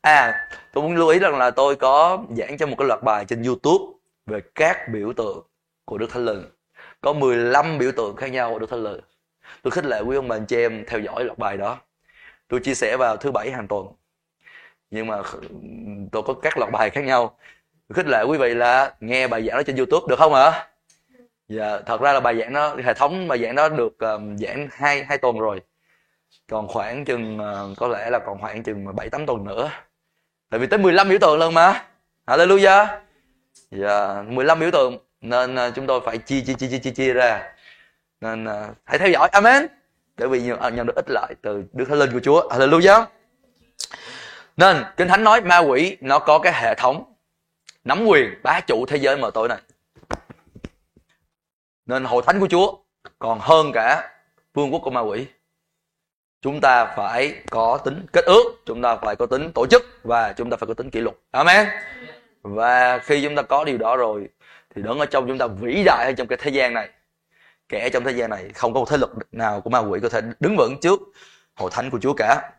À 0.00 0.48
tôi 0.72 0.84
muốn 0.84 0.96
lưu 0.96 1.08
ý 1.08 1.18
rằng 1.18 1.38
là 1.38 1.50
tôi 1.50 1.76
có 1.76 2.24
giảng 2.36 2.58
cho 2.58 2.66
một 2.66 2.74
cái 2.78 2.88
loạt 2.88 3.02
bài 3.02 3.24
trên 3.24 3.42
youtube 3.42 3.84
về 4.26 4.40
các 4.54 4.88
biểu 4.88 5.12
tượng 5.12 5.46
của 5.84 5.98
đức 5.98 6.10
thánh 6.10 6.24
linh. 6.24 6.44
Có 7.00 7.12
15 7.12 7.78
biểu 7.78 7.92
tượng 7.96 8.16
khác 8.16 8.26
nhau 8.26 8.52
của 8.52 8.58
đức 8.58 8.70
thánh 8.70 8.82
linh. 8.82 9.00
Tôi 9.62 9.70
khích 9.70 9.84
lệ 9.84 10.00
quý 10.00 10.16
ông 10.16 10.28
bà 10.28 10.36
anh 10.36 10.46
chị 10.46 10.56
em 10.56 10.84
theo 10.86 11.00
dõi 11.00 11.24
loạt 11.24 11.38
bài 11.38 11.56
đó. 11.56 11.78
Tôi 12.48 12.60
chia 12.60 12.74
sẻ 12.74 12.96
vào 12.96 13.16
thứ 13.16 13.30
bảy 13.30 13.50
hàng 13.50 13.68
tuần. 13.68 13.86
Nhưng 14.90 15.06
mà 15.06 15.22
tôi 16.12 16.22
có 16.22 16.34
các 16.42 16.58
loạt 16.58 16.72
bài 16.72 16.90
khác 16.90 17.04
nhau. 17.04 17.36
Tôi 17.88 17.94
khích 17.94 18.06
lệ 18.06 18.22
quý 18.28 18.38
vị 18.38 18.54
là 18.54 18.94
nghe 19.00 19.28
bài 19.28 19.46
giảng 19.46 19.56
đó 19.56 19.62
trên 19.62 19.76
youtube 19.76 20.06
được 20.08 20.18
không 20.18 20.34
ạ? 20.34 20.68
Dạ 21.48 21.78
thật 21.86 22.00
ra 22.00 22.12
là 22.12 22.20
bài 22.20 22.38
giảng 22.38 22.52
đó 22.52 22.76
hệ 22.84 22.94
thống 22.94 23.28
bài 23.28 23.38
giảng 23.38 23.54
đó 23.54 23.68
được 23.68 23.98
um, 23.98 24.36
giảng 24.36 24.68
hai 24.70 25.04
hai 25.04 25.18
tuần 25.18 25.38
rồi 25.38 25.60
còn 26.48 26.68
khoảng 26.68 27.04
chừng 27.04 27.38
ờ, 27.38 27.74
có 27.76 27.88
lẽ 27.88 28.10
là 28.10 28.18
còn 28.18 28.40
khoảng 28.40 28.62
chừng 28.62 28.96
bảy 28.96 29.10
tám 29.10 29.26
tuần 29.26 29.44
nữa. 29.44 29.70
Tại 30.50 30.60
vì 30.60 30.66
tới 30.66 30.78
15 30.78 31.08
biểu 31.08 31.18
tượng 31.18 31.38
lần 31.38 31.54
mà. 31.54 31.84
Hallelujah. 32.26 32.86
Dạ 33.70 34.22
15 34.22 34.60
biểu 34.60 34.70
tượng. 34.70 34.98
Nên 35.20 35.54
ờ, 35.54 35.70
chúng 35.70 35.86
tôi 35.86 36.00
phải 36.04 36.18
chia 36.18 36.40
chia 36.40 36.54
chia 36.54 36.68
chia 36.68 36.78
chia, 36.78 36.90
chia 36.90 37.12
ra. 37.12 37.52
Nên 38.20 38.44
uh, 38.44 38.76
hãy 38.84 38.98
theo 38.98 39.08
dõi. 39.08 39.28
Amen. 39.32 39.66
Để 40.16 40.26
vì 40.26 40.42
nhận, 40.42 40.76
nhận 40.76 40.86
được 40.86 40.96
ích 40.96 41.10
lợi 41.10 41.34
từ 41.42 41.64
Đức 41.72 41.84
Thánh 41.88 41.98
Linh 41.98 42.12
của 42.12 42.20
Chúa. 42.20 42.48
Hallelujah. 42.48 43.04
Nên 44.56 44.84
kinh 44.96 45.08
thánh 45.08 45.24
nói 45.24 45.40
ma 45.40 45.58
quỷ 45.58 45.96
nó 46.00 46.18
có 46.18 46.38
cái 46.38 46.52
hệ 46.52 46.74
thống 46.74 47.14
nắm 47.84 48.06
quyền 48.06 48.42
bá 48.42 48.60
chủ 48.60 48.86
thế 48.86 48.96
giới 48.96 49.16
mờ 49.16 49.30
tối 49.34 49.48
này. 49.48 49.58
Nên 51.86 52.04
hội 52.04 52.22
thánh 52.26 52.40
của 52.40 52.48
Chúa 52.48 52.76
còn 53.18 53.38
hơn 53.42 53.72
cả 53.74 54.10
vương 54.54 54.72
quốc 54.72 54.80
của 54.84 54.90
ma 54.90 55.00
quỷ 55.00 55.26
chúng 56.46 56.60
ta 56.60 56.94
phải 56.96 57.34
có 57.50 57.78
tính 57.84 58.06
kết 58.12 58.24
ước 58.24 58.62
chúng 58.66 58.82
ta 58.82 58.96
phải 58.96 59.16
có 59.16 59.26
tính 59.26 59.52
tổ 59.52 59.66
chức 59.66 59.82
và 60.04 60.32
chúng 60.32 60.50
ta 60.50 60.56
phải 60.56 60.66
có 60.66 60.74
tính 60.74 60.90
kỷ 60.90 61.00
luật. 61.00 61.16
Amen. 61.30 61.66
Và 62.42 62.98
khi 62.98 63.22
chúng 63.22 63.36
ta 63.36 63.42
có 63.42 63.64
điều 63.64 63.78
đó 63.78 63.96
rồi 63.96 64.28
thì 64.74 64.82
đấng 64.82 64.98
ở 64.98 65.06
trong 65.06 65.26
chúng 65.28 65.38
ta 65.38 65.46
vĩ 65.46 65.82
đại 65.84 66.04
ở 66.04 66.12
trong 66.16 66.26
cái 66.26 66.38
thế 66.42 66.50
gian 66.50 66.74
này. 66.74 66.88
Kẻ 67.68 67.88
trong 67.92 68.04
thế 68.04 68.12
gian 68.12 68.30
này 68.30 68.50
không 68.54 68.74
có 68.74 68.80
một 68.80 68.86
thế 68.90 68.96
lực 68.96 69.10
nào 69.32 69.60
của 69.60 69.70
ma 69.70 69.78
quỷ 69.78 70.00
có 70.00 70.08
thể 70.08 70.20
đứng 70.40 70.56
vững 70.56 70.80
trước 70.82 71.00
hội 71.54 71.70
thánh 71.72 71.90
của 71.90 71.98
Chúa 71.98 72.12
cả. 72.12 72.50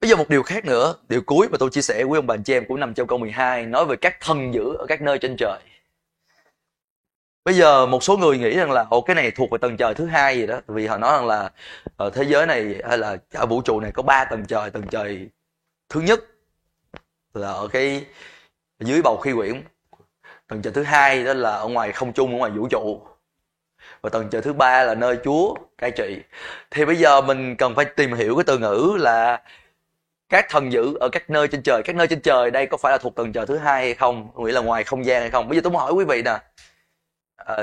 Bây 0.00 0.10
giờ 0.10 0.16
một 0.16 0.28
điều 0.28 0.42
khác 0.42 0.64
nữa, 0.64 0.94
điều 1.08 1.20
cuối 1.26 1.48
mà 1.48 1.58
tôi 1.58 1.70
chia 1.70 1.82
sẻ 1.82 2.04
với 2.04 2.16
ông 2.16 2.26
bà 2.26 2.34
anh 2.34 2.42
chị 2.42 2.52
em 2.52 2.64
của 2.68 2.76
nằm 2.76 2.94
trong 2.94 3.06
câu 3.06 3.18
12 3.18 3.66
nói 3.66 3.86
về 3.86 3.96
các 3.96 4.20
thần 4.20 4.54
dữ 4.54 4.76
ở 4.78 4.86
các 4.88 5.02
nơi 5.02 5.18
trên 5.18 5.36
trời 5.38 5.60
bây 7.44 7.54
giờ 7.54 7.86
một 7.86 8.02
số 8.02 8.16
người 8.16 8.38
nghĩ 8.38 8.56
rằng 8.56 8.70
là, 8.70 8.86
ồ, 8.90 9.00
cái 9.00 9.14
này 9.16 9.30
thuộc 9.30 9.50
về 9.50 9.58
tầng 9.58 9.76
trời 9.76 9.94
thứ 9.94 10.06
hai 10.06 10.36
gì 10.36 10.46
đó. 10.46 10.60
Vì 10.66 10.86
họ 10.86 10.98
nói 10.98 11.18
rằng 11.18 11.26
là 11.26 11.50
ở 11.96 12.10
thế 12.10 12.22
giới 12.22 12.46
này 12.46 12.76
hay 12.88 12.98
là 12.98 13.16
ở 13.34 13.46
vũ 13.46 13.62
trụ 13.62 13.80
này 13.80 13.92
có 13.92 14.02
ba 14.02 14.24
tầng 14.24 14.44
trời 14.46 14.70
tầng 14.70 14.86
trời 14.90 15.28
thứ 15.88 16.00
nhất 16.00 16.20
là 17.34 17.48
ở 17.48 17.68
cái 17.68 18.04
dưới 18.80 19.02
bầu 19.02 19.16
khí 19.16 19.32
quyển, 19.32 19.62
tầng 20.48 20.62
trời 20.62 20.72
thứ 20.72 20.82
hai 20.82 21.24
đó 21.24 21.34
là 21.34 21.50
ở 21.50 21.68
ngoài 21.68 21.92
không 21.92 22.12
trung, 22.12 22.30
ở 22.30 22.36
ngoài 22.36 22.50
vũ 22.50 22.68
trụ, 22.70 23.00
và 24.02 24.10
tầng 24.10 24.28
trời 24.30 24.42
thứ 24.42 24.52
ba 24.52 24.84
là 24.84 24.94
nơi 24.94 25.18
Chúa 25.24 25.54
cai 25.78 25.90
trị. 25.90 26.18
Thì 26.70 26.84
bây 26.84 26.96
giờ 26.96 27.20
mình 27.20 27.56
cần 27.56 27.74
phải 27.74 27.84
tìm 27.84 28.12
hiểu 28.12 28.36
cái 28.36 28.44
từ 28.46 28.58
ngữ 28.58 28.96
là 29.00 29.42
các 30.28 30.46
thần 30.48 30.72
dữ 30.72 30.94
ở 31.00 31.08
các 31.12 31.30
nơi 31.30 31.48
trên 31.48 31.62
trời, 31.62 31.82
các 31.84 31.96
nơi 31.96 32.06
trên 32.06 32.20
trời 32.20 32.50
đây 32.50 32.66
có 32.66 32.76
phải 32.76 32.92
là 32.92 32.98
thuộc 32.98 33.14
tầng 33.16 33.32
trời 33.32 33.46
thứ 33.46 33.56
hai 33.56 33.82
hay 33.82 33.94
không? 33.94 34.28
Nghĩa 34.36 34.52
là 34.52 34.60
ngoài 34.60 34.84
không 34.84 35.04
gian 35.04 35.20
hay 35.20 35.30
không? 35.30 35.48
Bây 35.48 35.56
giờ 35.56 35.60
tôi 35.64 35.72
muốn 35.72 35.80
hỏi 35.82 35.92
quý 35.92 36.04
vị 36.04 36.22
nè 36.22 36.38
à, 37.44 37.56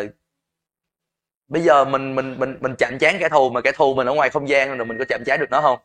bây 1.47 1.63
giờ 1.63 1.86
mình 1.86 2.15
mình 2.15 2.39
mình 2.39 2.57
mình 2.61 2.75
chạm 2.77 2.97
chán 2.99 3.17
kẻ 3.19 3.29
thù 3.29 3.49
mà 3.49 3.61
kẻ 3.61 3.71
thù 3.71 3.93
mình 3.95 4.07
ở 4.07 4.13
ngoài 4.13 4.29
không 4.29 4.49
gian 4.49 4.77
rồi 4.77 4.86
mình 4.86 4.97
có 4.97 5.05
chạm 5.09 5.23
chán 5.25 5.39
được 5.39 5.49
nó 5.49 5.61
không? 5.61 5.79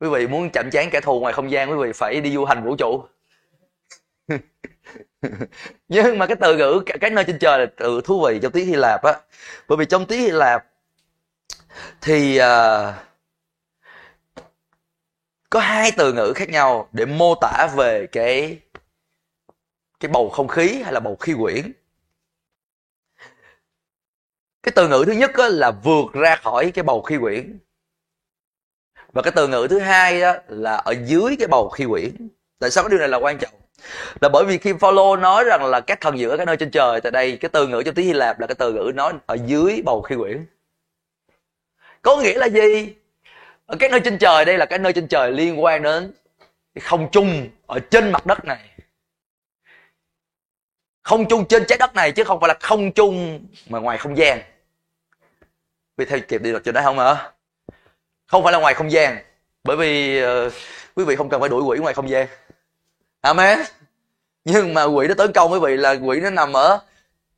Quý 0.00 0.08
vị 0.08 0.26
muốn 0.26 0.50
chạm 0.50 0.70
chán 0.70 0.90
kẻ 0.90 1.00
thù 1.00 1.20
ngoài 1.20 1.32
không 1.32 1.50
gian 1.50 1.70
quý 1.70 1.76
vị 1.86 1.92
phải 1.94 2.20
đi 2.20 2.32
du 2.34 2.44
hành 2.44 2.64
vũ 2.64 2.76
trụ. 2.76 3.04
Nhưng 5.88 6.18
mà 6.18 6.26
cái 6.26 6.36
từ 6.40 6.56
ngữ 6.56 6.82
cái 7.00 7.10
nơi 7.10 7.24
trên 7.24 7.38
trời 7.38 7.58
là 7.58 7.66
từ 7.76 8.00
thú 8.04 8.26
vị 8.26 8.38
trong 8.42 8.52
tiếng 8.52 8.66
hy 8.66 8.74
lạp 8.74 9.02
á. 9.02 9.14
Bởi 9.68 9.76
vì 9.76 9.84
trong 9.84 10.06
tiếng 10.06 10.20
hy 10.20 10.30
lạp 10.30 10.66
thì 12.00 12.38
uh, 12.40 12.94
có 15.50 15.60
hai 15.60 15.92
từ 15.96 16.12
ngữ 16.12 16.32
khác 16.36 16.48
nhau 16.48 16.88
để 16.92 17.04
mô 17.06 17.34
tả 17.40 17.68
về 17.76 18.06
cái 18.12 18.58
cái 20.00 20.10
bầu 20.12 20.30
không 20.30 20.48
khí 20.48 20.82
hay 20.82 20.92
là 20.92 21.00
bầu 21.00 21.16
khí 21.16 21.34
quyển 21.40 21.72
cái 24.64 24.72
từ 24.74 24.88
ngữ 24.88 25.04
thứ 25.06 25.12
nhất 25.12 25.30
là 25.38 25.70
vượt 25.70 26.12
ra 26.12 26.36
khỏi 26.36 26.70
cái 26.70 26.82
bầu 26.82 27.02
khí 27.02 27.16
quyển. 27.20 27.58
Và 29.12 29.22
cái 29.22 29.32
từ 29.36 29.48
ngữ 29.48 29.66
thứ 29.70 29.78
hai 29.78 30.20
đó 30.20 30.34
là 30.48 30.74
ở 30.74 30.94
dưới 31.06 31.36
cái 31.38 31.48
bầu 31.48 31.68
khí 31.68 31.84
quyển. 31.90 32.28
Tại 32.58 32.70
sao 32.70 32.84
cái 32.84 32.90
điều 32.90 32.98
này 32.98 33.08
là 33.08 33.18
quan 33.18 33.38
trọng? 33.38 33.52
Là 34.20 34.28
bởi 34.28 34.44
vì 34.44 34.58
khi 34.58 34.72
Phaolô 34.80 35.16
nói 35.16 35.44
rằng 35.44 35.64
là 35.64 35.80
các 35.80 36.00
thần 36.00 36.18
dữ 36.18 36.28
ở 36.28 36.36
các 36.36 36.44
nơi 36.44 36.56
trên 36.56 36.70
trời, 36.70 37.00
tại 37.00 37.12
đây 37.12 37.36
cái 37.36 37.48
từ 37.48 37.66
ngữ 37.66 37.82
trong 37.84 37.94
tiếng 37.94 38.06
Hy 38.06 38.12
Lạp 38.12 38.40
là 38.40 38.46
cái 38.46 38.54
từ 38.54 38.72
ngữ 38.72 38.92
nói 38.94 39.12
ở 39.26 39.36
dưới 39.46 39.82
bầu 39.84 40.02
khí 40.02 40.16
quyển. 40.16 40.46
Có 42.02 42.16
nghĩa 42.16 42.38
là 42.38 42.48
gì? 42.48 42.94
Ở 43.66 43.76
các 43.80 43.90
nơi 43.90 44.00
trên 44.00 44.18
trời, 44.18 44.44
đây 44.44 44.58
là 44.58 44.66
cái 44.66 44.78
nơi 44.78 44.92
trên 44.92 45.08
trời 45.08 45.32
liên 45.32 45.62
quan 45.62 45.82
đến 45.82 46.12
không 46.80 47.08
trung 47.12 47.48
ở 47.66 47.78
trên 47.78 48.12
mặt 48.12 48.26
đất 48.26 48.44
này. 48.44 48.70
Không 51.02 51.28
trung 51.28 51.44
trên 51.48 51.64
trái 51.68 51.78
đất 51.78 51.94
này 51.94 52.12
chứ 52.12 52.24
không 52.24 52.40
phải 52.40 52.48
là 52.48 52.54
không 52.60 52.92
trung 52.92 53.46
mà 53.68 53.78
ngoài 53.78 53.98
không 53.98 54.16
gian 54.16 54.40
vì 55.96 56.04
theo 56.04 56.18
kịp 56.28 56.42
đi 56.42 56.52
được 56.52 56.62
chỗ 56.64 56.72
đó 56.72 56.80
không 56.84 56.98
hả? 56.98 57.32
Không 58.26 58.42
phải 58.42 58.52
là 58.52 58.58
ngoài 58.58 58.74
không 58.74 58.92
gian. 58.92 59.18
Bởi 59.64 59.76
vì 59.76 60.22
uh, 60.24 60.52
quý 60.94 61.04
vị 61.04 61.16
không 61.16 61.28
cần 61.28 61.40
phải 61.40 61.48
đuổi 61.48 61.62
quỷ 61.62 61.78
ngoài 61.78 61.94
không 61.94 62.10
gian. 62.10 62.28
Amen. 63.20 63.58
Nhưng 64.44 64.74
mà 64.74 64.84
quỷ 64.84 65.08
nó 65.08 65.14
tấn 65.14 65.32
công 65.32 65.52
quý 65.52 65.58
vị 65.62 65.76
là 65.76 65.92
quỷ 65.92 66.20
nó 66.20 66.30
nằm 66.30 66.52
ở 66.52 66.80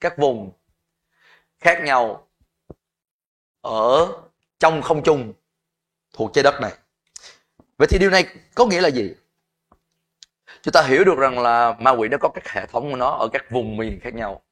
các 0.01 0.19
vùng 0.19 0.53
khác 1.61 1.83
nhau 1.83 2.27
ở 3.61 4.13
trong 4.59 4.83
không 4.83 5.03
trung 5.03 5.33
thuộc 6.13 6.31
trái 6.35 6.43
đất 6.43 6.61
này. 6.61 6.73
Vậy 7.79 7.89
thì 7.91 7.99
điều 7.99 8.11
này 8.11 8.27
có 8.55 8.67
nghĩa 8.67 8.81
là 8.81 8.89
gì? 8.89 9.15
Chúng 10.63 10.73
ta 10.73 10.83
hiểu 10.83 11.05
được 11.05 11.19
rằng 11.19 11.39
là 11.39 11.77
ma 11.79 11.91
quỷ 11.91 12.09
nó 12.09 12.19
có 12.21 12.29
các 12.29 12.49
hệ 12.49 12.67
thống 12.67 12.91
của 12.91 12.97
nó 12.97 13.11
ở 13.11 13.29
các 13.33 13.51
vùng 13.51 13.77
miền 13.77 14.01
khác 14.01 14.15
nhau 14.15 14.43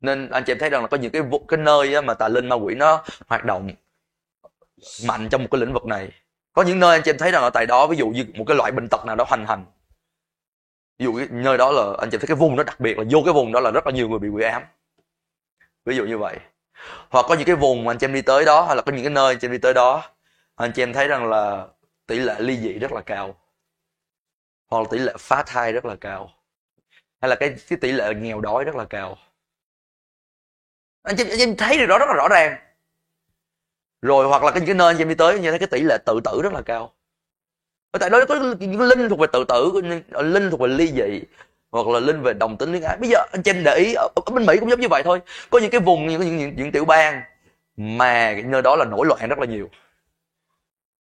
nên 0.00 0.30
anh 0.30 0.44
chị 0.44 0.52
em 0.52 0.58
thấy 0.58 0.70
rằng 0.70 0.82
là 0.82 0.88
có 0.88 0.96
những 0.96 1.12
cái 1.12 1.22
cái 1.48 1.58
nơi 1.58 2.02
mà 2.02 2.14
tà 2.14 2.28
linh 2.28 2.48
ma 2.48 2.56
quỷ 2.56 2.74
nó 2.74 3.04
hoạt 3.26 3.44
động 3.44 3.70
mạnh 5.06 5.28
trong 5.30 5.42
một 5.42 5.48
cái 5.50 5.60
lĩnh 5.60 5.72
vực 5.72 5.86
này. 5.86 6.10
Có 6.52 6.62
những 6.62 6.78
nơi 6.80 6.96
anh 6.96 7.02
chị 7.04 7.10
em 7.10 7.18
thấy 7.18 7.32
rằng 7.32 7.42
ở 7.42 7.50
tại 7.50 7.66
đó 7.66 7.86
ví 7.86 7.96
dụ 7.96 8.08
như 8.08 8.26
một 8.34 8.44
cái 8.46 8.56
loại 8.56 8.72
bệnh 8.72 8.88
tật 8.88 9.04
nào 9.06 9.16
đó 9.16 9.24
hoành 9.28 9.46
hành. 9.46 9.64
Ví 10.98 11.04
dụ 11.04 11.16
cái 11.16 11.26
nơi 11.30 11.58
đó 11.58 11.72
là 11.72 11.96
anh 11.98 12.10
chị 12.10 12.18
thấy 12.18 12.26
cái 12.26 12.36
vùng 12.36 12.56
đó 12.56 12.62
đặc 12.62 12.80
biệt 12.80 12.98
là 12.98 13.04
vô 13.10 13.22
cái 13.24 13.34
vùng 13.34 13.52
đó 13.52 13.60
là 13.60 13.70
rất 13.70 13.86
là 13.86 13.92
nhiều 13.92 14.08
người 14.08 14.18
bị 14.18 14.28
quỷ 14.28 14.44
ám. 14.44 14.62
Ví 15.84 15.96
dụ 15.96 16.04
như 16.04 16.18
vậy. 16.18 16.36
Hoặc 17.10 17.26
có 17.28 17.34
những 17.34 17.46
cái 17.46 17.56
vùng 17.56 17.84
mà 17.84 17.92
anh 17.92 17.98
chị 17.98 18.04
em 18.04 18.12
đi 18.12 18.22
tới 18.22 18.44
đó 18.44 18.62
hay 18.62 18.76
là 18.76 18.82
có 18.82 18.92
những 18.92 19.04
cái 19.04 19.12
nơi 19.12 19.32
anh 19.32 19.38
chị 19.38 19.46
em 19.46 19.52
đi 19.52 19.58
tới 19.58 19.74
đó 19.74 20.02
anh 20.56 20.72
chị 20.72 20.82
em 20.82 20.92
thấy 20.92 21.08
rằng 21.08 21.28
là 21.28 21.66
tỷ 22.06 22.18
lệ 22.18 22.34
ly 22.38 22.56
dị 22.56 22.72
rất 22.72 22.92
là 22.92 23.00
cao. 23.00 23.36
Hoặc 24.66 24.78
là 24.78 24.84
tỷ 24.90 24.98
lệ 24.98 25.14
phá 25.18 25.42
thai 25.46 25.72
rất 25.72 25.84
là 25.84 25.96
cao. 26.00 26.30
Hay 27.20 27.28
là 27.28 27.36
cái, 27.36 27.54
cái 27.68 27.78
tỷ 27.80 27.92
lệ 27.92 28.14
nghèo 28.14 28.40
đói 28.40 28.64
rất 28.64 28.76
là 28.76 28.84
cao 28.84 29.16
anh 31.06 31.16
chị, 31.16 31.24
anh 31.30 31.38
chị 31.38 31.54
thấy 31.58 31.78
điều 31.78 31.86
đó 31.86 31.98
rất 31.98 32.06
là 32.08 32.14
rõ 32.14 32.28
ràng. 32.28 32.56
Rồi 34.02 34.26
hoặc 34.26 34.44
là 34.44 34.50
cái 34.50 34.60
những 34.60 34.66
cái 34.66 34.74
nơi 34.74 34.88
anh 34.88 34.96
chị 34.96 35.02
em 35.02 35.08
đi 35.08 35.14
tới 35.14 35.38
như 35.38 35.50
thấy 35.50 35.58
cái 35.58 35.68
tỷ 35.68 35.80
lệ 35.80 35.98
tự 36.06 36.20
tử 36.24 36.40
rất 36.42 36.52
là 36.52 36.62
cao. 36.62 36.92
Ở 37.90 37.98
tại 37.98 38.10
đó 38.10 38.24
có 38.28 38.54
những 38.60 38.80
linh 38.80 39.08
thuộc 39.08 39.18
về 39.18 39.26
tự 39.32 39.44
tử 39.48 39.72
linh 40.10 40.50
thuộc 40.50 40.60
về 40.60 40.68
ly 40.68 40.86
dị 40.86 41.22
hoặc 41.70 41.86
là 41.86 42.00
linh 42.00 42.22
về 42.22 42.32
đồng 42.32 42.56
tính 42.56 42.72
liên 42.72 42.82
ái 42.82 42.96
bây 42.96 43.10
giờ 43.10 43.18
anh 43.32 43.42
chị 43.42 43.50
em 43.50 43.64
để 43.64 43.74
ý 43.74 43.94
ở, 43.94 44.08
ở 44.14 44.32
bên 44.32 44.46
mỹ 44.46 44.56
cũng 44.60 44.70
giống 44.70 44.80
như 44.80 44.88
vậy 44.88 45.02
thôi. 45.02 45.20
Có 45.50 45.58
những 45.58 45.70
cái 45.70 45.80
vùng 45.80 46.06
những 46.06 46.20
những, 46.20 46.36
những, 46.36 46.52
những 46.56 46.72
tiểu 46.72 46.84
bang 46.84 47.22
mà 47.76 48.34
nơi 48.44 48.62
đó 48.62 48.76
là 48.76 48.84
nổi 48.84 49.06
loạn 49.06 49.28
rất 49.28 49.38
là 49.38 49.46
nhiều. 49.46 49.70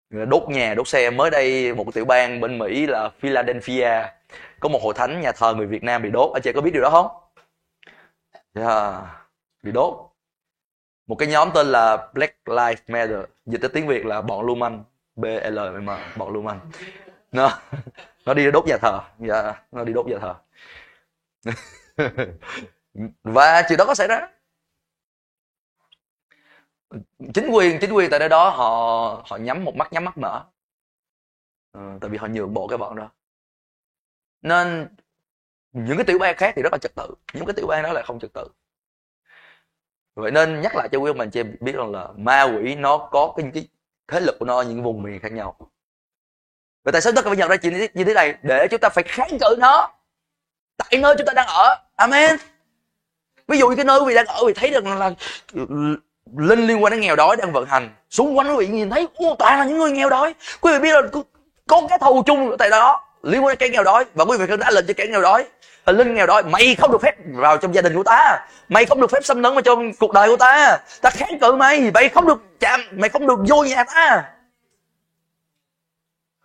Đốt 0.10 0.44
nhà 0.50 0.74
đốt 0.74 0.88
xe. 0.88 1.10
Mới 1.10 1.30
đây 1.30 1.74
một 1.74 1.94
tiểu 1.94 2.06
bang 2.06 2.40
bên 2.42 2.58
mỹ 2.58 2.88
là 2.88 3.10
philadelphia 3.20 4.04
có 4.60 4.70
một 4.70 4.82
hội 4.84 4.94
thánh 4.94 5.22
nhà 5.22 5.32
thờ 5.32 5.54
người 5.54 5.68
việt 5.68 5.84
nam 5.84 6.02
bị 6.02 6.10
đốt. 6.10 6.34
Anh 6.34 6.42
chị 6.42 6.52
có 6.54 6.62
biết 6.62 6.72
điều 6.74 6.84
đó 6.84 6.90
không? 6.90 7.08
Yeah, 8.54 8.94
bị 9.64 9.72
đốt. 9.72 10.10
Một 11.08 11.16
cái 11.16 11.28
nhóm 11.28 11.50
tên 11.54 11.68
là 11.68 12.12
black 12.14 12.50
lives 12.50 12.82
matter 12.88 13.20
dịch 13.46 13.62
tới 13.62 13.70
tiếng 13.74 13.88
việt 13.88 14.06
là 14.06 14.22
bọn 14.22 14.46
lưu 14.46 14.56
manh 14.56 14.84
blm 15.16 15.86
bọn 16.18 16.34
lưu 16.34 16.42
manh. 16.42 16.60
Nó 17.32 17.60
nó 18.26 18.34
đi 18.34 18.52
đốt 18.52 18.66
nhà 18.68 18.78
thờ 18.78 19.00
dạ, 19.20 19.66
nó 19.72 19.84
đi 19.84 19.94
đốt 19.94 20.06
nhà 20.08 20.18
thờ. 20.22 20.36
Và 23.24 23.64
chuyện 23.70 23.78
đó 23.78 23.86
có 23.86 23.96
xảy 23.96 24.08
ra. 24.08 24.28
Chính 27.34 27.50
quyền 27.52 27.78
chính 27.82 27.94
quyền 27.94 28.10
tại 28.10 28.20
nơi 28.20 28.30
đó 28.30 28.50
họ 28.50 28.66
họ 29.26 29.38
nhắm 29.38 29.64
một 29.64 29.76
mắt 29.76 29.94
nhắm 29.94 30.06
mắt 30.06 30.18
mở. 30.18 30.46
Ừ, 31.72 31.80
tại 32.02 32.10
vì 32.10 32.18
họ 32.18 32.28
nhượng 32.28 32.54
bộ 32.54 32.68
cái 32.68 32.78
bọn 32.78 32.96
đó. 32.96 33.10
Nên 34.42 34.88
những 35.72 35.98
cái 35.98 36.06
tiểu 36.06 36.20
bang 36.20 36.36
khác 36.38 36.54
thì 36.56 36.62
rất 36.62 36.74
là 36.74 36.78
trật 36.78 36.96
tự 36.96 37.16
những 37.34 37.46
cái 37.46 37.54
tiểu 37.54 37.68
bang 37.68 37.84
đó 37.84 37.94
là 37.94 38.02
không 38.06 38.20
trật 38.20 38.34
tự 38.34 38.48
vậy 40.16 40.32
nên 40.32 40.62
nhắc 40.62 40.76
lại 40.76 40.90
cho 40.92 41.00
quý 41.00 41.10
ông 41.10 41.18
bà 41.18 41.26
chị 41.26 41.40
em 41.40 41.56
biết 41.60 41.76
rằng 41.76 41.92
là 41.92 42.08
ma 42.18 42.44
quỷ 42.44 42.76
nó 42.76 42.98
có 42.98 43.34
cái, 43.38 43.52
cái 43.54 43.68
thế 44.08 44.20
lực 44.20 44.40
của 44.40 44.46
nó 44.46 44.58
ở 44.58 44.64
những 44.64 44.84
vùng 44.84 45.04
miền 45.04 45.20
khác 45.20 45.32
nhau. 45.32 45.56
Và 46.84 46.92
tại 46.92 47.02
sao 47.02 47.14
tất 47.16 47.22
cả 47.22 47.30
phải 47.30 47.38
nhận 47.38 47.50
ra 47.50 47.58
chuyện 47.58 47.88
như 47.94 48.04
thế 48.04 48.14
này? 48.14 48.36
Để 48.42 48.68
chúng 48.72 48.80
ta 48.80 48.90
phải 48.90 49.04
kháng 49.04 49.38
cự 49.40 49.56
nó 49.60 49.90
tại 50.78 51.00
nơi 51.02 51.16
chúng 51.18 51.28
ta 51.28 51.34
đang 51.34 51.48
ở. 51.48 51.76
Amen. 51.96 52.38
Ví 53.48 53.58
dụ 53.58 53.70
như 53.70 53.76
cái 53.76 53.86
nơi 53.86 54.00
quý 54.00 54.06
vị 54.08 54.16
đang 54.16 54.26
ở 54.26 54.46
vì 54.48 54.54
thấy 54.54 54.70
được 54.70 54.86
là 54.86 55.12
linh 56.38 56.68
liên 56.68 56.84
quan 56.84 56.92
đến 56.92 57.00
nghèo 57.00 57.16
đói 57.16 57.36
đang 57.36 57.52
vận 57.52 57.66
hành. 57.66 57.90
Xung 58.10 58.38
quanh 58.38 58.48
quý 58.48 58.66
vị 58.66 58.68
nhìn 58.68 58.90
thấy 58.90 59.08
ô 59.16 59.36
toàn 59.40 59.60
là 59.60 59.66
những 59.66 59.78
người 59.78 59.92
nghèo 59.92 60.10
đói. 60.10 60.36
Quý 60.62 60.74
vị 60.74 60.80
biết 60.80 60.94
là 60.94 61.02
có 61.68 61.82
cái 61.90 62.00
thù 62.00 62.24
chung 62.26 62.50
ở 62.50 62.56
tại 62.60 62.70
đó 62.70 63.04
liên 63.24 63.46
quan 63.46 63.52
đến 63.52 63.58
cái 63.58 63.70
nghèo 63.70 63.84
đói 63.84 64.06
và 64.14 64.26
quý 64.26 64.38
vị 64.38 64.58
đã 64.60 64.72
lệnh 64.72 64.88
cho 64.88 64.94
kẻ 64.98 65.08
nghèo 65.08 65.22
đói. 65.22 65.46
Linh 65.86 66.16
nghèo 66.16 66.28
đói 66.28 66.44
mày 66.44 66.76
không 66.76 66.92
được 66.92 67.02
phép 67.02 67.16
vào 67.34 67.58
trong 67.58 67.76
gia 67.76 67.82
đình 67.82 67.96
của 67.96 68.04
ta. 68.04 68.46
Mày 68.70 68.86
không 68.86 69.02
được 69.02 69.12
phép 69.12 69.26
xâm 69.26 69.44
lấn 69.44 69.54
vào 69.54 69.62
trong 69.62 69.94
cuộc 69.94 70.14
đời 70.14 70.30
của 70.30 70.38
ta. 70.38 70.78
Ta 71.02 71.10
kháng 71.10 71.40
cự 71.40 71.52
mày 71.52 71.92
mày 71.94 72.10
không 72.10 72.28
được 72.28 72.42
chạm 72.60 72.82
mày 72.92 73.10
không 73.10 73.28
được 73.28 73.40
vô 73.50 73.64
nhà 73.64 73.84
ta. 73.84 74.24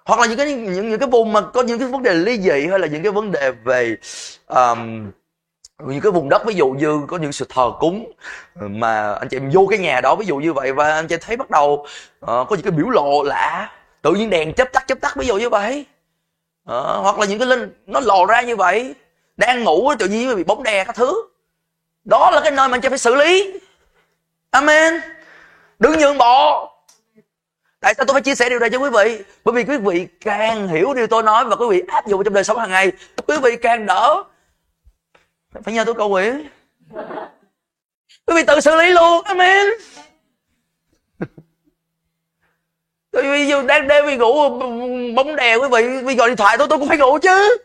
Hoặc 0.05 0.21
là 0.21 0.27
những 0.27 0.37
cái 0.37 0.55
những 0.55 0.91
những 0.91 1.01
cái 1.01 1.09
vùng 1.09 1.33
mà 1.33 1.41
có 1.41 1.63
những 1.63 1.79
cái 1.79 1.89
vấn 1.89 2.03
đề 2.03 2.15
ly 2.15 2.41
dị 2.41 2.67
hay 2.71 2.79
là 2.79 2.87
những 2.87 3.03
cái 3.03 3.13
vấn 3.13 3.33
đề 3.33 3.51
về 3.65 3.97
um, 4.47 5.11
những 5.87 6.01
cái 6.01 6.13
vùng 6.13 6.29
đất 6.29 6.43
ví 6.47 6.55
dụ 6.55 6.69
như 6.69 7.01
có 7.09 7.17
những 7.17 7.33
sự 7.33 7.47
thờ 7.49 7.73
cúng 7.81 8.13
mà 8.55 9.15
anh 9.15 9.29
chị 9.29 9.37
em 9.37 9.51
vô 9.55 9.67
cái 9.71 9.79
nhà 9.79 10.01
đó 10.01 10.15
ví 10.15 10.27
dụ 10.27 10.37
như 10.37 10.53
vậy 10.53 10.73
và 10.73 10.95
anh 10.95 11.07
chị 11.07 11.17
thấy 11.21 11.37
bắt 11.37 11.51
đầu 11.51 11.73
uh, 11.73 12.27
có 12.27 12.47
những 12.51 12.63
cái 12.63 12.71
biểu 12.71 12.91
lộ 12.91 13.23
lạ. 13.23 13.71
Tự 14.03 14.13
nhiên 14.15 14.31
đèn 14.31 14.55
chớp 14.55 14.73
tắt 14.73 14.85
chớp 14.87 15.01
tắt 15.01 15.17
ví 15.17 15.27
dụ 15.27 15.37
như 15.37 15.49
vậy 15.49 15.87
à, 16.69 16.81
hoặc 16.81 17.19
là 17.19 17.27
những 17.27 17.39
cái 17.39 17.49
linh 17.49 17.73
nó 17.87 18.01
lò 18.01 18.27
ra 18.29 18.43
như 18.43 18.57
vậy 18.57 18.95
đang 19.37 19.65
ngủ 19.65 19.95
tự 19.99 20.09
nhiên 20.09 20.37
bị 20.37 20.45
bóng 20.45 20.63
đè 20.63 20.85
các 20.85 20.97
thứ. 20.97 21.23
Đó 22.05 22.31
là 22.31 22.41
cái 22.41 22.51
nơi 22.51 22.69
mà 22.69 22.75
anh 22.75 22.81
chị 22.81 22.89
phải 22.89 22.99
xử 22.99 23.15
lý. 23.15 23.61
Amen. 24.51 25.01
Đừng 25.79 25.99
nhượng 25.99 26.19
bộ. 26.19 26.71
Tại 27.81 27.95
sao 27.95 28.07
tôi 28.07 28.15
phải 28.15 28.23
chia 28.23 28.35
sẻ 28.35 28.49
điều 28.49 28.59
này 28.59 28.71
cho 28.71 28.79
quý 28.79 28.91
vị? 28.91 29.25
Bởi 29.45 29.55
vì 29.55 29.65
quý 29.65 29.77
vị 29.77 30.07
càng 30.21 30.69
hiểu 30.69 30.95
điều 30.95 31.07
tôi 31.07 31.23
nói 31.23 31.45
và 31.45 31.57
quý 31.57 31.67
vị 31.71 31.83
áp 31.89 32.07
dụng 32.07 32.25
trong 32.25 32.35
đời 32.35 32.45
sống 32.45 32.59
hàng 32.59 32.71
ngày 32.71 32.93
quý 33.27 33.37
vị 33.43 33.57
càng 33.63 33.87
đỡ. 33.87 34.23
Phải 35.65 35.75
nhờ 35.75 35.85
tôi 35.85 35.95
cầu 35.95 36.09
nguyện. 36.09 36.49
Quý 38.27 38.35
vị 38.35 38.43
tự 38.47 38.61
xử 38.61 38.77
lý 38.77 38.91
luôn. 38.91 39.23
Amen. 39.25 39.67
Tôi 43.23 43.31
bây 43.31 43.47
giờ 43.47 43.63
đang 43.63 43.89
đêm 43.89 44.07
vì 44.07 44.17
ngủ, 44.17 44.49
bóng 45.15 45.37
đè 45.37 45.57
quý 45.57 45.69
vị 45.73 45.89
vì 46.05 46.15
gọi 46.15 46.29
điện 46.29 46.37
thoại 46.37 46.59
tôi 46.59 46.67
tôi 46.71 46.79
cũng 46.79 46.89
phải 46.89 46.99
ngủ 46.99 47.19
chứ. 47.23 47.59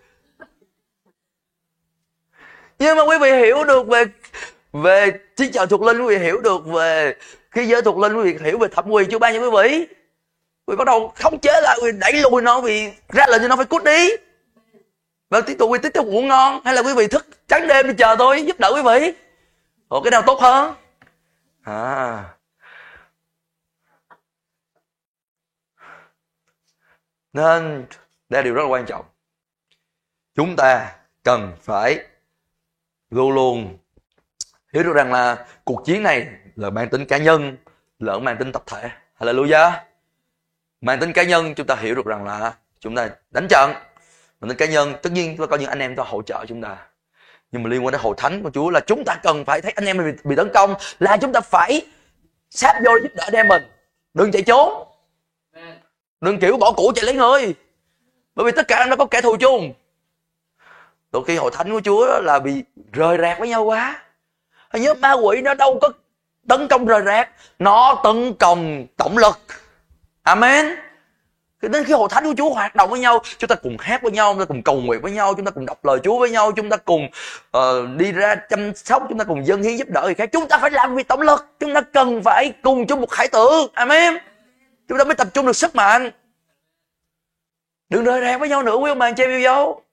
Nhưng 2.80 2.98
mà 2.98 3.04
quý 3.04 3.18
vị 3.22 3.32
hiểu 3.32 3.64
được 3.64 3.88
về 3.88 4.04
về 4.74 5.12
trí 5.36 5.52
trợ 5.52 5.66
thuộc 5.66 5.82
linh, 5.82 6.02
quý 6.02 6.18
vị 6.18 6.24
hiểu 6.24 6.40
được 6.40 6.66
về 6.66 7.16
khi 7.52 7.66
giới 7.68 7.82
thuộc 7.82 7.98
linh, 7.98 8.18
quý 8.18 8.34
vị 8.34 8.40
hiểu 8.46 8.58
về 8.58 8.68
thẩm 8.68 8.90
quyền 8.90 9.10
chưa 9.10 9.20
ban 9.20 9.34
cho 9.34 9.40
quý 9.40 9.50
vị? 9.64 9.88
Quý 10.66 10.72
vị 10.72 10.76
bắt 10.76 10.86
đầu 10.86 11.14
không 11.16 11.40
chế 11.40 11.62
lại, 11.62 11.78
quý 11.82 11.92
vị 11.92 11.98
đẩy 12.02 12.14
lùi 12.14 12.42
nó 12.42 12.62
vì 12.62 12.92
ra 13.10 13.26
lệnh 13.30 13.42
cho 13.42 13.48
nó 13.48 13.56
phải 13.56 13.66
cút 13.66 13.84
đi. 13.84 14.10
Và 15.30 15.42
tiếp 15.42 15.56
tục, 15.60 15.70
quý 15.70 15.80
tiếp 15.84 15.94
tục 15.94 16.08
ngủ 16.08 16.22
ngon, 16.22 16.62
hay 16.66 16.74
là 16.74 16.82
quý 16.82 16.94
vị 16.94 17.08
thức 17.08 17.28
trắng 17.48 17.68
đêm 17.68 17.88
đi 17.88 17.94
chờ 17.98 18.16
tôi, 18.20 18.46
giúp 18.46 18.60
đỡ 18.60 18.72
quý 18.76 18.82
vị. 18.82 19.14
Ủa 19.90 20.02
cái 20.02 20.12
nào 20.12 20.22
tốt 20.22 20.40
hơn? 20.42 20.74
À. 21.64 22.24
nên 27.34 27.86
đây 28.30 28.42
là 28.42 28.42
điều 28.42 28.54
rất 28.54 28.62
là 28.62 28.68
quan 28.68 28.86
trọng. 28.86 29.06
Chúng 30.36 30.56
ta 30.56 30.96
cần 31.24 31.54
phải 31.62 32.00
luôn 33.10 33.32
luôn 33.32 33.78
hiểu 34.74 34.84
được 34.84 34.94
rằng 34.94 35.12
là 35.12 35.46
cuộc 35.64 35.86
chiến 35.86 36.04
này 36.04 36.28
là 36.56 36.70
mang 36.70 36.90
tính 36.90 37.06
cá 37.06 37.18
nhân 37.18 37.58
lẫn 38.00 38.24
mang 38.24 38.38
tính 38.38 38.52
tập 38.52 38.64
thể. 38.68 38.90
Hallelujah. 39.20 39.72
Mang 40.82 41.00
tính 41.00 41.14
cá 41.14 41.24
nhân 41.24 41.56
chúng 41.56 41.68
ta 41.68 41.76
hiểu 41.76 41.96
được 41.96 42.06
rằng 42.06 42.26
là 42.26 42.54
chúng 42.80 42.96
ta 42.96 43.10
đánh 43.32 43.48
trận. 43.50 43.74
Mang 44.40 44.50
tính 44.50 44.58
cá 44.58 44.66
nhân 44.66 44.94
tất 45.02 45.12
nhiên 45.12 45.38
có 45.38 45.58
những 45.58 45.70
anh 45.70 45.80
em 45.80 45.96
ta 45.96 46.04
hỗ 46.08 46.22
trợ 46.22 46.46
chúng 46.48 46.62
ta. 46.62 46.78
Nhưng 47.52 47.64
mà 47.64 47.70
liên 47.70 47.86
quan 47.86 47.92
đến 47.92 48.02
hội 48.02 48.16
thánh 48.18 48.44
của 48.44 48.50
Chúa 48.54 48.70
là 48.70 48.80
chúng 48.80 49.04
ta 49.06 49.16
cần 49.24 49.46
phải 49.46 49.62
thấy 49.62 49.72
anh 49.72 49.86
em 49.86 49.98
bị, 49.98 50.12
bị 50.24 50.36
tấn 50.36 50.50
công 50.54 50.76
là 51.00 51.18
chúng 51.18 51.34
ta 51.34 51.42
phải 51.42 51.86
sáp 52.50 52.76
vô 52.86 52.92
giúp 53.04 53.10
đỡ 53.16 53.24
anh 53.24 53.34
em 53.34 53.48
mình. 53.48 53.64
Đừng 54.14 54.32
chạy 54.32 54.42
trốn 54.42 54.88
đừng 56.24 56.40
kiểu 56.40 56.58
bỏ 56.58 56.72
củ 56.72 56.92
chạy 56.96 57.06
lấy 57.06 57.16
người 57.16 57.54
bởi 58.36 58.46
vì 58.46 58.52
tất 58.52 58.68
cả 58.68 58.86
nó 58.86 58.96
có 58.96 59.06
kẻ 59.06 59.22
thù 59.22 59.38
chung. 59.38 59.74
Đôi 61.12 61.24
khi 61.28 61.36
hội 61.36 61.52
thánh 61.54 61.72
của 61.72 61.82
Chúa 61.86 62.22
là 62.22 62.40
bị 62.40 62.64
rời 62.94 63.18
rạc 63.22 63.40
với 63.40 63.50
nhau 63.50 63.64
quá. 63.64 64.02
Nhớ 64.74 64.94
ma 64.94 65.14
quỷ 65.14 65.42
nó 65.42 65.54
đâu 65.54 65.80
có 65.82 65.90
tấn 66.48 66.68
công 66.68 66.86
rời 66.86 67.02
rạc 67.06 67.30
nó 67.60 68.02
tấn 68.04 68.34
công 68.34 68.86
tổng 68.98 69.18
lực. 69.18 69.40
Amen. 70.24 70.66
Thì 71.62 71.68
đến 71.70 71.84
khi 71.84 71.94
hội 71.94 72.08
thánh 72.12 72.24
của 72.24 72.34
Chúa 72.38 72.50
hoạt 72.50 72.76
động 72.76 72.90
với 72.90 73.00
nhau 73.00 73.22
chúng 73.38 73.48
ta 73.48 73.56
cùng 73.56 73.78
hát 73.80 74.02
với 74.02 74.12
nhau 74.12 74.34
chúng 74.34 74.40
ta 74.40 74.46
cùng 74.46 74.64
cầu 74.64 74.76
nguyện 74.76 75.02
với 75.02 75.12
nhau 75.12 75.34
chúng 75.34 75.46
ta 75.46 75.52
cùng 75.52 75.66
đọc 75.66 75.86
lời 75.86 76.00
Chúa 76.04 76.20
với 76.20 76.30
nhau 76.30 76.52
chúng 76.52 76.70
ta 76.70 76.78
cùng 76.78 77.08
uh, 77.58 77.62
đi 77.98 78.12
ra 78.12 78.36
chăm 78.36 78.76
sóc 78.76 79.04
chúng 79.10 79.18
ta 79.18 79.24
cùng 79.24 79.46
dân 79.46 79.64
hiến 79.64 79.78
giúp 79.78 79.88
đỡ 79.90 80.02
người 80.02 80.14
khác. 80.14 80.30
Chúng 80.32 80.48
ta 80.48 80.58
phải 80.58 80.72
làm 80.72 80.96
việc 80.96 81.08
tổng 81.08 81.22
lực. 81.22 81.46
Chúng 81.60 81.74
ta 81.74 81.82
cần 81.82 82.24
phải 82.24 82.54
cùng 82.64 82.88
chung 82.88 83.02
một 83.02 83.10
khải 83.10 83.28
tượng 83.28 83.72
amen 83.74 84.33
chúng 84.88 84.98
ta 84.98 85.04
mới 85.04 85.16
tập 85.16 85.28
trung 85.34 85.46
được 85.46 85.56
sức 85.56 85.76
mạnh. 85.76 86.12
Đừng 87.90 88.04
rời 88.04 88.22
rạc 88.22 88.40
với 88.40 88.50
nhau 88.50 88.64
nữa 88.64 88.76
quý 88.76 88.92
ông 88.92 89.00
bà 89.00 89.08
anh 89.08 89.16
chị 89.16 89.24
em 89.24 89.30
yêu 89.30 89.40
dấu. 89.40 89.84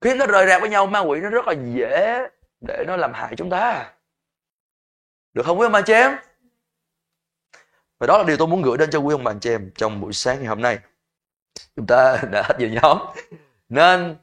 Khi 0.00 0.10
chúng 0.10 0.18
ta 0.18 0.26
rời 0.26 0.46
rạc 0.46 0.60
với 0.60 0.70
nhau 0.70 0.86
ma 0.86 1.00
quỷ 1.00 1.20
nó 1.20 1.30
rất 1.30 1.46
là 1.46 1.54
dễ 1.74 2.28
để 2.60 2.84
nó 2.86 2.96
làm 2.96 3.12
hại 3.12 3.34
chúng 3.36 3.50
ta. 3.50 3.92
Được 5.32 5.46
không 5.46 5.60
quý 5.60 5.66
ông 5.66 5.72
bà 5.72 5.78
anh 5.78 5.84
chị 5.84 5.92
em? 5.92 6.16
Và 7.98 8.06
đó 8.06 8.18
là 8.18 8.24
điều 8.24 8.36
tôi 8.36 8.48
muốn 8.48 8.62
gửi 8.62 8.78
đến 8.78 8.90
cho 8.90 8.98
quý 8.98 9.14
ông 9.14 9.24
bà 9.24 9.30
anh 9.30 9.40
chị 9.40 9.50
em 9.50 9.70
trong 9.74 10.00
buổi 10.00 10.12
sáng 10.12 10.38
ngày 10.38 10.46
hôm 10.46 10.62
nay. 10.62 10.78
Chúng 11.76 11.86
ta 11.86 12.16
đã 12.30 12.42
hết 12.42 12.54
giờ 12.58 12.68
nhóm. 12.68 12.98
Nên 13.68 14.16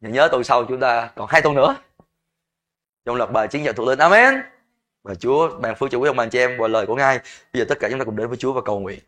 nhớ, 0.00 0.28
tuần 0.30 0.44
sau 0.44 0.64
chúng 0.64 0.80
ta 0.80 1.10
còn 1.16 1.28
hai 1.30 1.42
tuần 1.42 1.54
nữa. 1.54 1.76
Trong 3.04 3.16
loạt 3.16 3.30
bài 3.30 3.48
chiến 3.48 3.64
dịch 3.64 3.76
thuộc 3.76 3.88
linh 3.88 3.98
amen 3.98 4.55
và 5.06 5.14
Chúa 5.14 5.58
ban 5.60 5.74
phước 5.76 5.90
cho 5.90 5.98
quý 5.98 6.08
ông 6.08 6.16
bà 6.16 6.24
anh 6.24 6.30
chị 6.30 6.38
em 6.38 6.58
qua 6.58 6.68
lời 6.68 6.86
của 6.86 6.96
Ngài. 6.96 7.18
Bây 7.52 7.60
giờ 7.60 7.64
tất 7.68 7.78
cả 7.80 7.88
chúng 7.90 7.98
ta 7.98 8.04
cùng 8.04 8.16
đến 8.16 8.28
với 8.28 8.36
Chúa 8.36 8.52
và 8.52 8.60
cầu 8.64 8.80
nguyện. 8.80 8.98